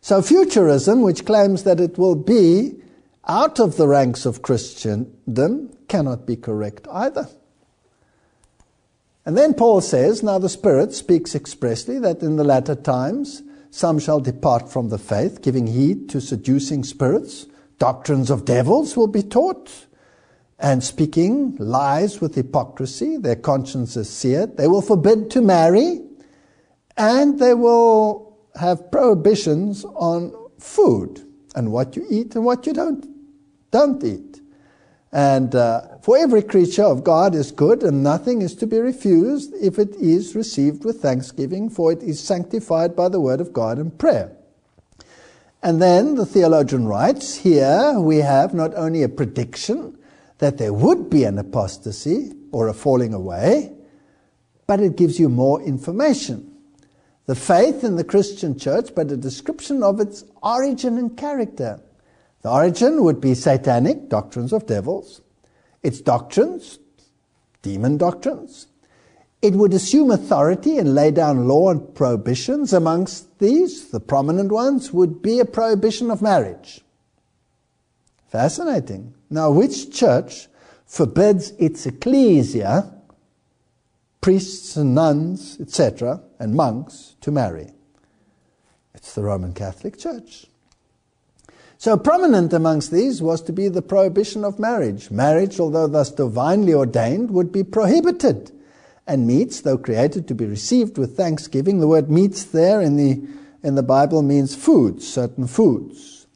So, 0.00 0.22
futurism, 0.22 1.02
which 1.02 1.26
claims 1.26 1.64
that 1.64 1.80
it 1.80 1.98
will 1.98 2.14
be 2.14 2.80
out 3.26 3.58
of 3.58 3.76
the 3.76 3.88
ranks 3.88 4.26
of 4.26 4.42
Christendom, 4.42 5.76
cannot 5.88 6.24
be 6.24 6.36
correct 6.36 6.86
either. 6.92 7.28
And 9.24 9.36
then 9.36 9.54
Paul 9.54 9.80
says, 9.80 10.22
Now 10.22 10.38
the 10.38 10.48
Spirit 10.48 10.94
speaks 10.94 11.34
expressly 11.34 11.98
that 11.98 12.22
in 12.22 12.36
the 12.36 12.44
latter 12.44 12.76
times 12.76 13.42
some 13.72 13.98
shall 13.98 14.20
depart 14.20 14.70
from 14.70 14.88
the 14.88 14.98
faith, 14.98 15.42
giving 15.42 15.66
heed 15.66 16.08
to 16.10 16.20
seducing 16.20 16.84
spirits. 16.84 17.46
Doctrines 17.80 18.30
of 18.30 18.44
devils 18.44 18.96
will 18.96 19.08
be 19.08 19.24
taught, 19.24 19.85
and 20.58 20.82
speaking 20.82 21.56
lies 21.58 22.20
with 22.20 22.34
hypocrisy. 22.34 23.16
Their 23.16 23.36
consciences 23.36 24.08
seared. 24.08 24.56
They 24.56 24.68
will 24.68 24.82
forbid 24.82 25.30
to 25.32 25.42
marry, 25.42 26.00
and 26.96 27.38
they 27.38 27.54
will 27.54 28.38
have 28.58 28.90
prohibitions 28.90 29.84
on 29.84 30.34
food 30.58 31.22
and 31.54 31.72
what 31.72 31.96
you 31.96 32.06
eat 32.10 32.34
and 32.34 32.44
what 32.44 32.66
you 32.66 32.72
don't, 32.72 33.06
don't 33.70 34.02
eat. 34.02 34.40
And 35.12 35.54
uh, 35.54 35.98
for 36.02 36.18
every 36.18 36.42
creature 36.42 36.84
of 36.84 37.04
God 37.04 37.34
is 37.34 37.50
good, 37.52 37.82
and 37.82 38.02
nothing 38.02 38.42
is 38.42 38.54
to 38.56 38.66
be 38.66 38.78
refused 38.78 39.54
if 39.54 39.78
it 39.78 39.94
is 39.96 40.34
received 40.34 40.84
with 40.84 41.00
thanksgiving, 41.00 41.70
for 41.70 41.92
it 41.92 42.02
is 42.02 42.22
sanctified 42.22 42.94
by 42.94 43.08
the 43.08 43.20
word 43.20 43.40
of 43.40 43.52
God 43.52 43.78
and 43.78 43.96
prayer. 43.96 44.32
And 45.62 45.80
then 45.80 46.16
the 46.16 46.26
theologian 46.26 46.86
writes 46.86 47.36
here 47.36 47.98
we 47.98 48.18
have 48.18 48.52
not 48.52 48.74
only 48.74 49.02
a 49.02 49.08
prediction 49.08 49.95
that 50.38 50.58
there 50.58 50.72
would 50.72 51.08
be 51.08 51.24
an 51.24 51.38
apostasy 51.38 52.32
or 52.52 52.68
a 52.68 52.74
falling 52.74 53.14
away, 53.14 53.72
but 54.66 54.80
it 54.80 54.96
gives 54.96 55.18
you 55.18 55.28
more 55.28 55.62
information. 55.62 56.52
The 57.26 57.34
faith 57.34 57.82
in 57.82 57.96
the 57.96 58.04
Christian 58.04 58.58
church, 58.58 58.94
but 58.94 59.10
a 59.10 59.16
description 59.16 59.82
of 59.82 60.00
its 60.00 60.24
origin 60.42 60.98
and 60.98 61.16
character. 61.16 61.80
The 62.42 62.50
origin 62.50 63.02
would 63.02 63.20
be 63.20 63.34
satanic, 63.34 64.08
doctrines 64.08 64.52
of 64.52 64.66
devils. 64.66 65.22
Its 65.82 66.00
doctrines, 66.00 66.78
demon 67.62 67.96
doctrines. 67.96 68.68
It 69.42 69.54
would 69.54 69.74
assume 69.74 70.10
authority 70.10 70.78
and 70.78 70.94
lay 70.94 71.10
down 71.10 71.48
law 71.48 71.70
and 71.70 71.94
prohibitions. 71.94 72.72
Amongst 72.72 73.38
these, 73.40 73.90
the 73.90 74.00
prominent 74.00 74.52
ones 74.52 74.92
would 74.92 75.20
be 75.20 75.40
a 75.40 75.44
prohibition 75.44 76.10
of 76.10 76.22
marriage. 76.22 76.80
Fascinating. 78.28 79.15
Now, 79.30 79.50
which 79.50 79.92
church 79.92 80.48
forbids 80.86 81.50
its 81.58 81.86
ecclesia, 81.86 82.92
priests 84.20 84.76
and 84.76 84.94
nuns, 84.94 85.58
etc., 85.60 86.20
and 86.38 86.54
monks, 86.54 87.16
to 87.20 87.30
marry? 87.30 87.70
It's 88.94 89.14
the 89.14 89.22
Roman 89.22 89.52
Catholic 89.52 89.98
Church. 89.98 90.46
So 91.78 91.96
prominent 91.96 92.52
amongst 92.52 92.90
these 92.90 93.20
was 93.20 93.42
to 93.42 93.52
be 93.52 93.68
the 93.68 93.82
prohibition 93.82 94.44
of 94.44 94.58
marriage. 94.58 95.10
Marriage, 95.10 95.60
although 95.60 95.86
thus 95.86 96.10
divinely 96.10 96.72
ordained, 96.72 97.30
would 97.30 97.52
be 97.52 97.62
prohibited. 97.62 98.50
And 99.06 99.26
meats, 99.26 99.60
though 99.60 99.78
created 99.78 100.26
to 100.28 100.34
be 100.34 100.46
received 100.46 100.98
with 100.98 101.16
thanksgiving, 101.16 101.78
the 101.78 101.86
word 101.86 102.10
meats 102.10 102.44
there 102.44 102.80
in 102.80 102.96
the, 102.96 103.22
in 103.62 103.74
the 103.74 103.82
Bible 103.82 104.22
means 104.22 104.56
foods, 104.56 105.06
certain 105.06 105.46
foods, 105.46 106.26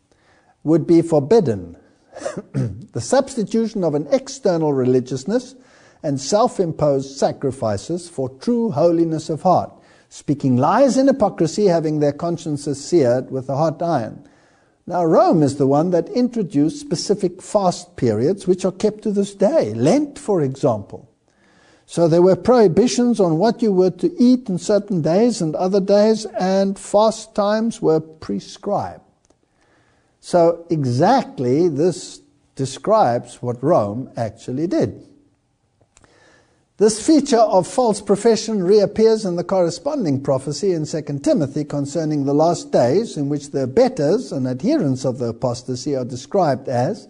would 0.63 0.87
be 0.87 1.03
forbidden. 1.03 1.77
the 2.93 3.01
substitution 3.01 3.85
of 3.85 3.95
an 3.95 4.07
external 4.11 4.73
religiousness 4.73 5.55
and 6.03 6.21
self 6.21 6.61
imposed 6.61 7.17
sacrifices 7.17 8.09
for 8.09 8.29
true 8.39 8.71
holiness 8.71 9.31
of 9.31 9.43
heart, 9.43 9.73
speaking 10.09 10.57
lies 10.57 10.97
in 10.97 11.07
hypocrisy, 11.07 11.67
having 11.67 12.01
their 12.01 12.13
consciences 12.13 12.83
seared 12.85 13.31
with 13.31 13.49
a 13.49 13.57
hot 13.57 13.83
iron 13.83 14.27
now, 14.91 15.05
Rome 15.05 15.45
is 15.45 15.57
the 15.57 15.69
one 15.69 15.91
that 15.91 16.09
introduced 16.09 16.81
specific 16.81 17.41
fast 17.41 17.95
periods 17.95 18.49
which 18.49 18.65
are 18.65 18.73
kept 18.73 19.03
to 19.03 19.13
this 19.13 19.37
day. 19.37 19.73
Lent, 19.73 20.19
for 20.19 20.43
example. 20.43 21.09
So 21.87 22.09
there 22.09 22.23
were 22.23 22.35
prohibitions 22.35 23.21
on 23.21 23.39
what 23.39 23.63
you 23.63 23.73
were 23.73 23.93
to 23.93 24.13
eat 24.21 24.49
in 24.49 24.59
certain 24.59 25.01
days 25.01 25.41
and 25.41 25.55
other 25.55 25.79
days, 25.79 26.25
and 26.25 26.77
fast 26.77 27.37
times 27.37 27.81
were 27.81 28.01
prescribed. 28.01 29.05
So 30.21 30.67
exactly 30.71 31.69
this 31.69 32.21
describes 32.55 33.43
what 33.43 33.63
Rome 33.63 34.11
actually 34.17 34.67
did. 34.67 35.07
This 36.77 37.05
feature 37.05 37.37
of 37.37 37.67
false 37.67 38.01
profession 38.01 38.63
reappears 38.63 39.27
in 39.27 39.37
the 39.37 39.45
corresponding 39.45 40.23
prophecy 40.23 40.73
in 40.73 40.87
2 40.87 41.21
Timothy 41.23 41.65
concerning 41.65 42.25
the 42.25 42.33
last 42.33 42.73
days, 42.73 43.19
in 43.19 43.29
which 43.29 43.51
the 43.51 43.67
betters 43.67 44.33
and 44.33 44.47
adherents 44.47 45.05
of 45.05 45.19
the 45.19 45.27
apostasy 45.27 45.95
are 45.95 46.07
described 46.07 46.69
as 46.69 47.07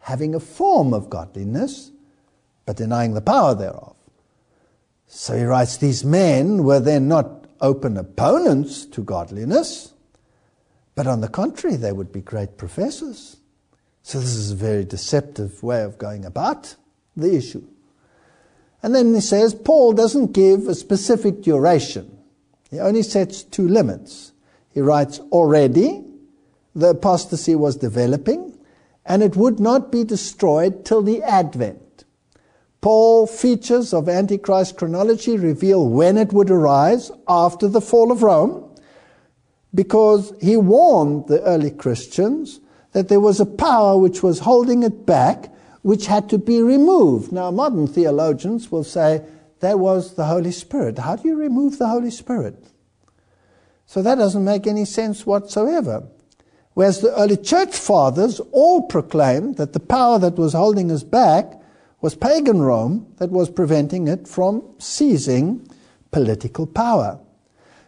having 0.00 0.34
a 0.34 0.40
form 0.40 0.92
of 0.92 1.08
godliness, 1.08 1.92
but 2.64 2.76
denying 2.76 3.14
the 3.14 3.20
power 3.20 3.54
thereof. 3.54 3.94
So 5.06 5.36
he 5.36 5.44
writes, 5.44 5.76
These 5.76 6.04
men 6.04 6.64
were 6.64 6.80
then 6.80 7.06
not 7.06 7.46
open 7.60 7.96
opponents 7.96 8.86
to 8.86 9.02
godliness, 9.02 9.92
but 10.96 11.06
on 11.06 11.20
the 11.20 11.28
contrary, 11.28 11.76
they 11.76 11.92
would 11.92 12.10
be 12.10 12.20
great 12.20 12.58
professors. 12.58 13.36
So 14.02 14.18
this 14.18 14.34
is 14.34 14.50
a 14.50 14.56
very 14.56 14.84
deceptive 14.84 15.62
way 15.62 15.82
of 15.82 15.98
going 15.98 16.24
about 16.24 16.74
the 17.16 17.36
issue. 17.36 17.64
And 18.82 18.94
then 18.94 19.14
he 19.14 19.20
says 19.20 19.54
Paul 19.54 19.92
doesn't 19.92 20.32
give 20.32 20.66
a 20.66 20.74
specific 20.74 21.42
duration, 21.42 22.18
he 22.70 22.80
only 22.80 23.02
sets 23.02 23.44
two 23.44 23.68
limits. 23.68 24.32
He 24.72 24.80
writes, 24.80 25.20
already 25.30 26.04
the 26.74 26.90
apostasy 26.90 27.54
was 27.54 27.76
developing, 27.76 28.58
and 29.06 29.22
it 29.22 29.36
would 29.36 29.58
not 29.58 29.90
be 29.90 30.04
destroyed 30.04 30.84
till 30.84 31.00
the 31.00 31.22
advent. 31.22 32.04
Paul 32.82 33.26
features 33.26 33.94
of 33.94 34.08
Antichrist 34.08 34.76
chronology 34.76 35.38
reveal 35.38 35.88
when 35.88 36.18
it 36.18 36.32
would 36.32 36.50
arise 36.50 37.10
after 37.26 37.66
the 37.68 37.80
fall 37.80 38.12
of 38.12 38.22
Rome, 38.22 38.65
because 39.76 40.32
he 40.40 40.56
warned 40.56 41.28
the 41.28 41.40
early 41.42 41.70
Christians 41.70 42.60
that 42.92 43.08
there 43.08 43.20
was 43.20 43.38
a 43.38 43.46
power 43.46 43.96
which 43.96 44.22
was 44.22 44.40
holding 44.40 44.82
it 44.82 45.06
back 45.06 45.52
which 45.82 46.06
had 46.06 46.28
to 46.30 46.38
be 46.38 46.60
removed. 46.60 47.30
Now, 47.30 47.52
modern 47.52 47.86
theologians 47.86 48.72
will 48.72 48.82
say 48.82 49.22
that 49.60 49.78
was 49.78 50.14
the 50.14 50.24
Holy 50.24 50.50
Spirit. 50.50 50.98
How 50.98 51.14
do 51.14 51.28
you 51.28 51.36
remove 51.36 51.78
the 51.78 51.86
Holy 51.86 52.10
Spirit? 52.10 52.56
So 53.84 54.02
that 54.02 54.16
doesn't 54.16 54.44
make 54.44 54.66
any 54.66 54.84
sense 54.84 55.24
whatsoever. 55.24 56.08
Whereas 56.74 57.00
the 57.00 57.14
early 57.14 57.36
church 57.36 57.76
fathers 57.76 58.40
all 58.50 58.82
proclaimed 58.82 59.58
that 59.58 59.74
the 59.74 59.80
power 59.80 60.18
that 60.18 60.36
was 60.36 60.54
holding 60.54 60.90
us 60.90 61.04
back 61.04 61.52
was 62.00 62.14
pagan 62.14 62.60
Rome 62.60 63.14
that 63.18 63.30
was 63.30 63.48
preventing 63.48 64.08
it 64.08 64.26
from 64.26 64.62
seizing 64.78 65.68
political 66.10 66.66
power. 66.66 67.20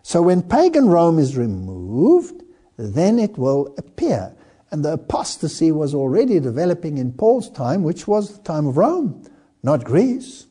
So 0.08 0.22
when 0.22 0.40
pagan 0.40 0.88
Rome 0.88 1.18
is 1.18 1.36
removed, 1.36 2.42
then 2.78 3.18
it 3.18 3.36
will 3.36 3.74
appear. 3.76 4.34
And 4.70 4.82
the 4.82 4.94
apostasy 4.94 5.70
was 5.70 5.94
already 5.94 6.40
developing 6.40 6.96
in 6.96 7.12
Paul's 7.12 7.50
time, 7.50 7.82
which 7.82 8.08
was 8.08 8.38
the 8.38 8.42
time 8.42 8.66
of 8.66 8.78
Rome, 8.78 9.22
not 9.62 9.84
Greece. 9.84 10.46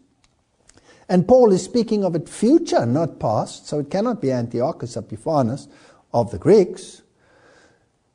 And 1.10 1.28
Paul 1.28 1.52
is 1.52 1.64
speaking 1.64 2.06
of 2.06 2.14
it 2.14 2.30
future, 2.30 2.86
not 2.86 3.20
past, 3.20 3.68
so 3.68 3.80
it 3.80 3.90
cannot 3.90 4.22
be 4.22 4.32
Antiochus 4.32 4.96
Epiphanes 4.96 5.68
of 6.14 6.30
the 6.30 6.38
Greeks. 6.38 7.02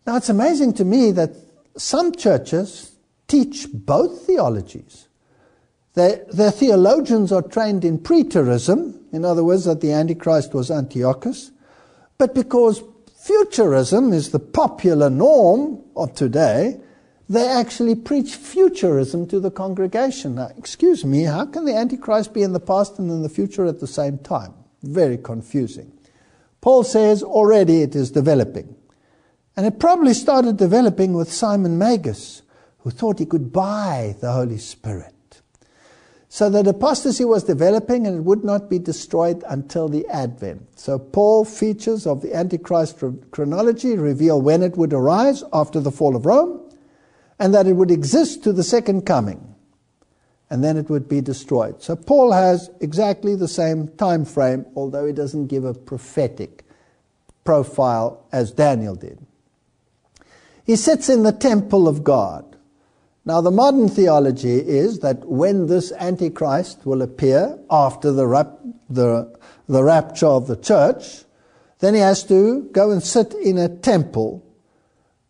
Now 0.06 0.18
it's 0.18 0.28
amazing 0.28 0.74
to 0.74 0.84
me 0.84 1.10
that 1.10 1.34
some 1.76 2.12
churches 2.14 2.92
teach 3.26 3.66
both 3.72 4.26
theologies. 4.26 5.08
Their, 5.94 6.24
their 6.32 6.52
theologians 6.52 7.32
are 7.32 7.42
trained 7.42 7.84
in 7.84 7.98
preterism, 7.98 9.01
in 9.12 9.24
other 9.24 9.44
words, 9.44 9.64
that 9.66 9.80
the 9.80 9.92
Antichrist 9.92 10.54
was 10.54 10.70
Antiochus, 10.70 11.50
but 12.18 12.34
because 12.34 12.82
futurism 13.20 14.12
is 14.12 14.30
the 14.30 14.40
popular 14.40 15.10
norm 15.10 15.82
of 15.94 16.14
today, 16.14 16.80
they 17.28 17.46
actually 17.46 17.94
preach 17.94 18.34
futurism 18.34 19.26
to 19.28 19.38
the 19.38 19.50
congregation. 19.50 20.34
Now, 20.34 20.50
excuse 20.58 21.04
me, 21.04 21.22
how 21.22 21.46
can 21.46 21.64
the 21.64 21.74
Antichrist 21.74 22.34
be 22.34 22.42
in 22.42 22.52
the 22.52 22.60
past 22.60 22.98
and 22.98 23.10
in 23.10 23.22
the 23.22 23.28
future 23.28 23.64
at 23.66 23.80
the 23.80 23.86
same 23.86 24.18
time? 24.18 24.54
Very 24.82 25.18
confusing. 25.18 25.92
Paul 26.60 26.84
says 26.84 27.22
already 27.22 27.82
it 27.82 27.94
is 27.94 28.10
developing. 28.10 28.74
And 29.56 29.66
it 29.66 29.78
probably 29.78 30.14
started 30.14 30.56
developing 30.56 31.12
with 31.12 31.32
Simon 31.32 31.78
Magus, 31.78 32.42
who 32.78 32.90
thought 32.90 33.18
he 33.18 33.26
could 33.26 33.52
buy 33.52 34.16
the 34.20 34.32
Holy 34.32 34.58
Spirit. 34.58 35.11
So 36.34 36.48
that 36.48 36.66
apostasy 36.66 37.26
was 37.26 37.44
developing 37.44 38.06
and 38.06 38.16
it 38.16 38.22
would 38.22 38.42
not 38.42 38.70
be 38.70 38.78
destroyed 38.78 39.44
until 39.50 39.86
the 39.86 40.08
advent. 40.08 40.66
So 40.80 40.98
Paul 40.98 41.44
features 41.44 42.06
of 42.06 42.22
the 42.22 42.34
Antichrist 42.34 43.04
chronology 43.32 43.98
reveal 43.98 44.40
when 44.40 44.62
it 44.62 44.78
would 44.78 44.94
arise 44.94 45.44
after 45.52 45.78
the 45.78 45.90
fall 45.90 46.16
of 46.16 46.24
Rome 46.24 46.58
and 47.38 47.52
that 47.52 47.66
it 47.66 47.74
would 47.74 47.90
exist 47.90 48.42
to 48.44 48.52
the 48.54 48.64
second 48.64 49.04
coming 49.04 49.54
and 50.48 50.64
then 50.64 50.78
it 50.78 50.88
would 50.88 51.06
be 51.06 51.20
destroyed. 51.20 51.82
So 51.82 51.96
Paul 51.96 52.32
has 52.32 52.70
exactly 52.80 53.36
the 53.36 53.46
same 53.46 53.88
time 53.88 54.24
frame 54.24 54.64
although 54.74 55.04
he 55.04 55.12
doesn't 55.12 55.48
give 55.48 55.66
a 55.66 55.74
prophetic 55.74 56.64
profile 57.44 58.24
as 58.32 58.52
Daniel 58.52 58.94
did. 58.94 59.18
He 60.64 60.76
sits 60.76 61.10
in 61.10 61.24
the 61.24 61.32
temple 61.32 61.86
of 61.86 62.02
God. 62.02 62.51
Now, 63.24 63.40
the 63.40 63.52
modern 63.52 63.88
theology 63.88 64.56
is 64.56 64.98
that 64.98 65.24
when 65.28 65.66
this 65.66 65.92
Antichrist 65.92 66.84
will 66.84 67.02
appear 67.02 67.56
after 67.70 68.10
the, 68.10 68.26
rap- 68.26 68.58
the, 68.90 69.32
the 69.68 69.84
rapture 69.84 70.26
of 70.26 70.48
the 70.48 70.56
church, 70.56 71.24
then 71.78 71.94
he 71.94 72.00
has 72.00 72.24
to 72.24 72.68
go 72.72 72.90
and 72.90 73.02
sit 73.02 73.32
in 73.34 73.58
a 73.58 73.68
temple. 73.68 74.44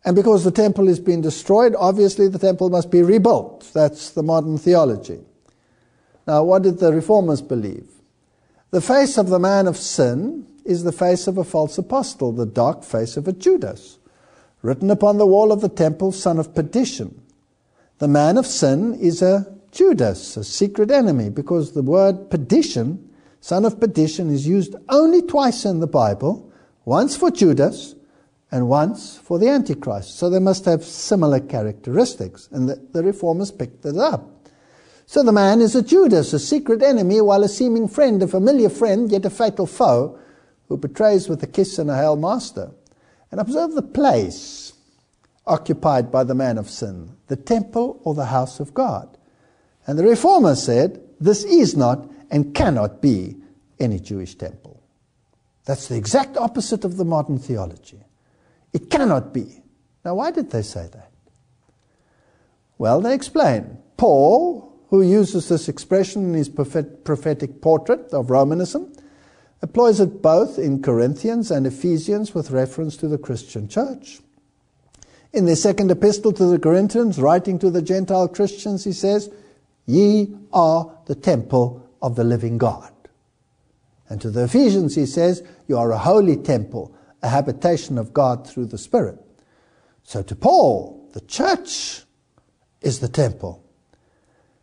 And 0.05 0.17
because 0.17 0.43
the 0.43 0.51
temple 0.51 0.87
has 0.87 1.01
been 1.01 1.21
destroyed, 1.21 1.75
obviously 1.79 2.29
the 2.29 2.39
temple 2.39 2.71
must 2.71 2.91
be 2.91 3.03
rebuilt. 3.03 3.71
That's 3.75 4.11
the 4.11 4.23
modern 4.23 4.57
theology. 4.57 5.21
Now, 6.27 6.45
what 6.45 6.63
did 6.63 6.79
the 6.79 6.93
reformers 6.93 7.43
believe? 7.43 7.89
The 8.71 8.81
face 8.81 9.19
of 9.19 9.29
the 9.29 9.39
man 9.39 9.67
of 9.67 9.77
sin 9.77 10.47
is 10.65 10.83
the 10.83 10.93
face 10.93 11.27
of 11.27 11.37
a 11.37 11.45
false 11.45 11.77
apostle, 11.77 12.33
the 12.33 12.47
dark 12.47 12.85
face 12.85 13.19
of 13.19 13.29
a 13.29 13.33
Judas, 13.33 13.99
written 14.63 14.91
upon 14.91 15.19
the 15.19 15.27
wall 15.27 15.53
of 15.53 15.61
the 15.61 15.69
temple, 15.69 16.11
son 16.11 16.39
of 16.39 16.55
perdition. 16.55 17.21
The 18.03 18.09
man 18.09 18.37
of 18.37 18.49
sin 18.49 18.95
is 18.95 19.23
a 19.23 19.47
Judas, 19.71 20.37
a 20.37 20.43
secret 20.43 20.91
enemy, 20.91 21.31
because 21.31 21.71
the 21.71 21.85
word 21.85 22.31
perdition, 22.31 23.09
son 23.39 23.65
of 23.65 23.79
perdition, 23.79 24.29
is 24.29 24.45
used 24.45 24.75
only 24.89 25.23
twice 25.23 25.65
in 25.65 25.79
the 25.79 25.87
Bible 25.87 26.53
once 26.85 27.17
for 27.17 27.31
Judas 27.31 27.95
and 28.51 28.69
once 28.69 29.19
for 29.19 29.39
the 29.39 29.49
Antichrist. 29.49 30.19
So 30.19 30.29
they 30.29 30.41
must 30.41 30.65
have 30.65 30.83
similar 30.83 31.39
characteristics, 31.39 32.49
and 32.51 32.69
the, 32.69 32.85
the 32.91 33.05
reformers 33.05 33.53
picked 33.53 33.87
it 33.87 33.97
up. 33.97 34.49
So 35.07 35.23
the 35.23 35.31
man 35.31 35.61
is 35.61 35.77
a 35.77 35.81
Judas, 35.81 36.33
a 36.33 36.41
secret 36.41 36.83
enemy, 36.83 37.21
while 37.21 37.45
a 37.45 37.49
seeming 37.49 37.87
friend, 37.87 38.21
a 38.21 38.27
familiar 38.27 38.69
friend, 38.69 39.13
yet 39.13 39.27
a 39.27 39.31
fatal 39.31 39.69
foe, 39.69 40.19
who 40.67 40.77
betrays 40.77 41.29
with 41.29 41.41
a 41.45 41.47
kiss 41.47 41.79
and 41.79 41.89
a 41.89 41.97
hail 41.97 42.17
master. 42.17 42.73
And 43.31 43.41
observe 43.41 43.75
the 43.75 43.83
place 43.83 44.72
occupied 45.47 46.11
by 46.11 46.25
the 46.25 46.35
man 46.35 46.59
of 46.59 46.71
sin, 46.71 47.17
the 47.29 47.37
temple 47.37 48.01
or 48.05 48.15
the 48.15 48.27
house 48.27 48.61
of 48.61 48.75
God. 48.75 49.17
And 49.87 49.99
the 49.99 50.05
reformer 50.05 50.55
said, 50.55 51.01
This 51.21 51.45
is 51.45 51.77
not 51.77 52.09
and 52.31 52.55
cannot 52.55 53.03
be 53.03 53.37
any 53.79 53.99
Jewish 53.99 54.35
temple. 54.37 54.83
That's 55.65 55.89
the 55.89 55.97
exact 55.97 56.37
opposite 56.37 56.85
of 56.85 56.97
the 56.97 57.05
modern 57.05 57.39
theology. 57.39 58.01
It 58.73 58.91
cannot 58.91 59.33
be. 59.33 59.63
Now, 60.05 60.15
why 60.15 60.31
did 60.31 60.51
they 60.51 60.63
say 60.63 60.89
that? 60.93 61.11
Well, 62.79 63.01
they 63.01 63.15
explain. 63.15 63.79
Paul, 63.97 64.73
who 64.89 65.03
uses 65.03 65.49
this 65.49 65.69
expression 65.69 66.25
in 66.25 66.35
his 66.35 66.49
prophetic 66.49 67.61
portrait 67.61 68.13
of 68.13 68.31
Romanism, 68.31 68.93
employs 69.63 70.01
it 70.01 70.21
both 70.21 70.59
in 70.59 70.83
Corinthians 70.83 71.51
and 71.51 71.67
Ephesians 71.67 72.35
with 72.35 72.51
reference 72.51 72.97
to 72.97 73.09
the 73.09 73.19
Christian 73.19 73.69
church. 73.69 74.21
In 75.33 75.47
the 75.47 75.57
second 75.57 75.91
epistle 75.91 76.33
to 76.33 76.45
the 76.45 76.59
Corinthians, 76.59 77.19
writing 77.19 77.59
to 77.61 77.71
the 77.71 77.81
Gentile 77.81 78.29
Christians, 78.29 78.85
he 78.85 78.93
says, 78.93 79.31
Ye 79.87 80.35
are 80.53 80.95
the 81.07 81.15
temple 81.15 81.89
of 82.03 82.17
the 82.17 82.25
living 82.25 82.59
God. 82.59 82.93
And 84.11 84.21
to 84.21 84.31
the 84.31 84.45
Ephesians, 84.45 84.95
he 84.95 85.07
says, 85.07 85.43
You 85.69 85.79
are 85.79 85.91
a 85.91 85.99
holy 85.99 86.37
temple, 86.37 86.95
a 87.23 87.31
habitation 87.31 87.97
of 87.97 88.13
God 88.13 88.47
through 88.47 88.67
the 88.67 88.77
Spirit. 88.77 89.19
So 90.03 90.23
to 90.23 90.37
Paul, 90.37 91.09
the 91.15 91.23
church 91.23 92.03
is 92.83 93.01
the 93.01 93.09
temple. 93.09 93.65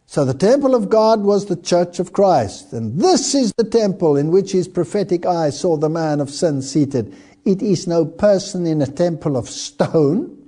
So 0.06 0.24
the 0.24 0.36
temple 0.36 0.76
of 0.76 0.90
God 0.90 1.22
was 1.22 1.46
the 1.46 1.56
church 1.56 2.00
of 2.00 2.14
Christ. 2.14 2.74
And 2.74 3.00
this 3.00 3.34
is 3.34 3.54
the 3.58 3.64
temple 3.64 4.18
in 4.18 4.30
which 4.30 4.52
his 4.52 4.68
prophetic 4.68 5.26
eye 5.26 5.50
saw 5.50 5.78
the 5.78 5.90
man 5.90 6.20
of 6.20 6.30
sin 6.30 6.62
seated. 6.62 7.16
It 7.44 7.64
is 7.64 7.88
no 7.88 8.06
person 8.06 8.68
in 8.68 8.82
a 8.84 8.88
temple 8.88 9.36
of 9.36 9.50
stone 9.50 10.39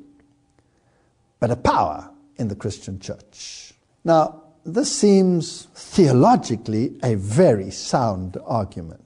but 1.42 1.52
a 1.52 1.56
power 1.58 2.10
in 2.38 2.48
the 2.48 2.56
Christian 2.56 3.00
church. 3.00 3.74
Now, 4.06 4.44
this 4.64 4.96
seems 4.96 5.68
theologically 5.74 6.98
a 7.04 7.16
very 7.16 7.72
sound 7.72 8.38
argument. 8.46 9.04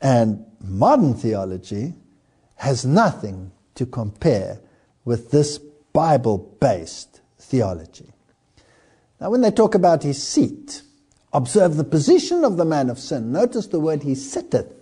And 0.00 0.44
modern 0.60 1.14
theology 1.14 1.94
has 2.56 2.84
nothing 2.84 3.50
to 3.74 3.86
compare 3.86 4.60
with 5.04 5.30
this 5.30 5.58
Bible 5.92 6.56
based 6.60 7.22
theology. 7.38 8.12
Now, 9.20 9.30
when 9.30 9.40
they 9.40 9.50
talk 9.50 9.74
about 9.74 10.02
his 10.02 10.22
seat, 10.22 10.82
observe 11.32 11.76
the 11.76 11.84
position 11.84 12.44
of 12.44 12.58
the 12.58 12.66
man 12.66 12.90
of 12.90 12.98
sin. 12.98 13.32
Notice 13.32 13.68
the 13.68 13.80
word 13.80 14.02
he 14.02 14.14
sitteth. 14.14 14.72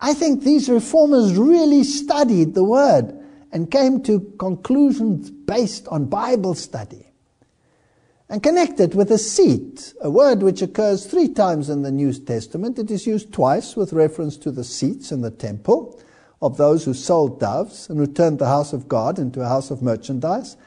I 0.00 0.14
think 0.14 0.44
these 0.44 0.68
reformers 0.68 1.36
really 1.36 1.82
studied 1.82 2.54
the 2.54 2.64
word 2.64 3.15
and 3.56 3.70
came 3.70 4.02
to 4.02 4.20
conclusions 4.38 5.30
based 5.30 5.88
on 5.88 6.04
Bible 6.04 6.54
study. 6.54 7.06
And 8.28 8.42
connected 8.42 8.94
with 8.94 9.10
a 9.10 9.16
seat, 9.16 9.94
a 10.02 10.10
word 10.10 10.42
which 10.42 10.60
occurs 10.60 11.06
three 11.06 11.28
times 11.28 11.70
in 11.70 11.80
the 11.80 11.90
New 11.90 12.12
Testament. 12.12 12.78
It 12.78 12.90
is 12.90 13.06
used 13.06 13.32
twice 13.32 13.74
with 13.74 13.94
reference 13.94 14.36
to 14.38 14.50
the 14.50 14.62
seats 14.62 15.10
in 15.10 15.22
the 15.22 15.30
temple 15.30 15.98
of 16.42 16.58
those 16.58 16.84
who 16.84 16.92
sold 16.92 17.40
doves 17.40 17.88
and 17.88 17.98
who 17.98 18.06
turned 18.06 18.40
the 18.40 18.46
house 18.46 18.74
of 18.74 18.88
God 18.88 19.18
into 19.18 19.40
a 19.40 19.48
house 19.48 19.70
of 19.70 19.80
merchandise 19.80 20.58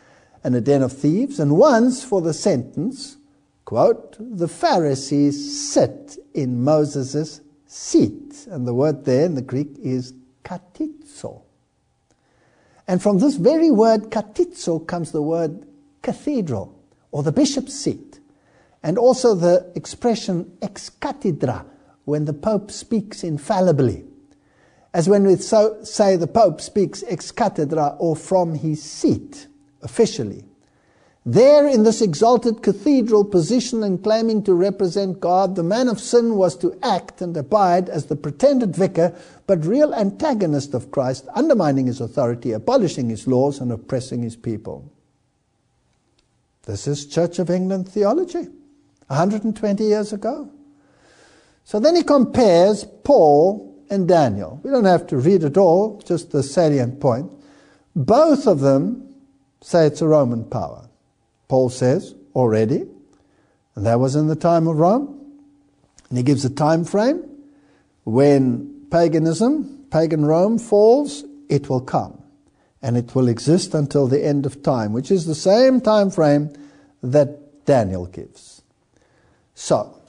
and 0.44 0.56
a 0.56 0.62
den 0.62 0.82
of 0.82 0.92
thieves, 0.92 1.40
and 1.40 1.58
once 1.58 2.04
for 2.04 2.22
the 2.22 2.34
sentence, 2.34 3.18
quote, 3.66 4.18
the 4.20 4.48
Pharisees 4.48 5.70
sit 5.70 6.18
in 6.34 6.64
Moses' 6.64 7.42
seat. 7.68 8.48
And 8.50 8.66
the 8.66 8.74
word 8.74 9.06
there 9.06 9.28
in 9.28 9.36
the 9.36 9.44
Greek 9.44 9.78
is 9.78 10.16
katizo. 10.44 11.44
And 12.90 13.04
from 13.04 13.20
this 13.20 13.36
very 13.36 13.70
word 13.70 14.10
katizo 14.10 14.88
comes 14.88 15.12
the 15.12 15.22
word 15.22 15.68
cathedral 16.02 16.76
or 17.12 17.22
the 17.22 17.32
bishop's 17.32 17.76
seat. 17.76 18.20
And 18.82 18.98
also 18.98 19.36
the 19.36 19.72
expression 19.76 20.58
ex 20.64 20.90
cathedra 20.90 21.68
when 22.06 22.26
the 22.26 22.34
Pope 22.34 22.72
speaks 22.72 23.24
infallibly. 23.24 24.06
As 24.92 25.08
when 25.08 25.24
we 25.24 25.36
so 25.36 25.84
say 25.84 26.16
the 26.16 26.26
Pope 26.26 26.62
speaks 26.62 27.04
ex 27.08 27.32
cathedra 27.32 27.96
or 28.00 28.16
from 28.16 28.56
his 28.56 28.82
seat 28.82 29.46
officially. 29.84 30.49
There, 31.26 31.67
in 31.67 31.84
this 31.84 32.01
exalted 32.01 32.63
cathedral 32.63 33.26
position 33.26 33.84
and 33.84 34.01
claiming 34.01 34.41
to 34.43 34.53
represent 34.53 35.20
God, 35.20 35.55
the 35.55 35.63
man 35.63 35.89
of 35.89 35.99
sin 35.99 36.36
was 36.36 36.55
to 36.57 36.78
act 36.82 37.22
and 37.22 37.36
abide 37.36 37.89
as 37.89 38.05
the 38.05 38.15
pretended 38.15 38.76
vicar, 38.76 39.13
but 39.45 39.65
real 39.65 39.93
antagonist 39.93 40.74
of 40.74 40.91
Christ, 40.91 41.28
undermining 41.36 41.88
his 41.88 41.99
authority, 41.99 42.53
abolishing 42.53 43.09
his 43.09 43.28
laws, 43.28 43.59
and 43.59 43.72
oppressing 43.72 44.24
his 44.24 44.38
people. 44.38 44.91
This 46.63 46.88
is 46.88 47.05
Church 47.05 47.38
of 47.38 47.49
England 47.49 47.89
theology, 47.89 48.47
120 49.07 49.84
years 49.84 50.13
ago. 50.13 50.49
So 51.65 51.80
then 51.80 51.95
he 51.95 52.03
compares 52.03 52.86
Paul 53.03 53.84
and 53.89 54.07
Daniel. 54.07 54.59
We 54.63 54.72
don't 54.72 54.86
have 54.86 55.07
to 55.07 55.17
read 55.17 55.43
it 55.43 55.57
all, 55.57 56.01
just 56.05 56.32
the 56.32 56.43
salient 56.43 56.99
point. 56.99 57.32
Both 57.95 58.47
of 58.47 58.61
them 58.61 59.15
say 59.61 59.86
it's 59.86 60.01
a 60.01 60.07
Roman 60.07 60.45
power. 60.45 60.89
Paul 61.50 61.70
says 61.70 62.16
already, 62.34 62.86
and 63.76 63.86
that 63.86 64.00
was 64.00 64.16
in 64.16 64.28
the 64.28 64.36
time 64.36 64.68
of 64.68 64.78
Rome. 64.78 65.16
And 66.08 66.18
he 66.18 66.24
gives 66.24 66.45
a 66.45 66.50
time 66.50 66.86
frame 66.86 67.24
when 68.06 68.88
paganism, 68.89 69.86
pagan 69.91 70.26
Rome 70.26 70.58
falls, 70.58 71.26
it 71.50 71.70
will 71.70 71.82
come. 71.82 72.24
And 72.82 72.95
it 72.95 73.14
will 73.14 73.28
exist 73.28 73.74
until 73.74 74.08
the 74.08 74.26
end 74.26 74.45
of 74.45 74.64
time, 74.64 74.93
which 74.93 75.12
is 75.12 75.26
the 75.26 75.36
same 75.36 75.82
time 75.82 76.10
frame 76.10 76.54
that 77.04 77.66
Daniel 77.66 78.06
gives. 78.06 78.62
So, 79.54 80.00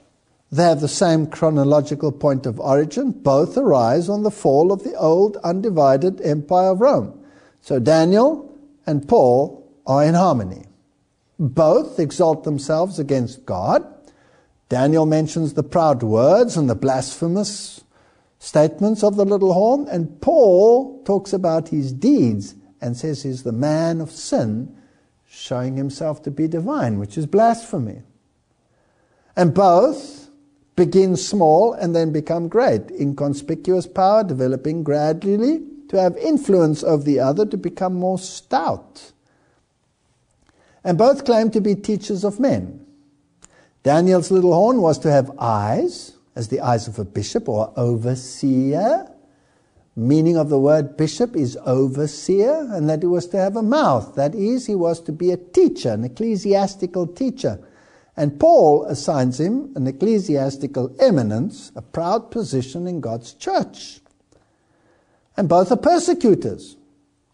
they 0.52 0.64
have 0.64 0.80
the 0.80 0.88
same 0.88 1.26
chronological 1.26 2.10
point 2.10 2.46
of 2.46 2.58
origin. 2.58 3.12
Both 3.12 3.56
arise 3.56 4.08
on 4.08 4.22
the 4.22 4.30
fall 4.30 4.72
of 4.72 4.82
the 4.82 4.94
old 4.94 5.36
undivided 5.38 6.20
empire 6.22 6.70
of 6.70 6.80
Rome. 6.80 7.24
So 7.60 7.78
Daniel 7.78 8.52
and 8.86 9.06
Paul 9.06 9.68
are 9.86 10.04
in 10.04 10.14
harmony. 10.14 10.64
Both 11.40 11.98
exalt 11.98 12.44
themselves 12.44 12.98
against 12.98 13.46
God. 13.46 13.82
Daniel 14.68 15.06
mentions 15.06 15.54
the 15.54 15.62
proud 15.62 16.02
words 16.02 16.54
and 16.54 16.68
the 16.68 16.74
blasphemous 16.74 17.82
statements 18.38 19.02
of 19.02 19.16
the 19.16 19.24
little 19.24 19.54
horn, 19.54 19.88
and 19.90 20.20
Paul 20.20 21.02
talks 21.04 21.32
about 21.32 21.68
his 21.68 21.94
deeds 21.94 22.56
and 22.80 22.94
says 22.94 23.22
he's 23.22 23.42
the 23.42 23.52
man 23.52 24.02
of 24.02 24.10
sin, 24.10 24.76
showing 25.26 25.76
himself 25.76 26.22
to 26.24 26.30
be 26.30 26.46
divine, 26.46 26.98
which 26.98 27.16
is 27.16 27.24
blasphemy. 27.24 28.02
And 29.34 29.54
both 29.54 30.28
begin 30.76 31.16
small 31.16 31.72
and 31.72 31.96
then 31.96 32.12
become 32.12 32.48
great. 32.48 32.90
Inconspicuous 32.90 33.86
power 33.86 34.24
developing 34.24 34.82
gradually 34.82 35.62
to 35.88 35.98
have 35.98 36.18
influence 36.18 36.84
over 36.84 37.02
the 37.02 37.18
other 37.18 37.46
to 37.46 37.56
become 37.56 37.94
more 37.94 38.18
stout. 38.18 39.12
And 40.84 40.96
both 40.96 41.24
claim 41.24 41.50
to 41.50 41.60
be 41.60 41.74
teachers 41.74 42.24
of 42.24 42.40
men. 42.40 42.86
Daniel's 43.82 44.30
little 44.30 44.52
horn 44.52 44.80
was 44.80 44.98
to 45.00 45.10
have 45.10 45.30
eyes, 45.38 46.12
as 46.34 46.48
the 46.48 46.60
eyes 46.60 46.86
of 46.88 46.98
a 46.98 47.04
bishop 47.04 47.48
or 47.48 47.72
overseer. 47.76 49.10
Meaning 49.96 50.36
of 50.36 50.48
the 50.48 50.58
word 50.58 50.96
bishop 50.96 51.34
is 51.36 51.58
overseer, 51.64 52.68
and 52.72 52.88
that 52.88 53.00
he 53.00 53.06
was 53.06 53.26
to 53.28 53.36
have 53.36 53.56
a 53.56 53.62
mouth. 53.62 54.14
That 54.14 54.34
is, 54.34 54.66
he 54.66 54.74
was 54.74 55.00
to 55.02 55.12
be 55.12 55.30
a 55.30 55.36
teacher, 55.36 55.92
an 55.92 56.04
ecclesiastical 56.04 57.08
teacher. 57.08 57.58
And 58.16 58.38
Paul 58.38 58.84
assigns 58.84 59.40
him 59.40 59.72
an 59.76 59.86
ecclesiastical 59.86 60.94
eminence, 61.00 61.72
a 61.74 61.82
proud 61.82 62.30
position 62.30 62.86
in 62.86 63.00
God's 63.00 63.32
church. 63.32 64.00
And 65.36 65.48
both 65.48 65.72
are 65.72 65.76
persecutors. 65.76 66.76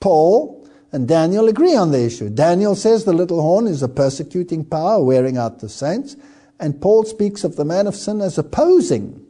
Paul 0.01 0.56
and 0.97 1.07
Daniel 1.07 1.47
agree 1.47 1.77
on 1.77 1.93
the 1.93 2.03
issue. 2.03 2.31
Daniel 2.31 2.75
says 2.75 3.05
the 3.05 3.13
little 3.13 3.43
horn 3.43 3.67
is 3.67 3.83
a 3.83 3.89
persecuting 3.89 4.65
power 4.65 5.05
wearing 5.05 5.37
out 5.37 5.59
the 5.59 5.69
saints, 5.69 6.17
and 6.59 6.81
Paul 6.81 7.05
speaks 7.05 7.45
of 7.45 7.57
the 7.57 7.67
man 7.67 7.87
of 7.87 7.95
sin 7.95 8.23
as 8.23 8.39
opposing 8.39 9.23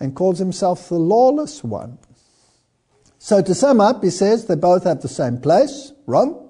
and 0.00 0.16
calls 0.16 0.40
himself 0.40 0.88
the 0.88 0.96
lawless 0.96 1.62
one. 1.62 1.96
So 3.20 3.40
to 3.40 3.54
sum 3.54 3.80
up, 3.80 4.02
he 4.02 4.10
says 4.10 4.46
they 4.46 4.56
both 4.56 4.82
have 4.82 5.00
the 5.00 5.06
same 5.06 5.40
place, 5.40 5.92
Rome, 6.06 6.48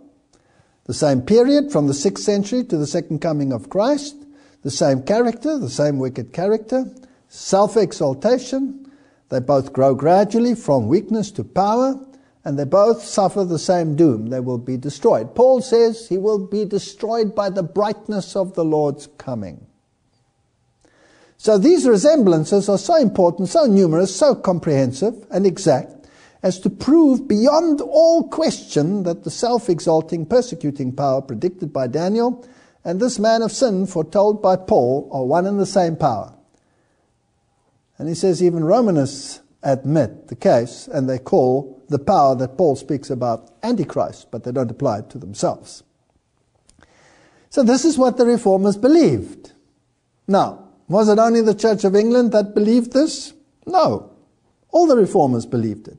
the 0.87 0.95
same 0.95 1.21
period 1.21 1.71
from 1.71 1.87
the 1.87 1.93
6th 1.93 2.21
century 2.21 2.65
to 2.65 2.79
the 2.79 2.87
second 2.87 3.19
coming 3.19 3.53
of 3.53 3.69
Christ, 3.69 4.17
the 4.63 4.71
same 4.71 5.03
character, 5.03 5.59
the 5.59 5.69
same 5.69 5.99
wicked 5.99 6.33
character, 6.33 6.87
self 7.29 7.77
exaltation. 7.77 8.91
They 9.29 9.41
both 9.41 9.75
grow 9.75 9.95
gradually 9.95 10.55
from 10.55 10.89
weakness 10.89 11.31
to 11.33 11.45
power, 11.45 12.01
and 12.45 12.59
they 12.59 12.65
both 12.65 13.03
suffer 13.03 13.45
the 13.45 13.59
same 13.59 13.97
doom. 13.97 14.29
They 14.29 14.41
will 14.41 14.59
be 14.59 14.77
destroyed. 14.77 15.35
Paul 15.35 15.61
says 15.61 16.09
he 16.09 16.19
will 16.19 16.47
be 16.47 16.65
destroyed 16.65 17.35
by 17.35 17.51
the 17.51 17.63
brightness 17.63 18.35
of 18.35 18.55
the 18.55 18.65
Lord's 18.65 19.09
coming. 19.19 19.67
So 21.37 21.59
these 21.59 21.89
resemblances 21.89 22.69
are 22.69 22.79
so 22.79 22.97
important, 22.97 23.49
so 23.49 23.65
numerous, 23.65 24.15
so 24.15 24.35
comprehensive 24.35 25.27
and 25.31 25.47
exact 25.47 26.01
as 26.43 26.59
to 26.61 26.71
prove 26.71 27.29
beyond 27.29 27.81
all 27.81 28.29
question 28.29 29.03
that 29.03 29.25
the 29.25 29.31
self 29.31 29.69
exalting, 29.69 30.27
persecuting 30.27 30.93
power 30.93 31.21
predicted 31.21 31.73
by 31.73 31.87
Daniel 31.87 32.47
and 32.85 32.99
this 32.99 33.19
man 33.19 33.43
of 33.43 33.53
sin 33.53 33.87
foretold 33.87 34.41
by 34.41 34.57
Paul 34.57 35.09
are 35.13 35.25
one 35.25 35.47
and 35.47 35.61
the 35.61 35.67
same 35.67 35.97
power. 35.97 36.35
And 37.99 38.09
he 38.09 38.15
says 38.15 38.43
even 38.43 38.65
Romanists 38.65 39.41
admit 39.63 40.29
the 40.29 40.37
case 40.37 40.89
and 40.89 41.09
they 41.09 41.19
call 41.19 41.83
the 41.89 41.99
power 41.99 42.35
that 42.37 42.57
Paul 42.57 42.77
speaks 42.77 43.11
about 43.11 43.51
Antichrist, 43.63 44.31
but 44.31 44.45
they 44.45 44.53
don't 44.53 44.71
apply 44.71 45.01
it 45.01 45.11
to 45.11 45.19
themselves. 45.19 45.83
So 47.51 47.63
this 47.63 47.85
is 47.85 47.99
what 47.99 48.17
the 48.17 48.27
reformers 48.27 48.77
believed. 48.77 49.53
Now, 50.29 50.69
was 50.89 51.09
it 51.09 51.19
only 51.19 51.43
the 51.43 51.55
Church 51.55 51.85
of 51.85 51.97
England 51.97 52.33
that 52.33 52.55
believed 52.55 52.93
this? 52.93 53.33
No. 53.67 54.13
All 54.71 54.87
the 54.87 54.97
reformers 54.97 55.47
believed 55.47 55.89
it. 55.89 55.99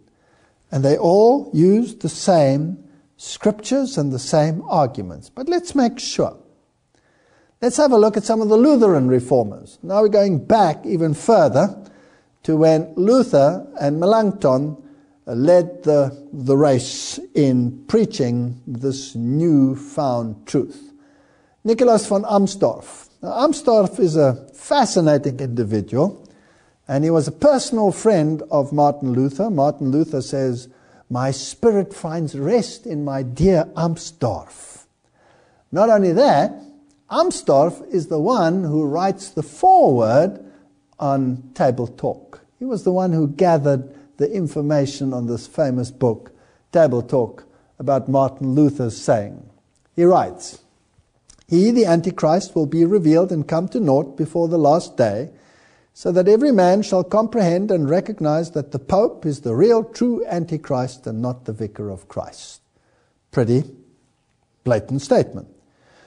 And 0.71 0.83
they 0.83 0.97
all 0.97 1.51
used 1.53 2.01
the 2.01 2.09
same 2.09 2.81
scriptures 3.17 3.97
and 3.97 4.11
the 4.11 4.19
same 4.19 4.63
arguments. 4.69 5.29
But 5.29 5.49
let's 5.49 5.75
make 5.75 5.99
sure. 5.99 6.37
Let's 7.61 7.77
have 7.77 7.91
a 7.91 7.97
look 7.97 8.17
at 8.17 8.23
some 8.23 8.41
of 8.41 8.49
the 8.49 8.57
Lutheran 8.57 9.07
reformers. 9.07 9.77
Now 9.83 10.01
we're 10.01 10.07
going 10.07 10.45
back 10.45 10.85
even 10.85 11.13
further 11.13 11.77
to 12.43 12.57
when 12.57 12.93
Luther 12.95 13.67
and 13.79 13.99
Melanchthon 13.99 14.77
led 15.25 15.83
the, 15.83 16.27
the 16.33 16.57
race 16.57 17.19
in 17.35 17.85
preaching 17.87 18.61
this 18.65 19.15
new-found 19.15 20.47
truth. 20.47 20.93
Nicholas 21.63 22.07
von 22.07 22.23
Amsdorf. 22.23 23.09
Now, 23.21 23.47
Amsdorf 23.47 23.99
is 23.99 24.15
a 24.15 24.47
fascinating 24.53 25.39
individual, 25.39 26.27
and 26.87 27.03
he 27.03 27.11
was 27.11 27.27
a 27.27 27.31
personal 27.31 27.91
friend 27.91 28.41
of 28.49 28.73
Martin 28.73 29.13
Luther. 29.13 29.49
Martin 29.49 29.91
Luther 29.91 30.21
says, 30.21 30.67
My 31.09 31.29
spirit 31.29 31.93
finds 31.93 32.37
rest 32.37 32.87
in 32.87 33.05
my 33.05 33.21
dear 33.21 33.65
Amsdorf. 33.75 34.85
Not 35.71 35.89
only 35.89 36.13
that, 36.13 36.51
Amsdorf 37.11 37.87
is 37.93 38.07
the 38.07 38.19
one 38.19 38.63
who 38.63 38.85
writes 38.85 39.29
the 39.29 39.43
foreword 39.43 40.50
on 41.01 41.51
Table 41.55 41.87
Talk. 41.87 42.41
He 42.59 42.65
was 42.65 42.83
the 42.83 42.91
one 42.91 43.11
who 43.11 43.27
gathered 43.27 43.93
the 44.17 44.31
information 44.31 45.13
on 45.13 45.25
this 45.25 45.47
famous 45.47 45.89
book, 45.89 46.31
Table 46.71 47.01
Talk, 47.01 47.43
about 47.79 48.07
Martin 48.07 48.53
Luther's 48.53 48.95
saying. 48.95 49.49
He 49.95 50.03
writes, 50.03 50.61
He, 51.47 51.71
the 51.71 51.85
Antichrist, 51.85 52.55
will 52.55 52.67
be 52.67 52.85
revealed 52.85 53.31
and 53.31 53.47
come 53.47 53.67
to 53.69 53.79
naught 53.79 54.15
before 54.15 54.47
the 54.47 54.59
last 54.59 54.95
day, 54.95 55.31
so 55.93 56.11
that 56.11 56.27
every 56.27 56.51
man 56.51 56.83
shall 56.83 57.03
comprehend 57.03 57.71
and 57.71 57.89
recognize 57.89 58.51
that 58.51 58.71
the 58.71 58.79
Pope 58.79 59.25
is 59.25 59.41
the 59.41 59.55
real 59.55 59.83
true 59.83 60.23
Antichrist 60.27 61.05
and 61.07 61.21
not 61.21 61.45
the 61.45 61.53
vicar 61.53 61.89
of 61.89 62.07
Christ. 62.07 62.61
Pretty 63.31 63.63
blatant 64.63 65.01
statement. 65.01 65.47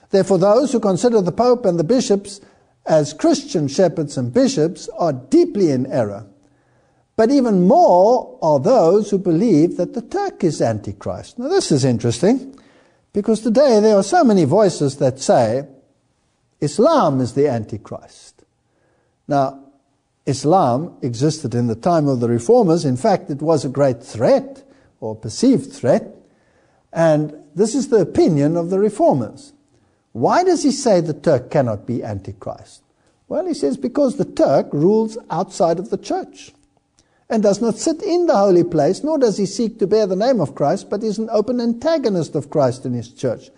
Therefore, 0.09 0.37
those 0.37 0.71
who 0.71 0.79
consider 0.79 1.21
the 1.21 1.31
Pope 1.31 1.65
and 1.65 1.77
the 1.77 1.83
bishops 1.83 2.39
as 2.85 3.13
Christian 3.13 3.67
shepherds 3.67 4.17
and 4.17 4.33
bishops 4.33 4.89
are 4.97 5.13
deeply 5.13 5.71
in 5.71 5.85
error. 5.87 6.27
But 7.15 7.31
even 7.31 7.67
more 7.67 8.37
are 8.41 8.59
those 8.59 9.09
who 9.09 9.17
believe 9.17 9.77
that 9.77 9.93
the 9.93 10.01
Turk 10.01 10.43
is 10.43 10.61
Antichrist. 10.61 11.39
Now, 11.39 11.47
this 11.47 11.71
is 11.71 11.85
interesting 11.85 12.59
because 13.13 13.39
today 13.39 13.79
there 13.79 13.95
are 13.95 14.03
so 14.03 14.23
many 14.23 14.43
voices 14.43 14.97
that 14.97 15.19
say 15.19 15.65
Islam 16.59 17.21
is 17.21 17.33
the 17.33 17.47
Antichrist. 17.47 18.43
Now, 19.27 19.61
Islam 20.25 20.97
existed 21.01 21.55
in 21.55 21.67
the 21.67 21.75
time 21.75 22.07
of 22.07 22.19
the 22.19 22.27
reformers. 22.27 22.83
In 22.83 22.97
fact, 22.97 23.29
it 23.29 23.41
was 23.41 23.63
a 23.63 23.69
great 23.69 24.03
threat 24.03 24.63
or 24.99 25.15
perceived 25.15 25.71
threat. 25.71 26.15
And 26.91 27.35
this 27.53 27.75
is 27.75 27.89
the 27.89 28.01
opinion 28.01 28.57
of 28.57 28.69
the 28.69 28.79
reformers. 28.79 29.53
Why 30.15 30.45
does 30.45 30.63
he 30.63 30.71
say 30.71 31.01
the 31.01 31.13
Turk 31.13 31.51
cannot 31.51 31.85
be 31.85 32.01
Antichrist? 32.01 32.83
Well, 33.27 33.45
he 33.45 33.53
says 33.53 33.75
because 33.75 34.15
the 34.15 34.23
Turk 34.23 34.71
rules 34.71 35.17
outside 35.29 35.77
of 35.77 35.89
the 35.89 35.97
church 35.97 36.53
and 37.29 37.43
does 37.43 37.61
not 37.61 37.75
sit 37.75 38.01
in 38.01 38.25
the 38.25 38.37
holy 38.37 38.63
place, 38.63 39.03
nor 39.03 39.17
does 39.17 39.35
he 39.35 39.45
seek 39.45 39.77
to 39.79 39.87
bear 39.87 40.07
the 40.07 40.15
name 40.15 40.39
of 40.39 40.55
Christ, 40.55 40.89
but 40.89 41.03
is 41.03 41.17
an 41.17 41.27
open 41.33 41.59
antagonist 41.59 42.33
of 42.33 42.49
Christ 42.49 42.85
in 42.85 42.93
his 42.93 43.11
church. 43.11 43.49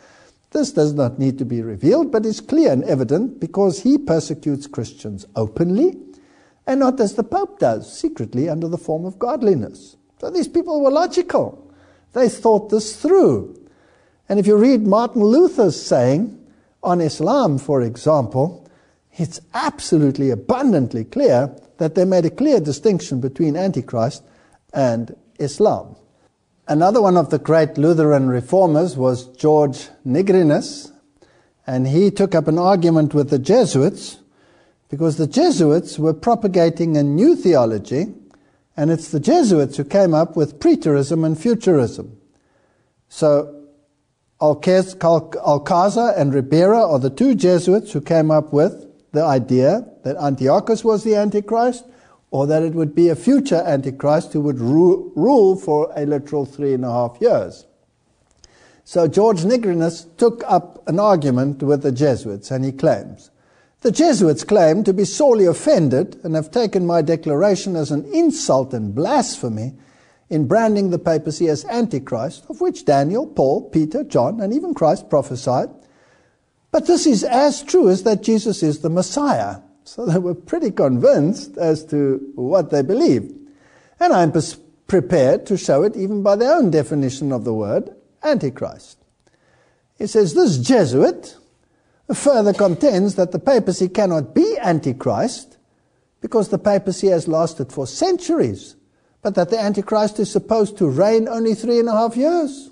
This 0.49 0.72
does 0.72 0.93
not 0.93 1.20
need 1.20 1.38
to 1.38 1.45
be 1.45 1.62
revealed, 1.62 2.12
but 2.12 2.26
is 2.26 2.41
clear 2.41 2.72
and 2.72 2.84
evident 2.86 3.39
because 3.39 3.84
he 3.84 3.99
persecutes 3.99 4.66
Christians 4.66 5.28
openly 5.36 5.95
and 6.66 6.80
not 6.80 6.99
as 6.99 7.14
the 7.14 7.24
Pope 7.24 7.60
does, 7.60 7.95
secretly 7.95 8.49
under 8.49 8.68
the 8.68 8.80
form 8.80 9.05
of 9.05 9.20
godliness. 9.20 9.95
So 10.20 10.32
these 10.32 10.47
people 10.47 10.82
were 10.82 10.89
logical. 10.89 11.72
They 12.14 12.30
thought 12.30 12.72
this 12.72 12.99
through. 12.99 13.64
And 14.28 14.39
if 14.39 14.47
you 14.47 14.58
read 14.58 14.88
Martin 14.88 15.24
Luther's 15.24 15.80
saying 15.80 16.45
on 16.84 17.02
Islam, 17.02 17.58
for 17.58 17.82
example, 17.82 18.68
it's 19.14 19.40
absolutely 19.54 20.30
abundantly 20.30 21.04
clear 21.04 21.56
that 21.78 21.96
they 21.96 22.06
made 22.06 22.26
a 22.26 22.30
clear 22.30 22.60
distinction 22.60 23.20
between 23.20 23.56
Antichrist 23.56 24.24
and 24.74 25.16
Islam. 25.40 25.96
Another 26.68 27.02
one 27.02 27.18
of 27.18 27.30
the 27.30 27.40
great 27.40 27.78
Lutheran 27.78 28.28
reformers 28.28 28.98
was 28.98 29.28
George 29.30 29.88
Nigrinus, 30.06 30.92
and 31.66 31.88
he 31.88 32.12
took 32.12 32.36
up 32.36 32.48
an 32.48 32.60
argument 32.60 33.14
with 33.14 33.30
the 33.30 33.40
Jesuits 33.40 34.18
because 34.90 35.18
the 35.18 35.28
Jesuits 35.28 35.98
were 35.98 36.14
propagating 36.14 36.96
a 36.96 37.04
new 37.04 37.36
theology, 37.36 38.08
and 38.76 38.92
it's 38.92 39.10
the 39.10 39.20
Jesuits 39.20 39.78
who 39.78 39.84
came 39.84 40.14
up 40.14 40.36
with 40.36 40.60
preterism 40.60 41.26
and 41.26 41.40
futurism. 41.40 42.18
So 43.10 43.57
Alcazar 44.42 46.14
and 46.16 46.34
Ribera 46.34 46.86
are 46.86 47.00
the 47.00 47.10
two 47.10 47.34
Jesuits 47.36 47.92
who 47.92 48.02
came 48.02 48.30
up 48.30 48.54
with 48.54 48.86
the 49.12 49.24
idea 49.24 49.88
that 50.04 50.18
Antiochus 50.18 50.84
was 50.84 51.04
the 51.04 51.16
Antichrist 51.16 51.86
or 52.30 52.46
that 52.46 52.64
it 52.64 52.74
would 52.74 52.94
be 52.94 53.10
a 53.10 53.16
future 53.16 53.64
Antichrist 53.66 54.34
who 54.34 54.42
would 54.42 54.60
ru- 54.60 55.12
rule 55.16 55.56
for 55.56 55.92
a 55.96 56.06
literal 56.06 56.46
three 56.46 56.74
and 56.74 56.86
a 56.86 56.92
half 56.92 57.18
years. 57.20 57.66
So 58.84 59.08
George 59.08 59.42
Nigrinus 59.42 60.06
took 60.18 60.44
up 60.46 60.88
an 60.88 61.00
argument 61.00 61.64
with 61.64 61.82
the 61.82 61.92
Jesuits 61.92 62.52
and 62.52 62.64
he 62.64 62.72
claims 62.72 63.32
the 63.82 63.92
Jesuits 63.92 64.44
claim 64.44 64.84
to 64.84 64.94
be 64.94 65.06
sorely 65.06 65.46
offended 65.46 66.20
and 66.24 66.36
have 66.36 66.52
taken 66.52 66.86
my 66.86 67.02
declaration 67.02 67.76
as 67.76 67.92
an 67.92 68.06
insult 68.12 68.74
and 68.74 68.94
blasphemy 68.94 69.74
in 70.30 70.48
branding 70.48 70.90
the 70.90 71.00
papacy 71.00 71.48
as 71.48 71.66
Antichrist, 71.66 72.46
of 72.50 72.60
which 72.62 72.86
Daniel, 72.86 73.26
Paul, 73.26 73.70
Peter, 73.70 74.04
John, 74.04 74.42
and 74.42 74.54
even 74.54 74.74
Christ 74.74 75.10
prophesied. 75.10 75.70
But 76.72 76.88
this 76.88 77.06
is 77.08 77.24
as 77.24 77.64
true 77.64 77.90
as 77.90 78.04
that 78.04 78.24
Jesus 78.24 78.62
is 78.62 78.80
the 78.80 78.90
Messiah. 78.90 79.62
So 79.84 80.06
they 80.06 80.20
were 80.20 80.36
pretty 80.36 80.72
convinced 80.72 81.58
as 81.58 81.86
to 81.86 82.32
what 82.36 82.72
they 82.72 82.82
believed. 82.82 83.34
And 84.00 84.12
I'm 84.12 84.32
pers- 84.34 84.58
prepared 84.88 85.46
to 85.46 85.58
show 85.58 85.84
it 85.84 85.96
even 85.96 86.24
by 86.24 86.36
their 86.36 86.54
own 86.54 86.72
definition 86.72 87.32
of 87.32 87.46
the 87.46 87.54
word 87.54 87.96
Antichrist. 88.24 88.98
He 89.98 90.08
says 90.08 90.34
this 90.34 90.58
Jesuit 90.58 91.38
further 92.14 92.54
contends 92.54 93.16
that 93.16 93.32
the 93.32 93.40
papacy 93.40 93.88
cannot 93.88 94.36
be 94.36 94.58
Antichrist 94.60 95.58
because 96.22 96.50
the 96.50 96.60
papacy 96.60 97.08
has 97.08 97.28
lasted 97.28 97.72
for 97.72 97.88
centuries, 97.88 98.76
but 99.22 99.36
that 99.36 99.49
the 99.49 99.59
Antichrist 99.59 100.20
is 100.20 100.32
supposed 100.32 100.78
to 100.78 100.88
reign 100.88 101.28
only 101.28 101.53
three 101.53 101.80
and 101.80 101.89
a 101.89 101.93
half 101.93 102.15
years. 102.15 102.70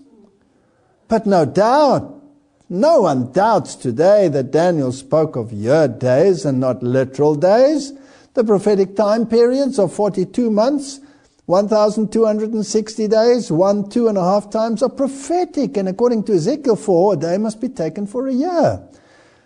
But 1.07 1.25
no 1.25 1.45
doubt, 1.45 2.21
no 2.69 3.01
one 3.01 3.31
doubts 3.31 3.75
today 3.75 4.27
that 4.29 4.51
Daniel 4.51 4.91
spoke 4.91 5.35
of 5.35 5.51
year 5.51 5.87
days 5.87 6.45
and 6.45 6.59
not 6.59 6.81
literal 6.81 7.35
days. 7.35 7.93
The 8.33 8.43
prophetic 8.43 8.95
time 8.95 9.27
periods 9.27 9.77
of 9.79 9.93
42 9.93 10.49
months 10.49 10.99
1,260 11.45 13.07
days, 13.07 13.51
one, 13.51 13.87
two 13.87 14.07
and 14.07 14.17
a 14.17 14.23
half 14.23 14.49
times 14.49 14.81
are 14.81 14.89
prophetic. 14.89 15.77
And 15.77 15.87
according 15.87 16.23
to 16.23 16.33
Ezekiel 16.33 16.75
4, 16.75 17.13
a 17.13 17.17
day 17.17 17.37
must 17.37 17.61
be 17.61 17.69
taken 17.69 18.07
for 18.07 18.27
a 18.27 18.33
year. 18.33 18.81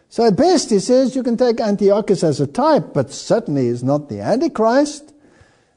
So 0.07 0.25
at 0.25 0.37
best, 0.37 0.69
he 0.69 0.79
says 0.79 1.15
you 1.15 1.23
can 1.23 1.35
take 1.35 1.59
Antiochus 1.59 2.23
as 2.23 2.39
a 2.39 2.47
type, 2.47 2.93
but 2.93 3.11
certainly 3.11 3.67
is 3.67 3.83
not 3.83 4.07
the 4.07 4.21
Antichrist. 4.21 5.13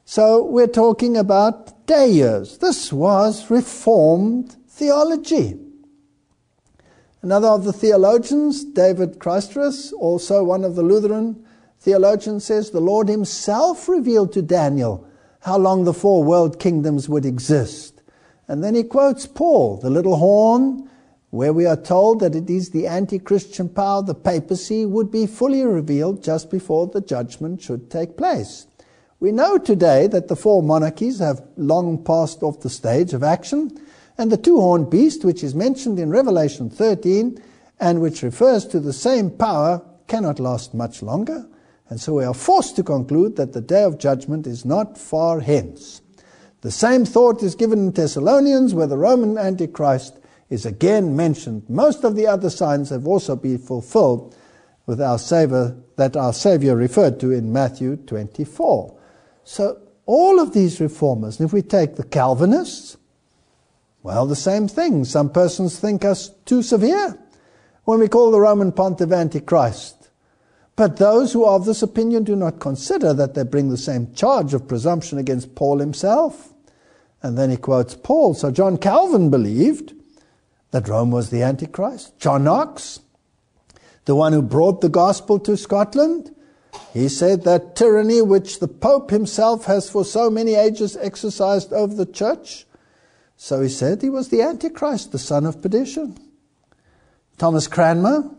So 0.05 0.43
we're 0.43 0.67
talking 0.67 1.15
about 1.15 1.73
years. 1.87 2.57
This 2.57 2.91
was 2.91 3.49
Reformed 3.49 4.55
theology. 4.67 5.57
Another 7.21 7.47
of 7.47 7.63
the 7.63 7.71
theologians, 7.71 8.65
David 8.65 9.19
Chytraeus, 9.19 9.93
also 9.93 10.43
one 10.43 10.65
of 10.65 10.75
the 10.75 10.81
Lutheran 10.81 11.45
theologians, 11.79 12.43
says 12.45 12.71
the 12.71 12.81
Lord 12.81 13.07
himself 13.07 13.87
revealed 13.87 14.33
to 14.33 14.41
Daniel 14.41 15.07
how 15.41 15.57
long 15.57 15.83
the 15.83 15.93
four 15.93 16.23
world 16.23 16.59
kingdoms 16.59 17.07
would 17.07 17.25
exist. 17.25 18.01
And 18.47 18.63
then 18.63 18.75
he 18.75 18.83
quotes 18.83 19.25
Paul, 19.25 19.77
the 19.77 19.89
little 19.89 20.17
horn, 20.17 20.89
where 21.29 21.53
we 21.53 21.65
are 21.65 21.77
told 21.77 22.19
that 22.19 22.35
it 22.35 22.49
is 22.49 22.71
the 22.71 22.87
anti 22.87 23.19
Christian 23.19 23.69
power, 23.69 24.03
the 24.03 24.15
papacy, 24.15 24.85
would 24.85 25.11
be 25.11 25.27
fully 25.27 25.63
revealed 25.63 26.23
just 26.23 26.51
before 26.51 26.87
the 26.87 27.01
judgment 27.01 27.61
should 27.61 27.89
take 27.89 28.17
place. 28.17 28.67
We 29.23 29.31
know 29.31 29.57
today 29.57 30.07
that 30.07 30.27
the 30.27 30.35
four 30.35 30.61
monarchies 30.61 31.19
have 31.19 31.47
long 31.55 32.03
passed 32.03 32.43
off 32.43 32.59
the 32.59 32.69
stage 32.69 33.13
of 33.13 33.23
action, 33.23 33.71
and 34.17 34.29
the 34.29 34.35
two 34.35 34.59
horned 34.59 34.89
beast, 34.89 35.23
which 35.23 35.45
is 35.45 35.55
mentioned 35.55 35.97
in 35.97 36.09
Revelation 36.09 36.69
13 36.69 37.41
and 37.79 38.01
which 38.01 38.21
refers 38.21 38.65
to 38.65 38.81
the 38.81 38.91
same 38.91 39.31
power, 39.31 39.81
cannot 40.07 40.41
last 40.41 40.73
much 40.73 41.01
longer. 41.01 41.47
And 41.87 42.01
so 42.01 42.15
we 42.15 42.25
are 42.25 42.33
forced 42.33 42.75
to 42.75 42.83
conclude 42.83 43.37
that 43.37 43.53
the 43.53 43.61
day 43.61 43.83
of 43.83 43.97
judgment 43.97 44.45
is 44.45 44.65
not 44.65 44.97
far 44.97 45.39
hence. 45.39 46.01
The 46.59 46.69
same 46.69 47.05
thought 47.05 47.41
is 47.43 47.55
given 47.55 47.79
in 47.79 47.91
Thessalonians, 47.91 48.73
where 48.73 48.87
the 48.87 48.97
Roman 48.97 49.37
Antichrist 49.37 50.19
is 50.49 50.65
again 50.65 51.15
mentioned. 51.15 51.63
Most 51.69 52.03
of 52.03 52.17
the 52.17 52.27
other 52.27 52.49
signs 52.49 52.89
have 52.89 53.07
also 53.07 53.37
been 53.37 53.57
fulfilled 53.57 54.35
with 54.85 55.01
our 55.01 55.17
Savior, 55.17 55.77
that 55.95 56.17
our 56.17 56.33
Savior 56.33 56.75
referred 56.75 57.21
to 57.21 57.31
in 57.31 57.53
Matthew 57.53 57.95
24. 57.95 58.99
So 59.43 59.79
all 60.05 60.39
of 60.39 60.53
these 60.53 60.79
reformers, 60.79 61.39
and 61.39 61.47
if 61.47 61.53
we 61.53 61.61
take 61.61 61.95
the 61.95 62.03
Calvinists, 62.03 62.97
well, 64.03 64.25
the 64.25 64.35
same 64.35 64.67
thing. 64.67 65.05
Some 65.05 65.29
persons 65.29 65.79
think 65.79 66.03
us 66.03 66.29
too 66.45 66.61
severe 66.61 67.17
when 67.85 67.99
we 67.99 68.09
call 68.09 68.31
the 68.31 68.39
Roman 68.39 68.73
Pontiff 68.73 69.11
Antichrist. 69.11 70.09
But 70.75 70.97
those 70.97 71.31
who 71.31 71.45
are 71.45 71.55
of 71.55 71.65
this 71.65 71.81
opinion 71.81 72.23
do 72.23 72.35
not 72.35 72.59
consider 72.59 73.13
that 73.13 73.33
they 73.33 73.43
bring 73.43 73.69
the 73.69 73.77
same 73.77 74.13
charge 74.13 74.53
of 74.53 74.67
presumption 74.67 75.17
against 75.17 75.55
Paul 75.55 75.79
himself. 75.79 76.53
And 77.21 77.37
then 77.37 77.49
he 77.49 77.57
quotes 77.57 77.95
Paul. 77.95 78.33
So 78.33 78.51
John 78.51 78.77
Calvin 78.77 79.29
believed 79.29 79.93
that 80.71 80.89
Rome 80.89 81.11
was 81.11 81.29
the 81.29 81.43
Antichrist. 81.43 82.17
John 82.19 82.43
Knox, 82.43 82.99
the 84.05 84.15
one 84.15 84.33
who 84.33 84.41
brought 84.41 84.81
the 84.81 84.89
gospel 84.89 85.39
to 85.39 85.55
Scotland, 85.55 86.32
he 86.93 87.09
said 87.09 87.43
that 87.43 87.75
tyranny 87.75 88.21
which 88.21 88.59
the 88.59 88.67
Pope 88.67 89.09
himself 89.09 89.65
has 89.65 89.89
for 89.89 90.05
so 90.05 90.29
many 90.29 90.55
ages 90.55 90.95
exercised 90.97 91.73
over 91.73 91.93
the 91.93 92.05
church. 92.05 92.65
So 93.35 93.61
he 93.61 93.69
said 93.69 94.01
he 94.01 94.09
was 94.09 94.29
the 94.29 94.41
Antichrist, 94.41 95.11
the 95.11 95.19
son 95.19 95.45
of 95.45 95.61
perdition. 95.61 96.17
Thomas 97.37 97.67
Cranmer, 97.67 98.29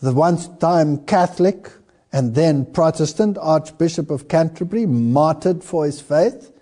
the 0.00 0.12
once 0.12 0.48
time 0.60 1.04
Catholic 1.04 1.70
and 2.12 2.34
then 2.34 2.64
Protestant 2.64 3.36
Archbishop 3.38 4.10
of 4.10 4.28
Canterbury, 4.28 4.86
martyred 4.86 5.62
for 5.62 5.84
his 5.84 6.00
faith, 6.00 6.52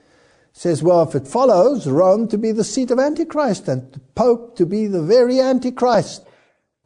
says, 0.53 0.83
well, 0.83 1.03
if 1.03 1.15
it 1.15 1.29
follows 1.29 1.87
Rome 1.87 2.27
to 2.29 2.39
be 2.39 2.51
the 2.51 2.65
seat 2.65 2.91
of 2.91 2.99
Antichrist 2.99 3.69
and 3.69 3.93
the 3.93 4.01
Pope 4.15 4.57
to 4.57 4.65
be 4.65 4.87
the 4.87 5.03
very 5.03 5.39
Antichrist. 5.39 6.27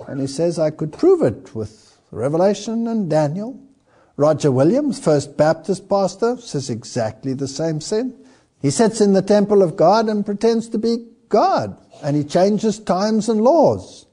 And 0.08 0.20
he 0.20 0.26
says, 0.26 0.58
I 0.58 0.70
could 0.70 0.92
prove 0.92 1.22
it 1.22 1.54
with 1.54 1.96
Revelation 2.10 2.88
and 2.88 3.08
Daniel. 3.08 3.60
Roger 4.20 4.52
Williams, 4.52 5.00
First 5.00 5.38
Baptist 5.38 5.88
pastor, 5.88 6.36
says 6.36 6.68
exactly 6.68 7.32
the 7.32 7.48
same 7.48 7.80
thing. 7.80 8.12
He 8.60 8.68
sits 8.68 9.00
in 9.00 9.14
the 9.14 9.22
temple 9.22 9.62
of 9.62 9.76
God 9.76 10.10
and 10.10 10.26
pretends 10.26 10.68
to 10.68 10.78
be 10.78 11.06
God, 11.30 11.80
and 12.02 12.14
he 12.14 12.24
changes 12.24 12.78
times 12.78 13.30
and 13.30 13.40
laws. 13.40 14.04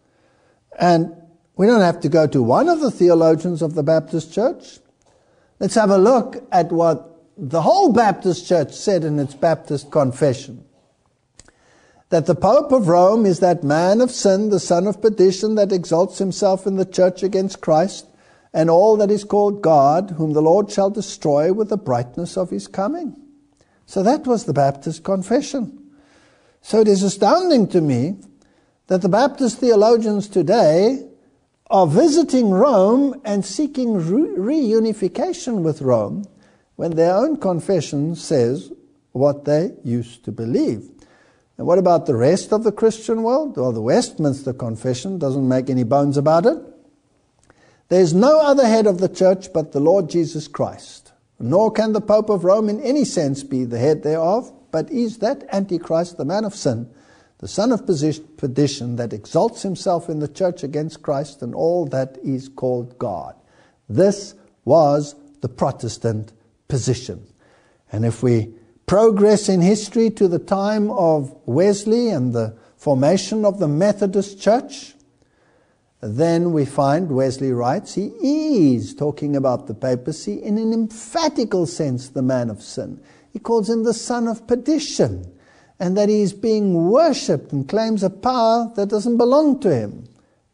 And 0.80 1.14
we 1.58 1.68
don't 1.68 1.82
have 1.82 1.99
to 1.99 2.08
go 2.08 2.26
to 2.26 2.41
one 2.41 2.70
of 2.70 2.80
the 2.80 2.89
theologians 2.89 3.62
of 3.62 3.76
the 3.76 3.84
Baptist 3.84 4.34
Church. 4.34 4.80
Let's 5.60 5.76
have 5.76 5.89
a 5.89 5.97
look 5.97 6.38
at 6.53 6.72
what 6.72 7.20
the 7.38 7.64
whole 7.64 7.91
Baptist 7.91 8.47
Church 8.47 8.72
said 8.72 9.03
in 9.03 9.20
its 9.20 9.34
Baptist 9.34 9.91
confession. 9.91 10.64
That 12.12 12.28
the 12.28 12.36
Pope 12.36 12.72
of 12.72 12.88
Rome 12.88 13.26
is 13.26 13.41
that 13.41 13.62
man 13.62 13.99
of 13.99 14.12
sin, 14.12 14.51
the 14.51 14.62
son 14.62 14.88
of 14.88 15.01
perdition, 15.01 15.55
that 15.55 15.74
exalts 15.74 16.18
himself 16.18 16.66
in 16.66 16.78
the 16.78 16.86
church 16.86 17.24
against 17.24 17.60
Christ 17.60 18.08
and 18.58 18.72
all 18.72 18.97
that 18.97 19.12
is 19.12 19.24
called 19.24 19.62
God, 19.62 20.16
whom 20.18 20.34
the 20.34 20.41
Lord 20.41 20.72
shall 20.72 20.89
destroy 20.89 21.53
with 21.53 21.70
the 21.70 21.78
brightness 21.78 22.36
of 22.36 22.49
his 22.49 22.68
coming. 22.68 23.16
So 23.86 24.01
that 24.01 24.26
was 24.26 24.45
the 24.45 24.53
Baptist 24.53 25.03
confession. 25.03 25.93
So 26.64 26.82
it 26.82 26.88
is 26.88 27.03
astounding 27.03 27.68
to 27.68 27.82
me 27.82 28.18
that 28.88 29.03
the 29.03 29.10
Baptist 29.10 29.60
theologians 29.60 30.28
today 30.28 31.08
are 31.70 31.86
visiting 31.86 32.49
Rome 32.49 33.22
and 33.24 33.45
seeking 33.45 33.89
reunification 33.89 35.62
with 35.62 35.84
Rome 35.84 36.26
when 36.78 36.95
their 36.95 37.14
own 37.14 37.38
confession 37.38 38.16
says 38.16 38.72
what 39.12 39.45
they 39.45 39.74
used 39.84 40.26
to 40.26 40.32
believe. 40.32 40.89
And 41.60 41.68
what 41.68 41.78
about 41.78 42.08
the 42.08 42.16
rest 42.16 42.51
of 42.51 42.64
the 42.64 42.72
Christian 42.72 43.22
world? 43.22 43.55
Well, 43.55 43.72
the 43.72 43.84
Westminster 43.84 44.51
Confession 44.51 45.20
doesn't 45.20 45.47
make 45.47 45.70
any 45.70 45.84
bones 45.84 46.18
about 46.18 46.47
it. 46.47 46.58
There's 47.90 48.14
no 48.14 48.42
other 48.42 48.68
head 48.68 48.86
of 48.86 49.00
the 49.00 49.10
church 49.10 49.54
but 49.54 49.72
the 49.72 49.80
Lord 49.80 50.10
Jesus 50.10 50.48
Christ, 50.48 51.14
nor 51.40 51.72
can 51.72 51.94
the 51.94 52.02
Pope 52.02 52.30
of 52.30 52.44
Rome 52.44 52.68
in 52.68 52.82
any 52.82 53.06
sense 53.06 53.44
be 53.44 53.64
the 53.64 53.80
head 53.80 54.04
thereof, 54.04 54.52
but 54.72 54.92
is 54.92 55.20
that 55.20 55.46
Antichrist, 55.54 56.18
the 56.18 56.26
man 56.26 56.44
of 56.44 56.54
sin, 56.54 56.90
the 57.40 57.48
son 57.48 57.72
of 57.72 57.86
perdition 58.38 58.96
that 58.96 59.14
exalts 59.14 59.62
himself 59.62 60.10
in 60.10 60.20
the 60.20 60.28
church 60.28 60.64
against 60.64 61.02
Christ 61.02 61.42
and 61.42 61.56
all 61.56 61.86
that 61.86 62.18
is 62.24 62.50
called 62.50 62.98
God. 62.98 63.36
This 63.88 64.34
was 64.66 65.16
the 65.42 65.50
Protestant 65.50 66.34
position. 66.68 67.26
And 67.92 68.06
if 68.06 68.22
we 68.22 68.54
progress 68.86 69.48
in 69.48 69.62
history 69.62 70.10
to 70.12 70.28
the 70.28 70.40
time 70.40 70.90
of 70.92 71.34
Wesley 71.46 72.10
and 72.10 72.34
the 72.34 72.58
formation 72.76 73.46
of 73.46 73.60
the 73.60 73.68
Methodist 73.68 74.42
Church, 74.42 74.96
then 76.02 76.52
we 76.52 76.66
find 76.66 77.12
Wesley 77.12 77.52
writes 77.52 77.95
he 77.95 78.76
is 78.76 78.93
talking 78.93 79.36
about 79.36 79.68
the 79.68 79.74
papacy 79.74 80.41
in 80.43 80.58
an 80.58 80.72
emphatical 80.72 81.66
sense, 81.66 82.10
the 82.10 82.22
man 82.22 82.50
of 82.50 82.62
sin. 82.62 83.02
He 83.32 83.39
calls 83.39 83.70
him 83.70 83.84
the 83.84 83.93
son 83.93 84.28
of 84.28 84.48
perdition 84.48 85.32
and 85.80 85.98
that 85.98 86.10
he 86.10 86.22
is 86.22 86.34
being 86.34 86.89
worshipped 86.89 87.52
and 87.52 87.68
claims 87.68 88.04
a 88.04 88.10
power 88.10 88.72
that 88.76 88.89
doesn't 88.89 89.18
belong 89.18 89.60
to 89.62 89.74
him. 89.74 90.06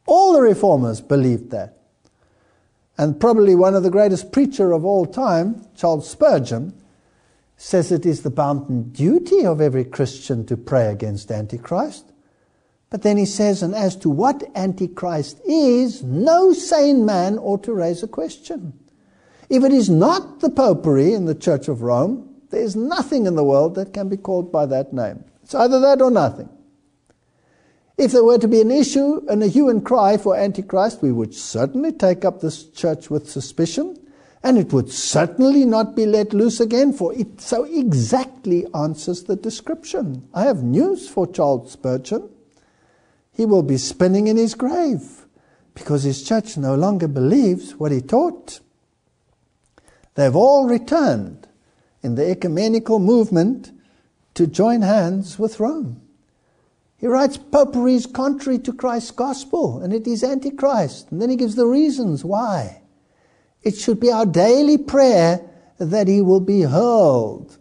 All 0.06 0.34
the 0.34 0.42
reformers 0.42 1.02
believed 1.02 1.52
that. 1.52 1.78
And 2.98 3.20
probably 3.20 3.56
one 3.56 3.76
of 3.76 3.84
the 3.84 3.90
greatest 3.90 4.32
preacher 4.32 4.72
of 4.72 4.86
all 4.86 5.06
time, 5.06 5.66
Charles 5.76 6.10
Spurgeon, 6.10 6.74
says 7.58 7.92
it 7.92 8.06
is 8.06 8.22
the 8.22 8.30
bounden 8.30 8.92
duty 8.92 9.46
of 9.46 9.62
every 9.62 9.86
Christian 9.86 10.46
to 10.46 10.58
pray 10.58 10.88
against 10.88 11.32
Antichrist. 11.32 12.13
But 12.94 13.02
then 13.02 13.18
he 13.18 13.26
says, 13.26 13.64
and 13.64 13.74
as 13.74 13.96
to 13.98 14.10
what 14.12 14.44
Antichrist 14.54 15.42
is, 15.48 16.04
no 16.04 16.54
sane 16.54 17.08
man 17.08 17.40
ought 17.40 17.64
to 17.64 17.74
raise 17.74 18.04
a 18.04 18.08
question. 18.08 18.74
If 19.50 19.64
it 19.64 19.72
is 19.72 19.90
not 19.90 20.42
the 20.42 20.52
popery 20.52 21.16
in 21.16 21.26
the 21.26 21.34
Church 21.34 21.68
of 21.68 21.82
Rome, 21.82 22.30
there 22.52 22.62
is 22.62 22.76
nothing 22.76 23.26
in 23.26 23.34
the 23.34 23.44
world 23.44 23.74
that 23.74 23.96
can 23.96 24.10
be 24.10 24.18
called 24.18 24.52
by 24.52 24.68
that 24.68 24.94
name. 24.94 25.24
It's 25.42 25.56
either 25.56 25.80
that 25.80 26.04
or 26.04 26.12
nothing. 26.12 26.50
If 27.98 28.12
there 28.12 28.24
were 28.24 28.38
to 28.38 28.48
be 28.48 28.62
an 28.62 28.70
issue 28.70 29.26
and 29.28 29.42
a 29.42 29.48
hue 29.48 29.70
and 29.70 29.84
cry 29.84 30.18
for 30.18 30.36
Antichrist, 30.36 31.02
we 31.02 31.12
would 31.12 31.34
certainly 31.34 31.94
take 31.94 32.24
up 32.24 32.42
this 32.42 32.70
church 32.70 33.10
with 33.10 33.28
suspicion 33.28 33.98
And 34.44 34.58
it 34.58 34.74
would 34.74 34.92
certainly 34.92 35.64
not 35.64 35.96
be 35.96 36.06
let 36.06 36.34
loose 36.34 36.60
again, 36.60 36.92
for 36.92 37.14
it 37.14 37.40
so 37.40 37.64
exactly 37.64 38.68
answers 38.76 39.24
the 39.24 39.38
description. 39.38 40.28
I 40.34 40.44
have 40.44 40.62
news 40.62 41.08
for 41.08 41.26
Charles 41.26 41.72
Spurgeon. 41.72 42.30
He 43.34 43.46
will 43.46 43.64
be 43.64 43.78
spinning 43.78 44.28
in 44.28 44.38
his 44.38 44.54
grave 44.54 45.26
because 45.74 46.04
his 46.04 46.24
church 46.24 46.56
no 46.56 46.76
longer 46.76 47.08
believes 47.08 47.76
what 47.76 47.92
he 47.92 48.00
taught. 48.00 48.60
They've 50.16 50.36
all 50.36 50.66
returned 50.66 51.48
in 52.04 52.16
the 52.16 52.30
ecumenical 52.30 53.00
movement 53.00 53.72
to 54.36 54.46
join 54.46 54.82
hands 54.82 55.40
with 55.40 55.60
Rome. 55.60 56.02
He 56.98 57.08
writes 57.08 57.38
popery 57.38 57.96
is 57.96 58.06
contrary 58.06 58.60
to 58.60 58.72
Christ's 58.72 59.12
gospel 59.12 59.82
and 59.82 59.92
it 59.92 60.08
is 60.08 60.24
antichrist. 60.24 61.12
And 61.12 61.22
then 61.22 61.30
he 61.30 61.36
gives 61.36 61.56
the 61.56 61.66
reasons 61.66 62.24
why. 62.24 62.82
It 63.64 63.76
should 63.76 64.00
be 64.00 64.12
our 64.12 64.26
daily 64.26 64.78
prayer 64.78 65.50
that 65.80 66.08
he 66.08 66.22
will 66.22 66.40
be 66.40 66.62
hurled 66.62 67.58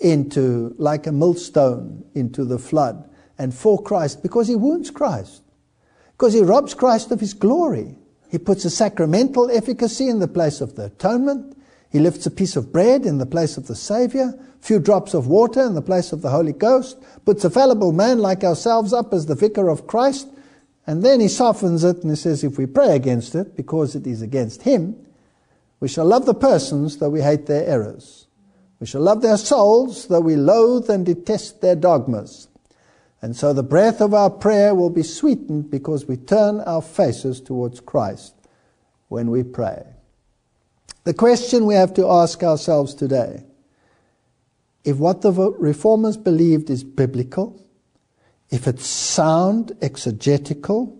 into, 0.00 0.74
like 0.78 1.06
a 1.06 1.12
millstone, 1.12 2.04
into 2.14 2.44
the 2.44 2.58
flood 2.58 3.08
and 3.42 3.52
for 3.52 3.82
Christ 3.82 4.22
because 4.22 4.46
he 4.46 4.54
wounds 4.54 4.88
Christ. 4.88 5.42
Because 6.12 6.32
he 6.32 6.42
robs 6.42 6.74
Christ 6.74 7.10
of 7.10 7.18
his 7.18 7.34
glory. 7.34 7.96
He 8.30 8.38
puts 8.38 8.64
a 8.64 8.70
sacramental 8.70 9.50
efficacy 9.50 10.08
in 10.08 10.20
the 10.20 10.28
place 10.28 10.60
of 10.60 10.76
the 10.76 10.84
atonement. 10.84 11.56
He 11.90 11.98
lifts 11.98 12.24
a 12.24 12.30
piece 12.30 12.54
of 12.54 12.72
bread 12.72 13.04
in 13.04 13.18
the 13.18 13.26
place 13.26 13.56
of 13.56 13.66
the 13.66 13.74
Savior, 13.74 14.32
a 14.38 14.64
few 14.64 14.78
drops 14.78 15.12
of 15.12 15.26
water 15.26 15.60
in 15.60 15.74
the 15.74 15.82
place 15.82 16.12
of 16.12 16.22
the 16.22 16.30
Holy 16.30 16.52
Ghost, 16.52 17.02
puts 17.24 17.44
a 17.44 17.50
fallible 17.50 17.90
man 17.90 18.20
like 18.20 18.44
ourselves 18.44 18.92
up 18.92 19.12
as 19.12 19.26
the 19.26 19.34
vicar 19.34 19.68
of 19.68 19.88
Christ, 19.88 20.28
and 20.86 21.02
then 21.02 21.18
he 21.18 21.26
softens 21.26 21.82
it 21.82 22.00
and 22.02 22.10
he 22.10 22.16
says, 22.16 22.44
if 22.44 22.58
we 22.58 22.66
pray 22.66 22.94
against 22.94 23.34
it, 23.34 23.56
because 23.56 23.96
it 23.96 24.06
is 24.06 24.22
against 24.22 24.62
him, 24.62 24.94
we 25.80 25.88
shall 25.88 26.06
love 26.06 26.26
the 26.26 26.34
persons 26.34 26.98
though 26.98 27.10
we 27.10 27.22
hate 27.22 27.46
their 27.46 27.66
errors. 27.66 28.28
We 28.78 28.86
shall 28.86 29.02
love 29.02 29.20
their 29.20 29.36
souls 29.36 30.06
though 30.06 30.20
we 30.20 30.36
loathe 30.36 30.88
and 30.88 31.04
detest 31.04 31.60
their 31.60 31.74
dogmas. 31.74 32.46
And 33.22 33.36
so 33.36 33.52
the 33.52 33.62
breath 33.62 34.00
of 34.00 34.12
our 34.12 34.28
prayer 34.28 34.74
will 34.74 34.90
be 34.90 35.04
sweetened 35.04 35.70
because 35.70 36.06
we 36.06 36.16
turn 36.16 36.60
our 36.60 36.82
faces 36.82 37.40
towards 37.40 37.78
Christ 37.78 38.34
when 39.08 39.30
we 39.30 39.44
pray. 39.44 39.84
The 41.04 41.14
question 41.14 41.64
we 41.64 41.74
have 41.74 41.94
to 41.94 42.08
ask 42.08 42.42
ourselves 42.42 42.94
today 42.94 43.44
if 44.84 44.96
what 44.96 45.22
the 45.22 45.30
reformers 45.32 46.16
believed 46.16 46.68
is 46.68 46.82
biblical, 46.82 47.64
if 48.50 48.66
it's 48.66 48.86
sound 48.86 49.70
exegetical 49.80 50.98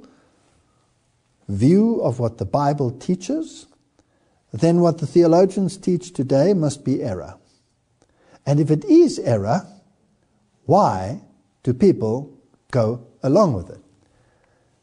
view 1.48 2.00
of 2.00 2.20
what 2.20 2.38
the 2.38 2.44
Bible 2.44 2.92
teaches, 2.92 3.66
then 4.52 4.80
what 4.80 4.98
the 4.98 5.06
theologians 5.06 5.76
teach 5.76 6.12
today 6.12 6.54
must 6.54 6.84
be 6.84 7.02
error. 7.02 7.34
And 8.46 8.60
if 8.60 8.70
it 8.70 8.84
is 8.84 9.18
error, 9.18 9.66
why 10.64 11.20
do 11.62 11.72
people 11.72 12.36
go 12.70 13.06
along 13.22 13.54
with 13.54 13.70
it? 13.70 13.80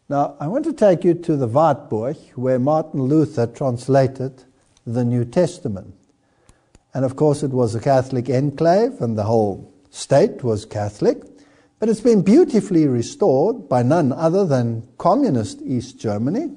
Now, 0.07 0.35
I 0.39 0.47
want 0.47 0.65
to 0.65 0.73
take 0.73 1.03
you 1.03 1.13
to 1.13 1.35
the 1.35 1.47
Wartburg, 1.47 2.17
where 2.35 2.57
Martin 2.57 3.03
Luther 3.03 3.45
translated 3.45 4.43
the 4.85 5.05
New 5.05 5.25
Testament. 5.25 5.93
And 6.93 7.05
of 7.05 7.15
course, 7.15 7.43
it 7.43 7.51
was 7.51 7.75
a 7.75 7.79
Catholic 7.79 8.29
enclave, 8.29 9.01
and 9.01 9.17
the 9.17 9.23
whole 9.23 9.71
state 9.91 10.43
was 10.43 10.65
Catholic. 10.65 11.21
But 11.79 11.89
it's 11.89 12.01
been 12.01 12.23
beautifully 12.23 12.87
restored 12.87 13.69
by 13.69 13.83
none 13.83 14.11
other 14.11 14.45
than 14.45 14.87
communist 14.97 15.61
East 15.61 15.99
Germany. 15.99 16.51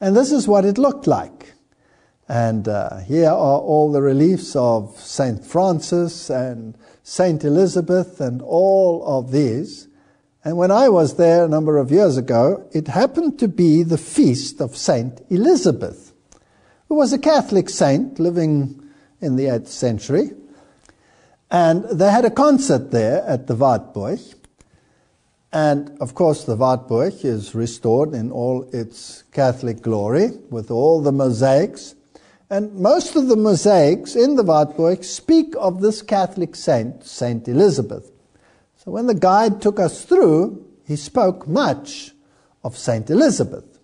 And 0.00 0.16
this 0.16 0.32
is 0.32 0.48
what 0.48 0.64
it 0.64 0.78
looked 0.78 1.06
like. 1.06 1.53
And 2.28 2.68
uh, 2.68 2.98
here 2.98 3.28
are 3.28 3.58
all 3.58 3.92
the 3.92 4.02
reliefs 4.02 4.56
of 4.56 4.98
St. 4.98 5.44
Francis 5.44 6.30
and 6.30 6.76
St. 7.02 7.44
Elizabeth 7.44 8.20
and 8.20 8.40
all 8.40 9.04
of 9.06 9.30
these. 9.30 9.88
And 10.44 10.56
when 10.56 10.70
I 10.70 10.88
was 10.88 11.16
there 11.16 11.44
a 11.44 11.48
number 11.48 11.78
of 11.78 11.90
years 11.90 12.16
ago, 12.16 12.68
it 12.72 12.88
happened 12.88 13.38
to 13.40 13.48
be 13.48 13.82
the 13.82 13.98
feast 13.98 14.60
of 14.60 14.76
St. 14.76 15.20
Elizabeth 15.30 16.14
who 16.88 16.98
was 16.98 17.12
a 17.12 17.18
Catholic 17.18 17.68
saint 17.68 18.18
living 18.18 18.80
in 19.20 19.36
the 19.36 19.46
8th 19.46 19.68
century. 19.68 20.30
And 21.50 21.84
they 21.84 22.10
had 22.10 22.24
a 22.24 22.30
concert 22.30 22.90
there 22.90 23.22
at 23.26 23.46
the 23.46 23.54
Wartburg. 23.54 24.20
And 25.52 25.96
of 26.00 26.14
course, 26.14 26.44
the 26.44 26.56
Wartburg 26.56 27.24
is 27.24 27.54
restored 27.54 28.12
in 28.12 28.30
all 28.30 28.68
its 28.72 29.24
Catholic 29.32 29.82
glory 29.82 30.30
with 30.50 30.70
all 30.70 31.00
the 31.00 31.12
mosaics. 31.12 31.94
And 32.54 32.72
most 32.76 33.16
of 33.16 33.26
the 33.26 33.34
mosaics 33.34 34.14
in 34.14 34.36
the 34.36 34.44
Wartburg 34.44 35.02
speak 35.02 35.56
of 35.58 35.80
this 35.80 36.02
Catholic 36.02 36.54
saint, 36.54 37.04
Saint 37.04 37.48
Elizabeth. 37.48 38.12
So 38.76 38.92
when 38.92 39.08
the 39.08 39.14
guide 39.16 39.60
took 39.60 39.80
us 39.80 40.04
through, 40.04 40.64
he 40.86 40.94
spoke 40.94 41.48
much 41.48 42.12
of 42.62 42.78
Saint 42.78 43.10
Elizabeth. 43.10 43.80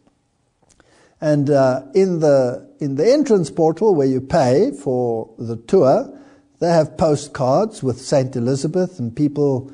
And 1.21 1.51
uh, 1.51 1.83
in 1.97 2.21
the 2.21 2.71
in 2.79 2.95
the 2.95 3.13
entrance 3.13 3.51
portal 3.51 3.93
where 3.97 4.07
you 4.07 4.21
pay 4.21 4.71
for 4.71 5.29
the 5.37 5.57
tour, 5.57 6.17
they 6.61 6.71
have 6.71 6.97
postcards 6.97 7.83
with 7.83 8.01
Saint 8.01 8.37
Elizabeth 8.37 9.01
and 9.01 9.17
people 9.17 9.73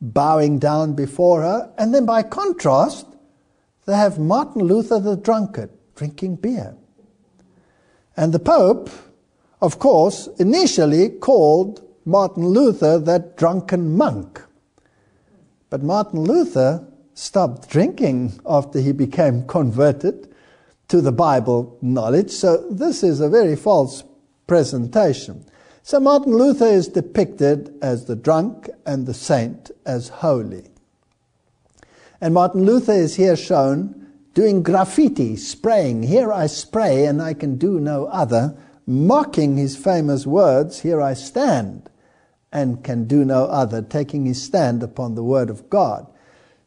bowing 0.00 0.60
down 0.60 0.94
before 0.94 1.42
her. 1.42 1.72
And 1.78 1.92
then 1.92 2.06
by 2.06 2.22
contrast, 2.22 3.08
they 3.86 3.96
have 3.96 4.20
Martin 4.20 4.62
Luther 4.62 5.00
the 5.00 5.16
drunkard 5.16 5.70
drinking 5.96 6.36
beer. 6.36 6.76
And 8.16 8.32
the 8.32 8.38
Pope, 8.38 8.90
of 9.60 9.78
course, 9.78 10.28
initially 10.38 11.10
called 11.10 11.82
Martin 12.04 12.48
Luther 12.48 12.98
that 12.98 13.36
drunken 13.36 13.96
monk. 13.96 14.42
But 15.68 15.82
Martin 15.82 16.20
Luther 16.20 16.86
stopped 17.14 17.68
drinking 17.68 18.40
after 18.46 18.78
he 18.78 18.92
became 18.92 19.46
converted 19.46 20.32
to 20.88 21.00
the 21.00 21.12
Bible 21.12 21.76
knowledge. 21.82 22.30
So 22.30 22.68
this 22.70 23.02
is 23.02 23.20
a 23.20 23.28
very 23.28 23.56
false 23.56 24.04
presentation. 24.46 25.44
So 25.82 26.00
Martin 26.00 26.36
Luther 26.36 26.66
is 26.66 26.88
depicted 26.88 27.74
as 27.82 28.04
the 28.04 28.16
drunk 28.16 28.70
and 28.84 29.06
the 29.06 29.14
saint 29.14 29.70
as 29.84 30.08
holy. 30.08 30.64
And 32.20 32.34
Martin 32.34 32.64
Luther 32.64 32.92
is 32.92 33.16
here 33.16 33.36
shown 33.36 34.05
doing 34.36 34.62
graffiti, 34.62 35.34
spraying, 35.34 36.02
here 36.02 36.30
I 36.30 36.46
spray 36.46 37.06
and 37.06 37.22
I 37.22 37.32
can 37.32 37.56
do 37.56 37.80
no 37.80 38.04
other, 38.08 38.54
mocking 38.86 39.56
his 39.56 39.78
famous 39.78 40.26
words, 40.26 40.80
here 40.80 41.00
I 41.00 41.14
stand 41.14 41.88
and 42.52 42.84
can 42.84 43.06
do 43.06 43.24
no 43.24 43.46
other, 43.46 43.80
taking 43.80 44.26
his 44.26 44.42
stand 44.42 44.82
upon 44.82 45.14
the 45.14 45.24
word 45.24 45.48
of 45.48 45.70
God. 45.70 46.06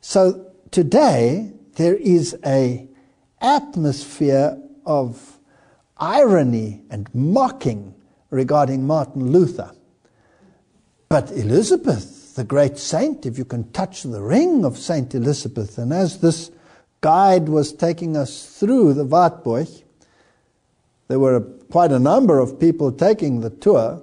So 0.02 0.48
today 0.72 1.54
there 1.76 1.94
is 1.94 2.36
a 2.44 2.88
atmosphere 3.40 4.60
of 4.84 5.38
irony 5.96 6.82
and 6.90 7.08
mocking 7.14 7.94
regarding 8.32 8.88
Martin 8.88 9.32
Luther. 9.32 9.74
But 11.08 11.30
Elizabeth, 11.34 12.34
the 12.34 12.44
great 12.44 12.80
saint, 12.80 13.28
if 13.28 13.38
you 13.38 13.46
can 13.46 13.72
touch 13.74 14.02
the 14.02 14.24
ring 14.24 14.66
of 14.66 14.76
Saint 14.76 15.14
Elizabeth, 15.14 15.78
and 15.78 15.94
as 15.94 16.20
this 16.20 16.50
guide 17.02 17.50
was 17.50 17.74
taking 17.74 18.18
us 18.18 18.58
through 18.60 18.94
the 18.94 19.06
Wartburg, 19.06 19.68
there 21.08 21.20
were 21.20 21.42
quite 21.72 21.92
a 21.92 22.00
number 22.00 22.40
of 22.40 22.60
people 22.60 22.92
taking 22.92 23.42
the 23.42 23.50
tour. 23.50 24.02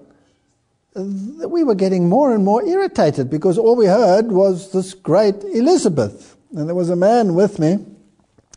We 0.94 1.62
were 1.62 1.74
getting 1.74 2.08
more 2.08 2.34
and 2.34 2.44
more 2.44 2.64
irritated 2.64 3.30
because 3.30 3.58
all 3.58 3.76
we 3.76 3.86
heard 3.86 4.32
was 4.32 4.72
this 4.72 4.94
great 4.94 5.44
Elizabeth. 5.44 6.36
And 6.56 6.68
there 6.68 6.74
was 6.74 6.90
a 6.90 6.96
man 6.96 7.34
with 7.34 7.58
me 7.58 7.84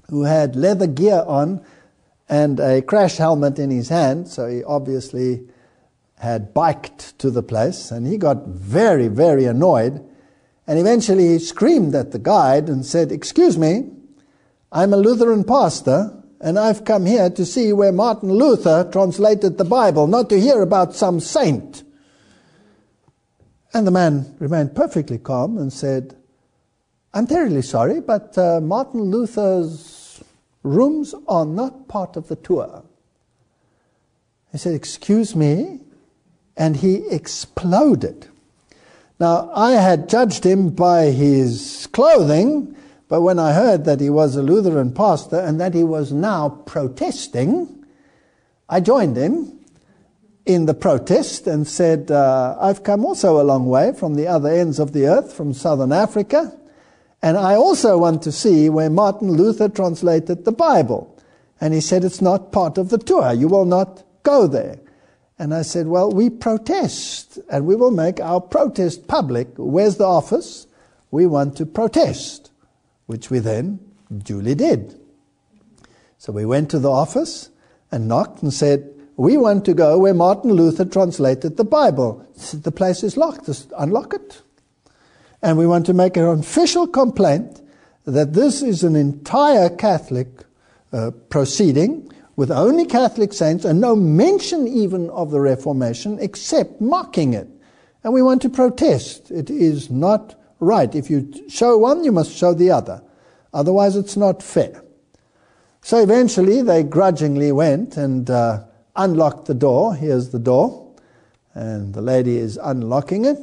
who 0.09 0.23
had 0.23 0.55
leather 0.55 0.87
gear 0.87 1.23
on 1.27 1.63
and 2.27 2.59
a 2.59 2.81
crash 2.81 3.17
helmet 3.17 3.59
in 3.59 3.71
his 3.71 3.89
hand, 3.89 4.27
so 4.27 4.47
he 4.47 4.63
obviously 4.63 5.41
had 6.19 6.53
biked 6.53 7.17
to 7.19 7.31
the 7.31 7.41
place, 7.41 7.91
and 7.91 8.05
he 8.05 8.17
got 8.17 8.45
very, 8.47 9.07
very 9.07 9.45
annoyed. 9.45 10.05
And 10.67 10.77
eventually 10.77 11.29
he 11.29 11.39
screamed 11.39 11.95
at 11.95 12.11
the 12.11 12.19
guide 12.19 12.69
and 12.69 12.85
said, 12.85 13.11
Excuse 13.11 13.57
me, 13.57 13.89
I'm 14.71 14.93
a 14.93 14.97
Lutheran 14.97 15.43
pastor, 15.43 16.13
and 16.39 16.59
I've 16.59 16.85
come 16.85 17.05
here 17.05 17.29
to 17.31 17.45
see 17.45 17.73
where 17.73 17.91
Martin 17.91 18.31
Luther 18.31 18.87
translated 18.91 19.57
the 19.57 19.65
Bible, 19.65 20.05
not 20.05 20.29
to 20.29 20.39
hear 20.39 20.61
about 20.61 20.95
some 20.95 21.19
saint. 21.19 21.83
And 23.73 23.87
the 23.87 23.91
man 23.91 24.35
remained 24.39 24.75
perfectly 24.75 25.17
calm 25.17 25.57
and 25.57 25.73
said, 25.73 26.15
I'm 27.13 27.25
terribly 27.25 27.63
sorry, 27.63 27.99
but 27.99 28.37
uh, 28.37 28.59
Martin 28.61 29.01
Luther's 29.01 30.21
Rooms 30.61 31.15
are 31.27 31.45
not 31.45 31.87
part 31.87 32.15
of 32.15 32.27
the 32.27 32.35
tour. 32.35 32.83
He 34.51 34.57
said, 34.57 34.73
Excuse 34.73 35.35
me. 35.35 35.79
And 36.57 36.75
he 36.75 37.07
exploded. 37.09 38.27
Now, 39.19 39.49
I 39.53 39.71
had 39.71 40.09
judged 40.09 40.45
him 40.45 40.71
by 40.71 41.05
his 41.05 41.87
clothing, 41.93 42.75
but 43.09 43.21
when 43.21 43.39
I 43.39 43.51
heard 43.51 43.83
that 43.85 43.99
he 43.99 44.09
was 44.09 44.35
a 44.35 44.41
Lutheran 44.41 44.93
pastor 44.93 45.39
and 45.39 45.59
that 45.59 45.73
he 45.73 45.83
was 45.83 46.13
now 46.13 46.49
protesting, 46.65 47.85
I 48.69 48.79
joined 48.79 49.17
him 49.17 49.59
in 50.45 50.65
the 50.65 50.73
protest 50.73 51.45
and 51.45 51.67
said, 51.67 52.09
uh, 52.09 52.57
I've 52.59 52.83
come 52.83 53.03
also 53.03 53.41
a 53.41 53.43
long 53.43 53.65
way 53.65 53.91
from 53.93 54.15
the 54.15 54.27
other 54.27 54.49
ends 54.49 54.79
of 54.79 54.93
the 54.93 55.07
earth, 55.07 55.33
from 55.33 55.53
southern 55.53 55.91
Africa, 55.91 56.55
and 57.21 57.37
I 57.37 57.55
also 57.55 57.97
want 57.97 58.23
to 58.23 58.31
see 58.31 58.69
where 58.69 58.89
Martin 58.89 59.33
Luther 59.33 59.67
translated 59.67 60.45
the 60.45 60.51
Bible. 60.51 61.15
And 61.59 61.73
he 61.73 61.81
said, 61.81 62.03
It's 62.03 62.21
not 62.21 62.51
part 62.51 62.77
of 62.77 62.89
the 62.89 62.97
tour. 62.97 63.33
You 63.33 63.47
will 63.47 63.65
not 63.65 64.03
go 64.23 64.47
there. 64.47 64.79
And 65.37 65.53
I 65.53 65.63
said, 65.63 65.87
Well, 65.87 66.11
we 66.11 66.29
protest, 66.29 67.39
and 67.49 67.65
we 67.65 67.75
will 67.75 67.91
make 67.91 68.19
our 68.19 68.39
protest 68.39 69.07
public. 69.07 69.49
Where's 69.57 69.97
the 69.97 70.05
office? 70.05 70.67
We 71.11 71.25
want 71.25 71.57
to 71.57 71.65
protest, 71.65 72.48
which 73.09 73.31
we 73.31 73.39
then 73.39 73.79
duly 74.23 74.53
did. 74.53 74.93
So 76.19 76.31
we 76.31 76.45
went 76.45 76.69
to 76.69 76.77
the 76.77 76.91
office 76.91 77.49
and 77.91 78.07
knocked 78.07 78.43
and 78.43 78.53
said, 78.53 78.87
We 79.15 79.35
want 79.35 79.65
to 79.65 79.73
go 79.73 79.97
where 79.97 80.13
Martin 80.13 80.51
Luther 80.53 80.85
translated 80.85 81.57
the 81.57 81.63
Bible. 81.63 82.23
Said, 82.35 82.61
the 82.61 82.71
place 82.71 83.01
is 83.01 83.17
locked, 83.17 83.47
just 83.47 83.73
unlock 83.75 84.13
it. 84.13 84.43
And 85.41 85.57
we 85.57 85.65
want 85.65 85.87
to 85.87 85.93
make 85.95 86.17
an 86.17 86.25
official 86.25 86.85
complaint 86.85 87.63
that 88.05 88.33
this 88.33 88.61
is 88.61 88.83
an 88.83 88.95
entire 88.95 89.71
Catholic 89.71 90.27
uh, 90.93 91.09
proceeding 91.31 92.11
with 92.35 92.51
only 92.51 92.85
Catholic 92.85 93.33
saints 93.33 93.65
and 93.65 93.81
no 93.81 93.95
mention 93.95 94.67
even 94.67 95.09
of 95.09 95.31
the 95.31 95.39
Reformation 95.39 96.19
except 96.21 96.79
mocking 96.79 97.33
it. 97.33 97.47
And 98.03 98.13
we 98.13 98.21
want 98.21 98.43
to 98.43 98.49
protest. 98.49 99.31
It 99.31 99.49
is 99.49 99.89
not 99.89 100.38
right. 100.59 100.93
If 100.93 101.09
you 101.09 101.31
show 101.49 101.77
one, 101.77 102.03
you 102.03 102.11
must 102.11 102.31
show 102.31 102.53
the 102.53 102.71
other. 102.71 103.01
Otherwise, 103.53 103.95
it's 103.95 104.17
not 104.17 104.43
fair. 104.43 104.83
So 105.81 105.97
eventually, 105.97 106.61
they 106.61 106.83
grudgingly 106.83 107.51
went 107.51 107.97
and 107.97 108.29
uh, 108.29 108.63
unlocked 108.95 109.45
the 109.45 109.53
door. 109.53 109.95
Here's 109.95 110.29
the 110.29 110.39
door. 110.39 110.93
And 111.53 111.93
the 111.93 112.01
lady 112.01 112.37
is 112.37 112.57
unlocking 112.61 113.25
it. 113.25 113.39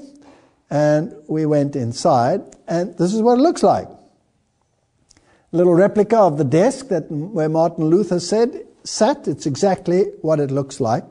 And 0.70 1.14
we 1.28 1.47
went 1.47 1.76
inside, 1.76 2.43
and 2.66 2.97
this 2.98 3.14
is 3.14 3.22
what 3.22 3.38
it 3.38 3.43
looks 3.43 3.62
like. 3.62 3.86
A 3.86 5.56
little 5.56 5.74
replica 5.74 6.18
of 6.18 6.38
the 6.38 6.44
desk 6.44 6.88
that 6.88 7.10
where 7.10 7.48
Martin 7.48 7.84
Luther 7.84 8.18
said 8.18 8.66
sat. 8.82 9.28
It's 9.28 9.47
exactly 9.47 10.05
what 10.22 10.40
it 10.40 10.51
looks 10.51 10.80
like, 10.80 11.05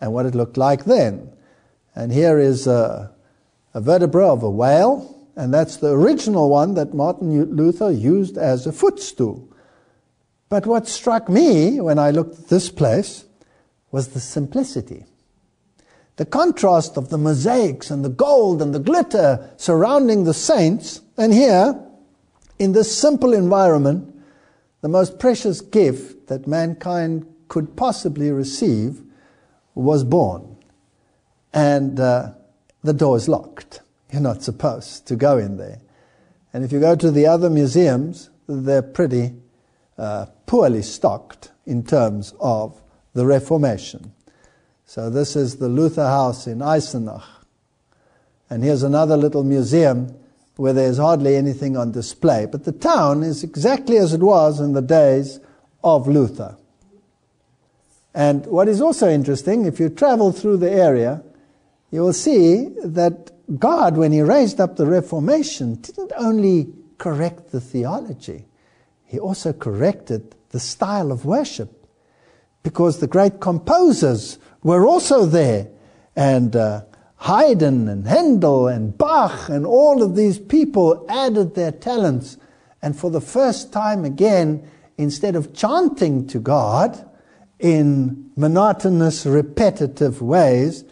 and 0.00 0.12
what 0.12 0.26
it 0.26 0.34
looked 0.34 0.56
like 0.56 0.84
then. 0.84 1.30
And 1.94 2.10
here 2.10 2.38
is 2.38 2.66
a, 2.66 3.12
a 3.74 3.80
vertebra 3.80 4.32
of 4.32 4.42
a 4.42 4.50
whale, 4.50 5.15
and 5.36 5.52
that's 5.52 5.76
the 5.76 5.92
original 5.92 6.48
one 6.48 6.74
that 6.74 6.94
Martin 6.94 7.54
Luther 7.54 7.90
used 7.90 8.38
as 8.38 8.66
a 8.66 8.72
footstool. 8.72 9.46
But 10.48 10.66
what 10.66 10.88
struck 10.88 11.28
me 11.28 11.80
when 11.80 11.98
I 11.98 12.10
looked 12.10 12.38
at 12.38 12.48
this 12.48 12.70
place 12.70 13.24
was 13.90 14.08
the 14.08 14.20
simplicity. 14.20 15.04
The 16.16 16.24
contrast 16.24 16.96
of 16.96 17.10
the 17.10 17.18
mosaics 17.18 17.90
and 17.90 18.02
the 18.02 18.08
gold 18.08 18.62
and 18.62 18.74
the 18.74 18.78
glitter 18.78 19.50
surrounding 19.58 20.24
the 20.24 20.32
saints, 20.32 21.02
and 21.18 21.34
here, 21.34 21.78
in 22.58 22.72
this 22.72 22.96
simple 22.96 23.34
environment, 23.34 24.14
the 24.80 24.88
most 24.88 25.18
precious 25.18 25.60
gift 25.60 26.28
that 26.28 26.46
mankind 26.46 27.26
could 27.48 27.76
possibly 27.76 28.30
receive 28.30 29.02
was 29.74 30.04
born. 30.04 30.56
And 31.52 32.00
uh, 32.00 32.32
the 32.82 32.94
door 32.94 33.18
is 33.18 33.28
locked. 33.28 33.80
You're 34.16 34.22
not 34.22 34.42
supposed 34.42 35.06
to 35.08 35.14
go 35.14 35.36
in 35.36 35.58
there. 35.58 35.78
And 36.54 36.64
if 36.64 36.72
you 36.72 36.80
go 36.80 36.96
to 36.96 37.10
the 37.10 37.26
other 37.26 37.50
museums, 37.50 38.30
they're 38.48 38.80
pretty 38.80 39.34
uh, 39.98 40.24
poorly 40.46 40.80
stocked 40.80 41.50
in 41.66 41.84
terms 41.84 42.32
of 42.40 42.80
the 43.12 43.26
Reformation. 43.26 44.14
So 44.86 45.10
this 45.10 45.36
is 45.36 45.56
the 45.56 45.68
Luther 45.68 46.06
House 46.06 46.46
in 46.46 46.60
Eisenach. 46.60 47.24
And 48.48 48.64
here's 48.64 48.82
another 48.82 49.18
little 49.18 49.44
museum 49.44 50.16
where 50.56 50.72
there's 50.72 50.96
hardly 50.96 51.36
anything 51.36 51.76
on 51.76 51.92
display. 51.92 52.46
But 52.50 52.64
the 52.64 52.72
town 52.72 53.22
is 53.22 53.44
exactly 53.44 53.98
as 53.98 54.14
it 54.14 54.22
was 54.22 54.60
in 54.60 54.72
the 54.72 54.80
days 54.80 55.40
of 55.84 56.08
Luther. 56.08 56.56
And 58.14 58.46
what 58.46 58.66
is 58.66 58.80
also 58.80 59.10
interesting, 59.10 59.66
if 59.66 59.78
you 59.78 59.90
travel 59.90 60.32
through 60.32 60.56
the 60.56 60.70
area, 60.70 61.22
you 61.90 62.00
will 62.00 62.14
see 62.14 62.70
that 62.82 63.35
God, 63.58 63.96
when 63.96 64.12
He 64.12 64.22
raised 64.22 64.60
up 64.60 64.76
the 64.76 64.86
Reformation, 64.86 65.76
didn't 65.76 66.12
only 66.16 66.72
correct 66.98 67.52
the 67.52 67.60
theology, 67.60 68.46
He 69.04 69.18
also 69.18 69.52
corrected 69.52 70.34
the 70.50 70.60
style 70.60 71.12
of 71.12 71.24
worship. 71.24 71.86
Because 72.62 72.98
the 72.98 73.06
great 73.06 73.40
composers 73.40 74.38
were 74.62 74.86
also 74.86 75.24
there. 75.26 75.68
And 76.16 76.56
uh, 76.56 76.82
Haydn 77.16 77.88
and 77.88 78.06
Handel 78.06 78.66
and 78.66 78.96
Bach 78.96 79.48
and 79.48 79.64
all 79.64 80.02
of 80.02 80.16
these 80.16 80.38
people 80.38 81.06
added 81.08 81.54
their 81.54 81.72
talents. 81.72 82.38
And 82.82 82.96
for 82.96 83.10
the 83.10 83.20
first 83.20 83.72
time 83.72 84.04
again, 84.04 84.68
instead 84.98 85.36
of 85.36 85.54
chanting 85.54 86.26
to 86.28 86.40
God 86.40 87.08
in 87.58 88.30
monotonous, 88.36 89.26
repetitive 89.26 90.20
ways, 90.20 90.84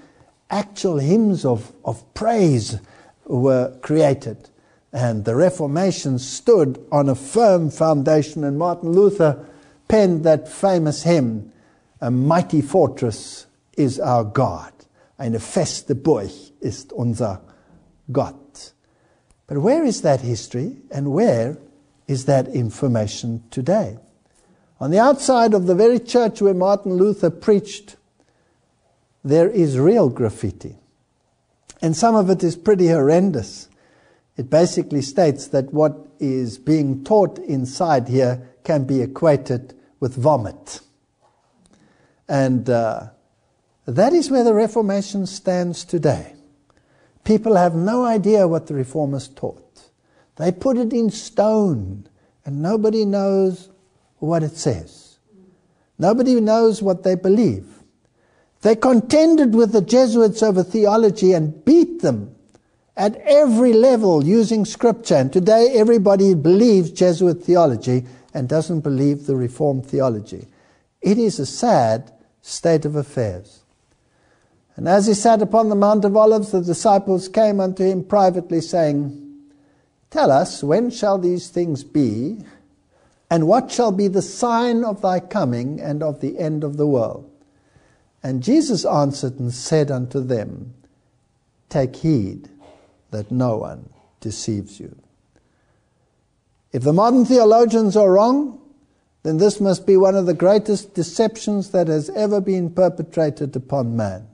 actual 0.50 0.98
hymns 0.98 1.44
of, 1.44 1.72
of 1.84 2.14
praise 2.14 2.78
were 3.26 3.76
created. 3.80 4.50
And 4.92 5.24
the 5.24 5.34
Reformation 5.34 6.18
stood 6.18 6.84
on 6.92 7.08
a 7.08 7.14
firm 7.14 7.70
foundation, 7.70 8.44
and 8.44 8.58
Martin 8.58 8.92
Luther 8.92 9.44
penned 9.88 10.24
that 10.24 10.48
famous 10.48 11.02
hymn, 11.02 11.52
A 12.00 12.10
Mighty 12.10 12.62
Fortress 12.62 13.46
is 13.76 13.98
our 13.98 14.24
God. 14.24 14.72
Eine 15.18 15.40
feste 15.40 15.94
Burg 15.94 16.30
ist 16.60 16.92
unser 16.92 17.40
Gott. 18.10 18.72
But 19.46 19.58
where 19.58 19.84
is 19.84 20.02
that 20.02 20.20
history 20.20 20.76
and 20.90 21.12
where 21.12 21.58
is 22.06 22.24
that 22.26 22.48
information 22.48 23.42
today? 23.50 23.98
On 24.80 24.90
the 24.90 24.98
outside 24.98 25.54
of 25.54 25.66
the 25.66 25.74
very 25.74 25.98
church 25.98 26.40
where 26.40 26.54
Martin 26.54 26.94
Luther 26.94 27.30
preached, 27.30 27.96
there 29.24 29.48
is 29.48 29.78
real 29.78 30.10
graffiti. 30.10 30.76
And 31.80 31.96
some 31.96 32.14
of 32.14 32.30
it 32.30 32.44
is 32.44 32.56
pretty 32.56 32.88
horrendous. 32.88 33.68
It 34.36 34.50
basically 34.50 35.02
states 35.02 35.48
that 35.48 35.72
what 35.72 35.96
is 36.20 36.58
being 36.58 37.04
taught 37.04 37.38
inside 37.38 38.08
here 38.08 38.48
can 38.64 38.84
be 38.84 39.00
equated 39.00 39.74
with 40.00 40.14
vomit. 40.14 40.80
And 42.28 42.68
uh, 42.68 43.08
that 43.86 44.12
is 44.12 44.30
where 44.30 44.44
the 44.44 44.54
Reformation 44.54 45.26
stands 45.26 45.84
today. 45.84 46.34
People 47.22 47.56
have 47.56 47.74
no 47.74 48.04
idea 48.04 48.48
what 48.48 48.66
the 48.66 48.74
Reformers 48.74 49.28
taught. 49.28 49.90
They 50.36 50.52
put 50.52 50.76
it 50.76 50.92
in 50.92 51.10
stone, 51.10 52.08
and 52.44 52.60
nobody 52.60 53.04
knows 53.04 53.70
what 54.18 54.42
it 54.42 54.56
says. 54.56 55.18
Nobody 55.98 56.40
knows 56.40 56.82
what 56.82 57.02
they 57.02 57.14
believe. 57.14 57.73
They 58.64 58.76
contended 58.76 59.54
with 59.54 59.72
the 59.72 59.82
Jesuits 59.82 60.42
over 60.42 60.62
theology 60.62 61.34
and 61.34 61.62
beat 61.66 62.00
them 62.00 62.34
at 62.96 63.14
every 63.16 63.74
level 63.74 64.24
using 64.24 64.64
scripture. 64.64 65.16
And 65.16 65.30
today 65.30 65.74
everybody 65.74 66.32
believes 66.32 66.90
Jesuit 66.90 67.42
theology 67.42 68.06
and 68.32 68.48
doesn't 68.48 68.80
believe 68.80 69.26
the 69.26 69.36
Reformed 69.36 69.84
theology. 69.84 70.46
It 71.02 71.18
is 71.18 71.38
a 71.38 71.44
sad 71.44 72.10
state 72.40 72.86
of 72.86 72.96
affairs. 72.96 73.64
And 74.76 74.88
as 74.88 75.08
he 75.08 75.12
sat 75.12 75.42
upon 75.42 75.68
the 75.68 75.74
Mount 75.74 76.06
of 76.06 76.16
Olives, 76.16 76.50
the 76.50 76.62
disciples 76.62 77.28
came 77.28 77.60
unto 77.60 77.84
him 77.84 78.02
privately, 78.02 78.62
saying, 78.62 79.50
Tell 80.08 80.30
us, 80.30 80.64
when 80.64 80.88
shall 80.88 81.18
these 81.18 81.50
things 81.50 81.84
be? 81.84 82.38
And 83.30 83.46
what 83.46 83.70
shall 83.70 83.92
be 83.92 84.08
the 84.08 84.22
sign 84.22 84.84
of 84.84 85.02
thy 85.02 85.20
coming 85.20 85.82
and 85.82 86.02
of 86.02 86.22
the 86.22 86.38
end 86.38 86.64
of 86.64 86.78
the 86.78 86.86
world? 86.86 87.30
And 88.24 88.42
Jesus 88.42 88.86
answered 88.86 89.38
and 89.38 89.52
said 89.52 89.90
unto 89.90 90.18
them, 90.18 90.72
Take 91.68 91.96
heed 91.96 92.48
that 93.10 93.30
no 93.30 93.58
one 93.58 93.90
deceives 94.20 94.80
you. 94.80 94.96
If 96.72 96.82
the 96.82 96.94
modern 96.94 97.26
theologians 97.26 97.96
are 97.98 98.10
wrong, 98.10 98.60
then 99.24 99.36
this 99.36 99.60
must 99.60 99.86
be 99.86 99.98
one 99.98 100.16
of 100.16 100.24
the 100.24 100.34
greatest 100.34 100.94
deceptions 100.94 101.70
that 101.70 101.86
has 101.88 102.08
ever 102.10 102.40
been 102.40 102.70
perpetrated 102.70 103.54
upon 103.56 103.94
man. 103.94 104.26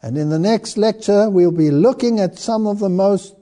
And 0.00 0.16
in 0.16 0.28
the 0.28 0.38
next 0.38 0.76
lecture, 0.76 1.28
we'll 1.28 1.50
be 1.50 1.72
looking 1.72 2.20
at 2.20 2.38
some 2.38 2.68
of 2.68 2.78
the 2.78 2.88
most 2.88 3.34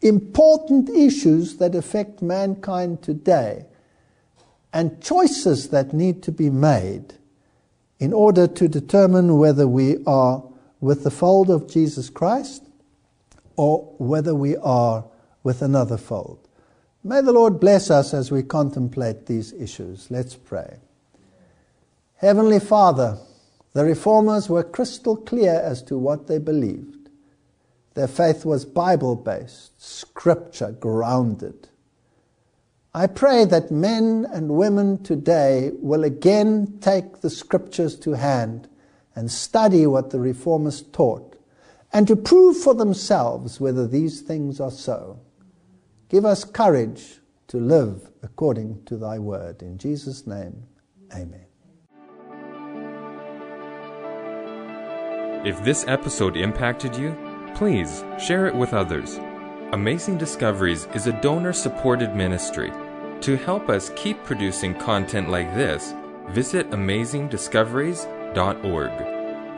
important 0.00 0.88
issues 0.88 1.58
that 1.58 1.74
affect 1.74 2.22
mankind 2.22 3.02
today 3.02 3.66
and 4.72 5.02
choices 5.02 5.68
that 5.68 5.92
need 5.92 6.22
to 6.22 6.32
be 6.32 6.48
made 6.48 7.14
in 7.98 8.12
order 8.12 8.46
to 8.46 8.68
determine 8.68 9.38
whether 9.38 9.66
we 9.66 9.98
are 10.06 10.42
with 10.80 11.04
the 11.04 11.10
fold 11.10 11.50
of 11.50 11.70
Jesus 11.70 12.10
Christ 12.10 12.64
or 13.56 13.94
whether 13.98 14.34
we 14.34 14.56
are 14.56 15.04
with 15.42 15.62
another 15.62 15.96
fold. 15.96 16.48
May 17.02 17.20
the 17.20 17.32
Lord 17.32 17.60
bless 17.60 17.90
us 17.90 18.14
as 18.14 18.30
we 18.30 18.42
contemplate 18.42 19.26
these 19.26 19.52
issues. 19.52 20.10
Let's 20.10 20.34
pray. 20.34 20.78
Heavenly 22.16 22.60
Father, 22.60 23.18
the 23.74 23.84
reformers 23.84 24.48
were 24.48 24.62
crystal 24.62 25.16
clear 25.16 25.54
as 25.54 25.82
to 25.82 25.98
what 25.98 26.26
they 26.26 26.38
believed. 26.38 27.10
Their 27.94 28.08
faith 28.08 28.44
was 28.44 28.64
Bible 28.64 29.16
based, 29.16 29.80
scripture 29.80 30.72
grounded. 30.72 31.68
I 32.96 33.08
pray 33.08 33.44
that 33.46 33.72
men 33.72 34.24
and 34.32 34.50
women 34.50 35.02
today 35.02 35.72
will 35.80 36.04
again 36.04 36.78
take 36.80 37.22
the 37.22 37.30
scriptures 37.30 37.98
to 38.00 38.12
hand 38.12 38.68
and 39.16 39.28
study 39.28 39.84
what 39.84 40.10
the 40.10 40.20
reformers 40.20 40.80
taught 40.80 41.34
and 41.92 42.06
to 42.06 42.14
prove 42.14 42.56
for 42.56 42.72
themselves 42.72 43.60
whether 43.60 43.88
these 43.88 44.20
things 44.20 44.60
are 44.60 44.70
so. 44.70 45.18
Give 46.08 46.24
us 46.24 46.44
courage 46.44 47.18
to 47.48 47.58
live 47.58 48.12
according 48.22 48.84
to 48.84 48.96
thy 48.96 49.18
word. 49.18 49.60
In 49.60 49.76
Jesus' 49.76 50.24
name, 50.24 50.62
amen. 51.12 51.46
If 55.44 55.64
this 55.64 55.84
episode 55.88 56.36
impacted 56.36 56.94
you, 56.94 57.16
please 57.56 58.04
share 58.20 58.46
it 58.46 58.54
with 58.54 58.72
others. 58.72 59.18
Amazing 59.72 60.18
Discoveries 60.18 60.86
is 60.94 61.08
a 61.08 61.20
donor 61.20 61.52
supported 61.52 62.14
ministry. 62.14 62.70
To 63.24 63.36
help 63.38 63.70
us 63.70 63.90
keep 63.96 64.22
producing 64.24 64.74
content 64.74 65.30
like 65.30 65.54
this, 65.54 65.94
visit 66.28 66.68
amazingdiscoveries.org. 66.72 68.90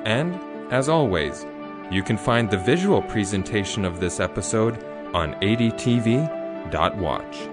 And, 0.07 0.73
as 0.73 0.89
always, 0.89 1.45
you 1.91 2.05
can 2.05 2.17
find 2.17 2.49
the 2.49 2.59
visual 2.59 3.03
presentation 3.03 3.85
of 3.85 3.99
this 3.99 4.21
episode 4.21 4.85
on 5.13 5.35
adtv.watch. 5.41 7.49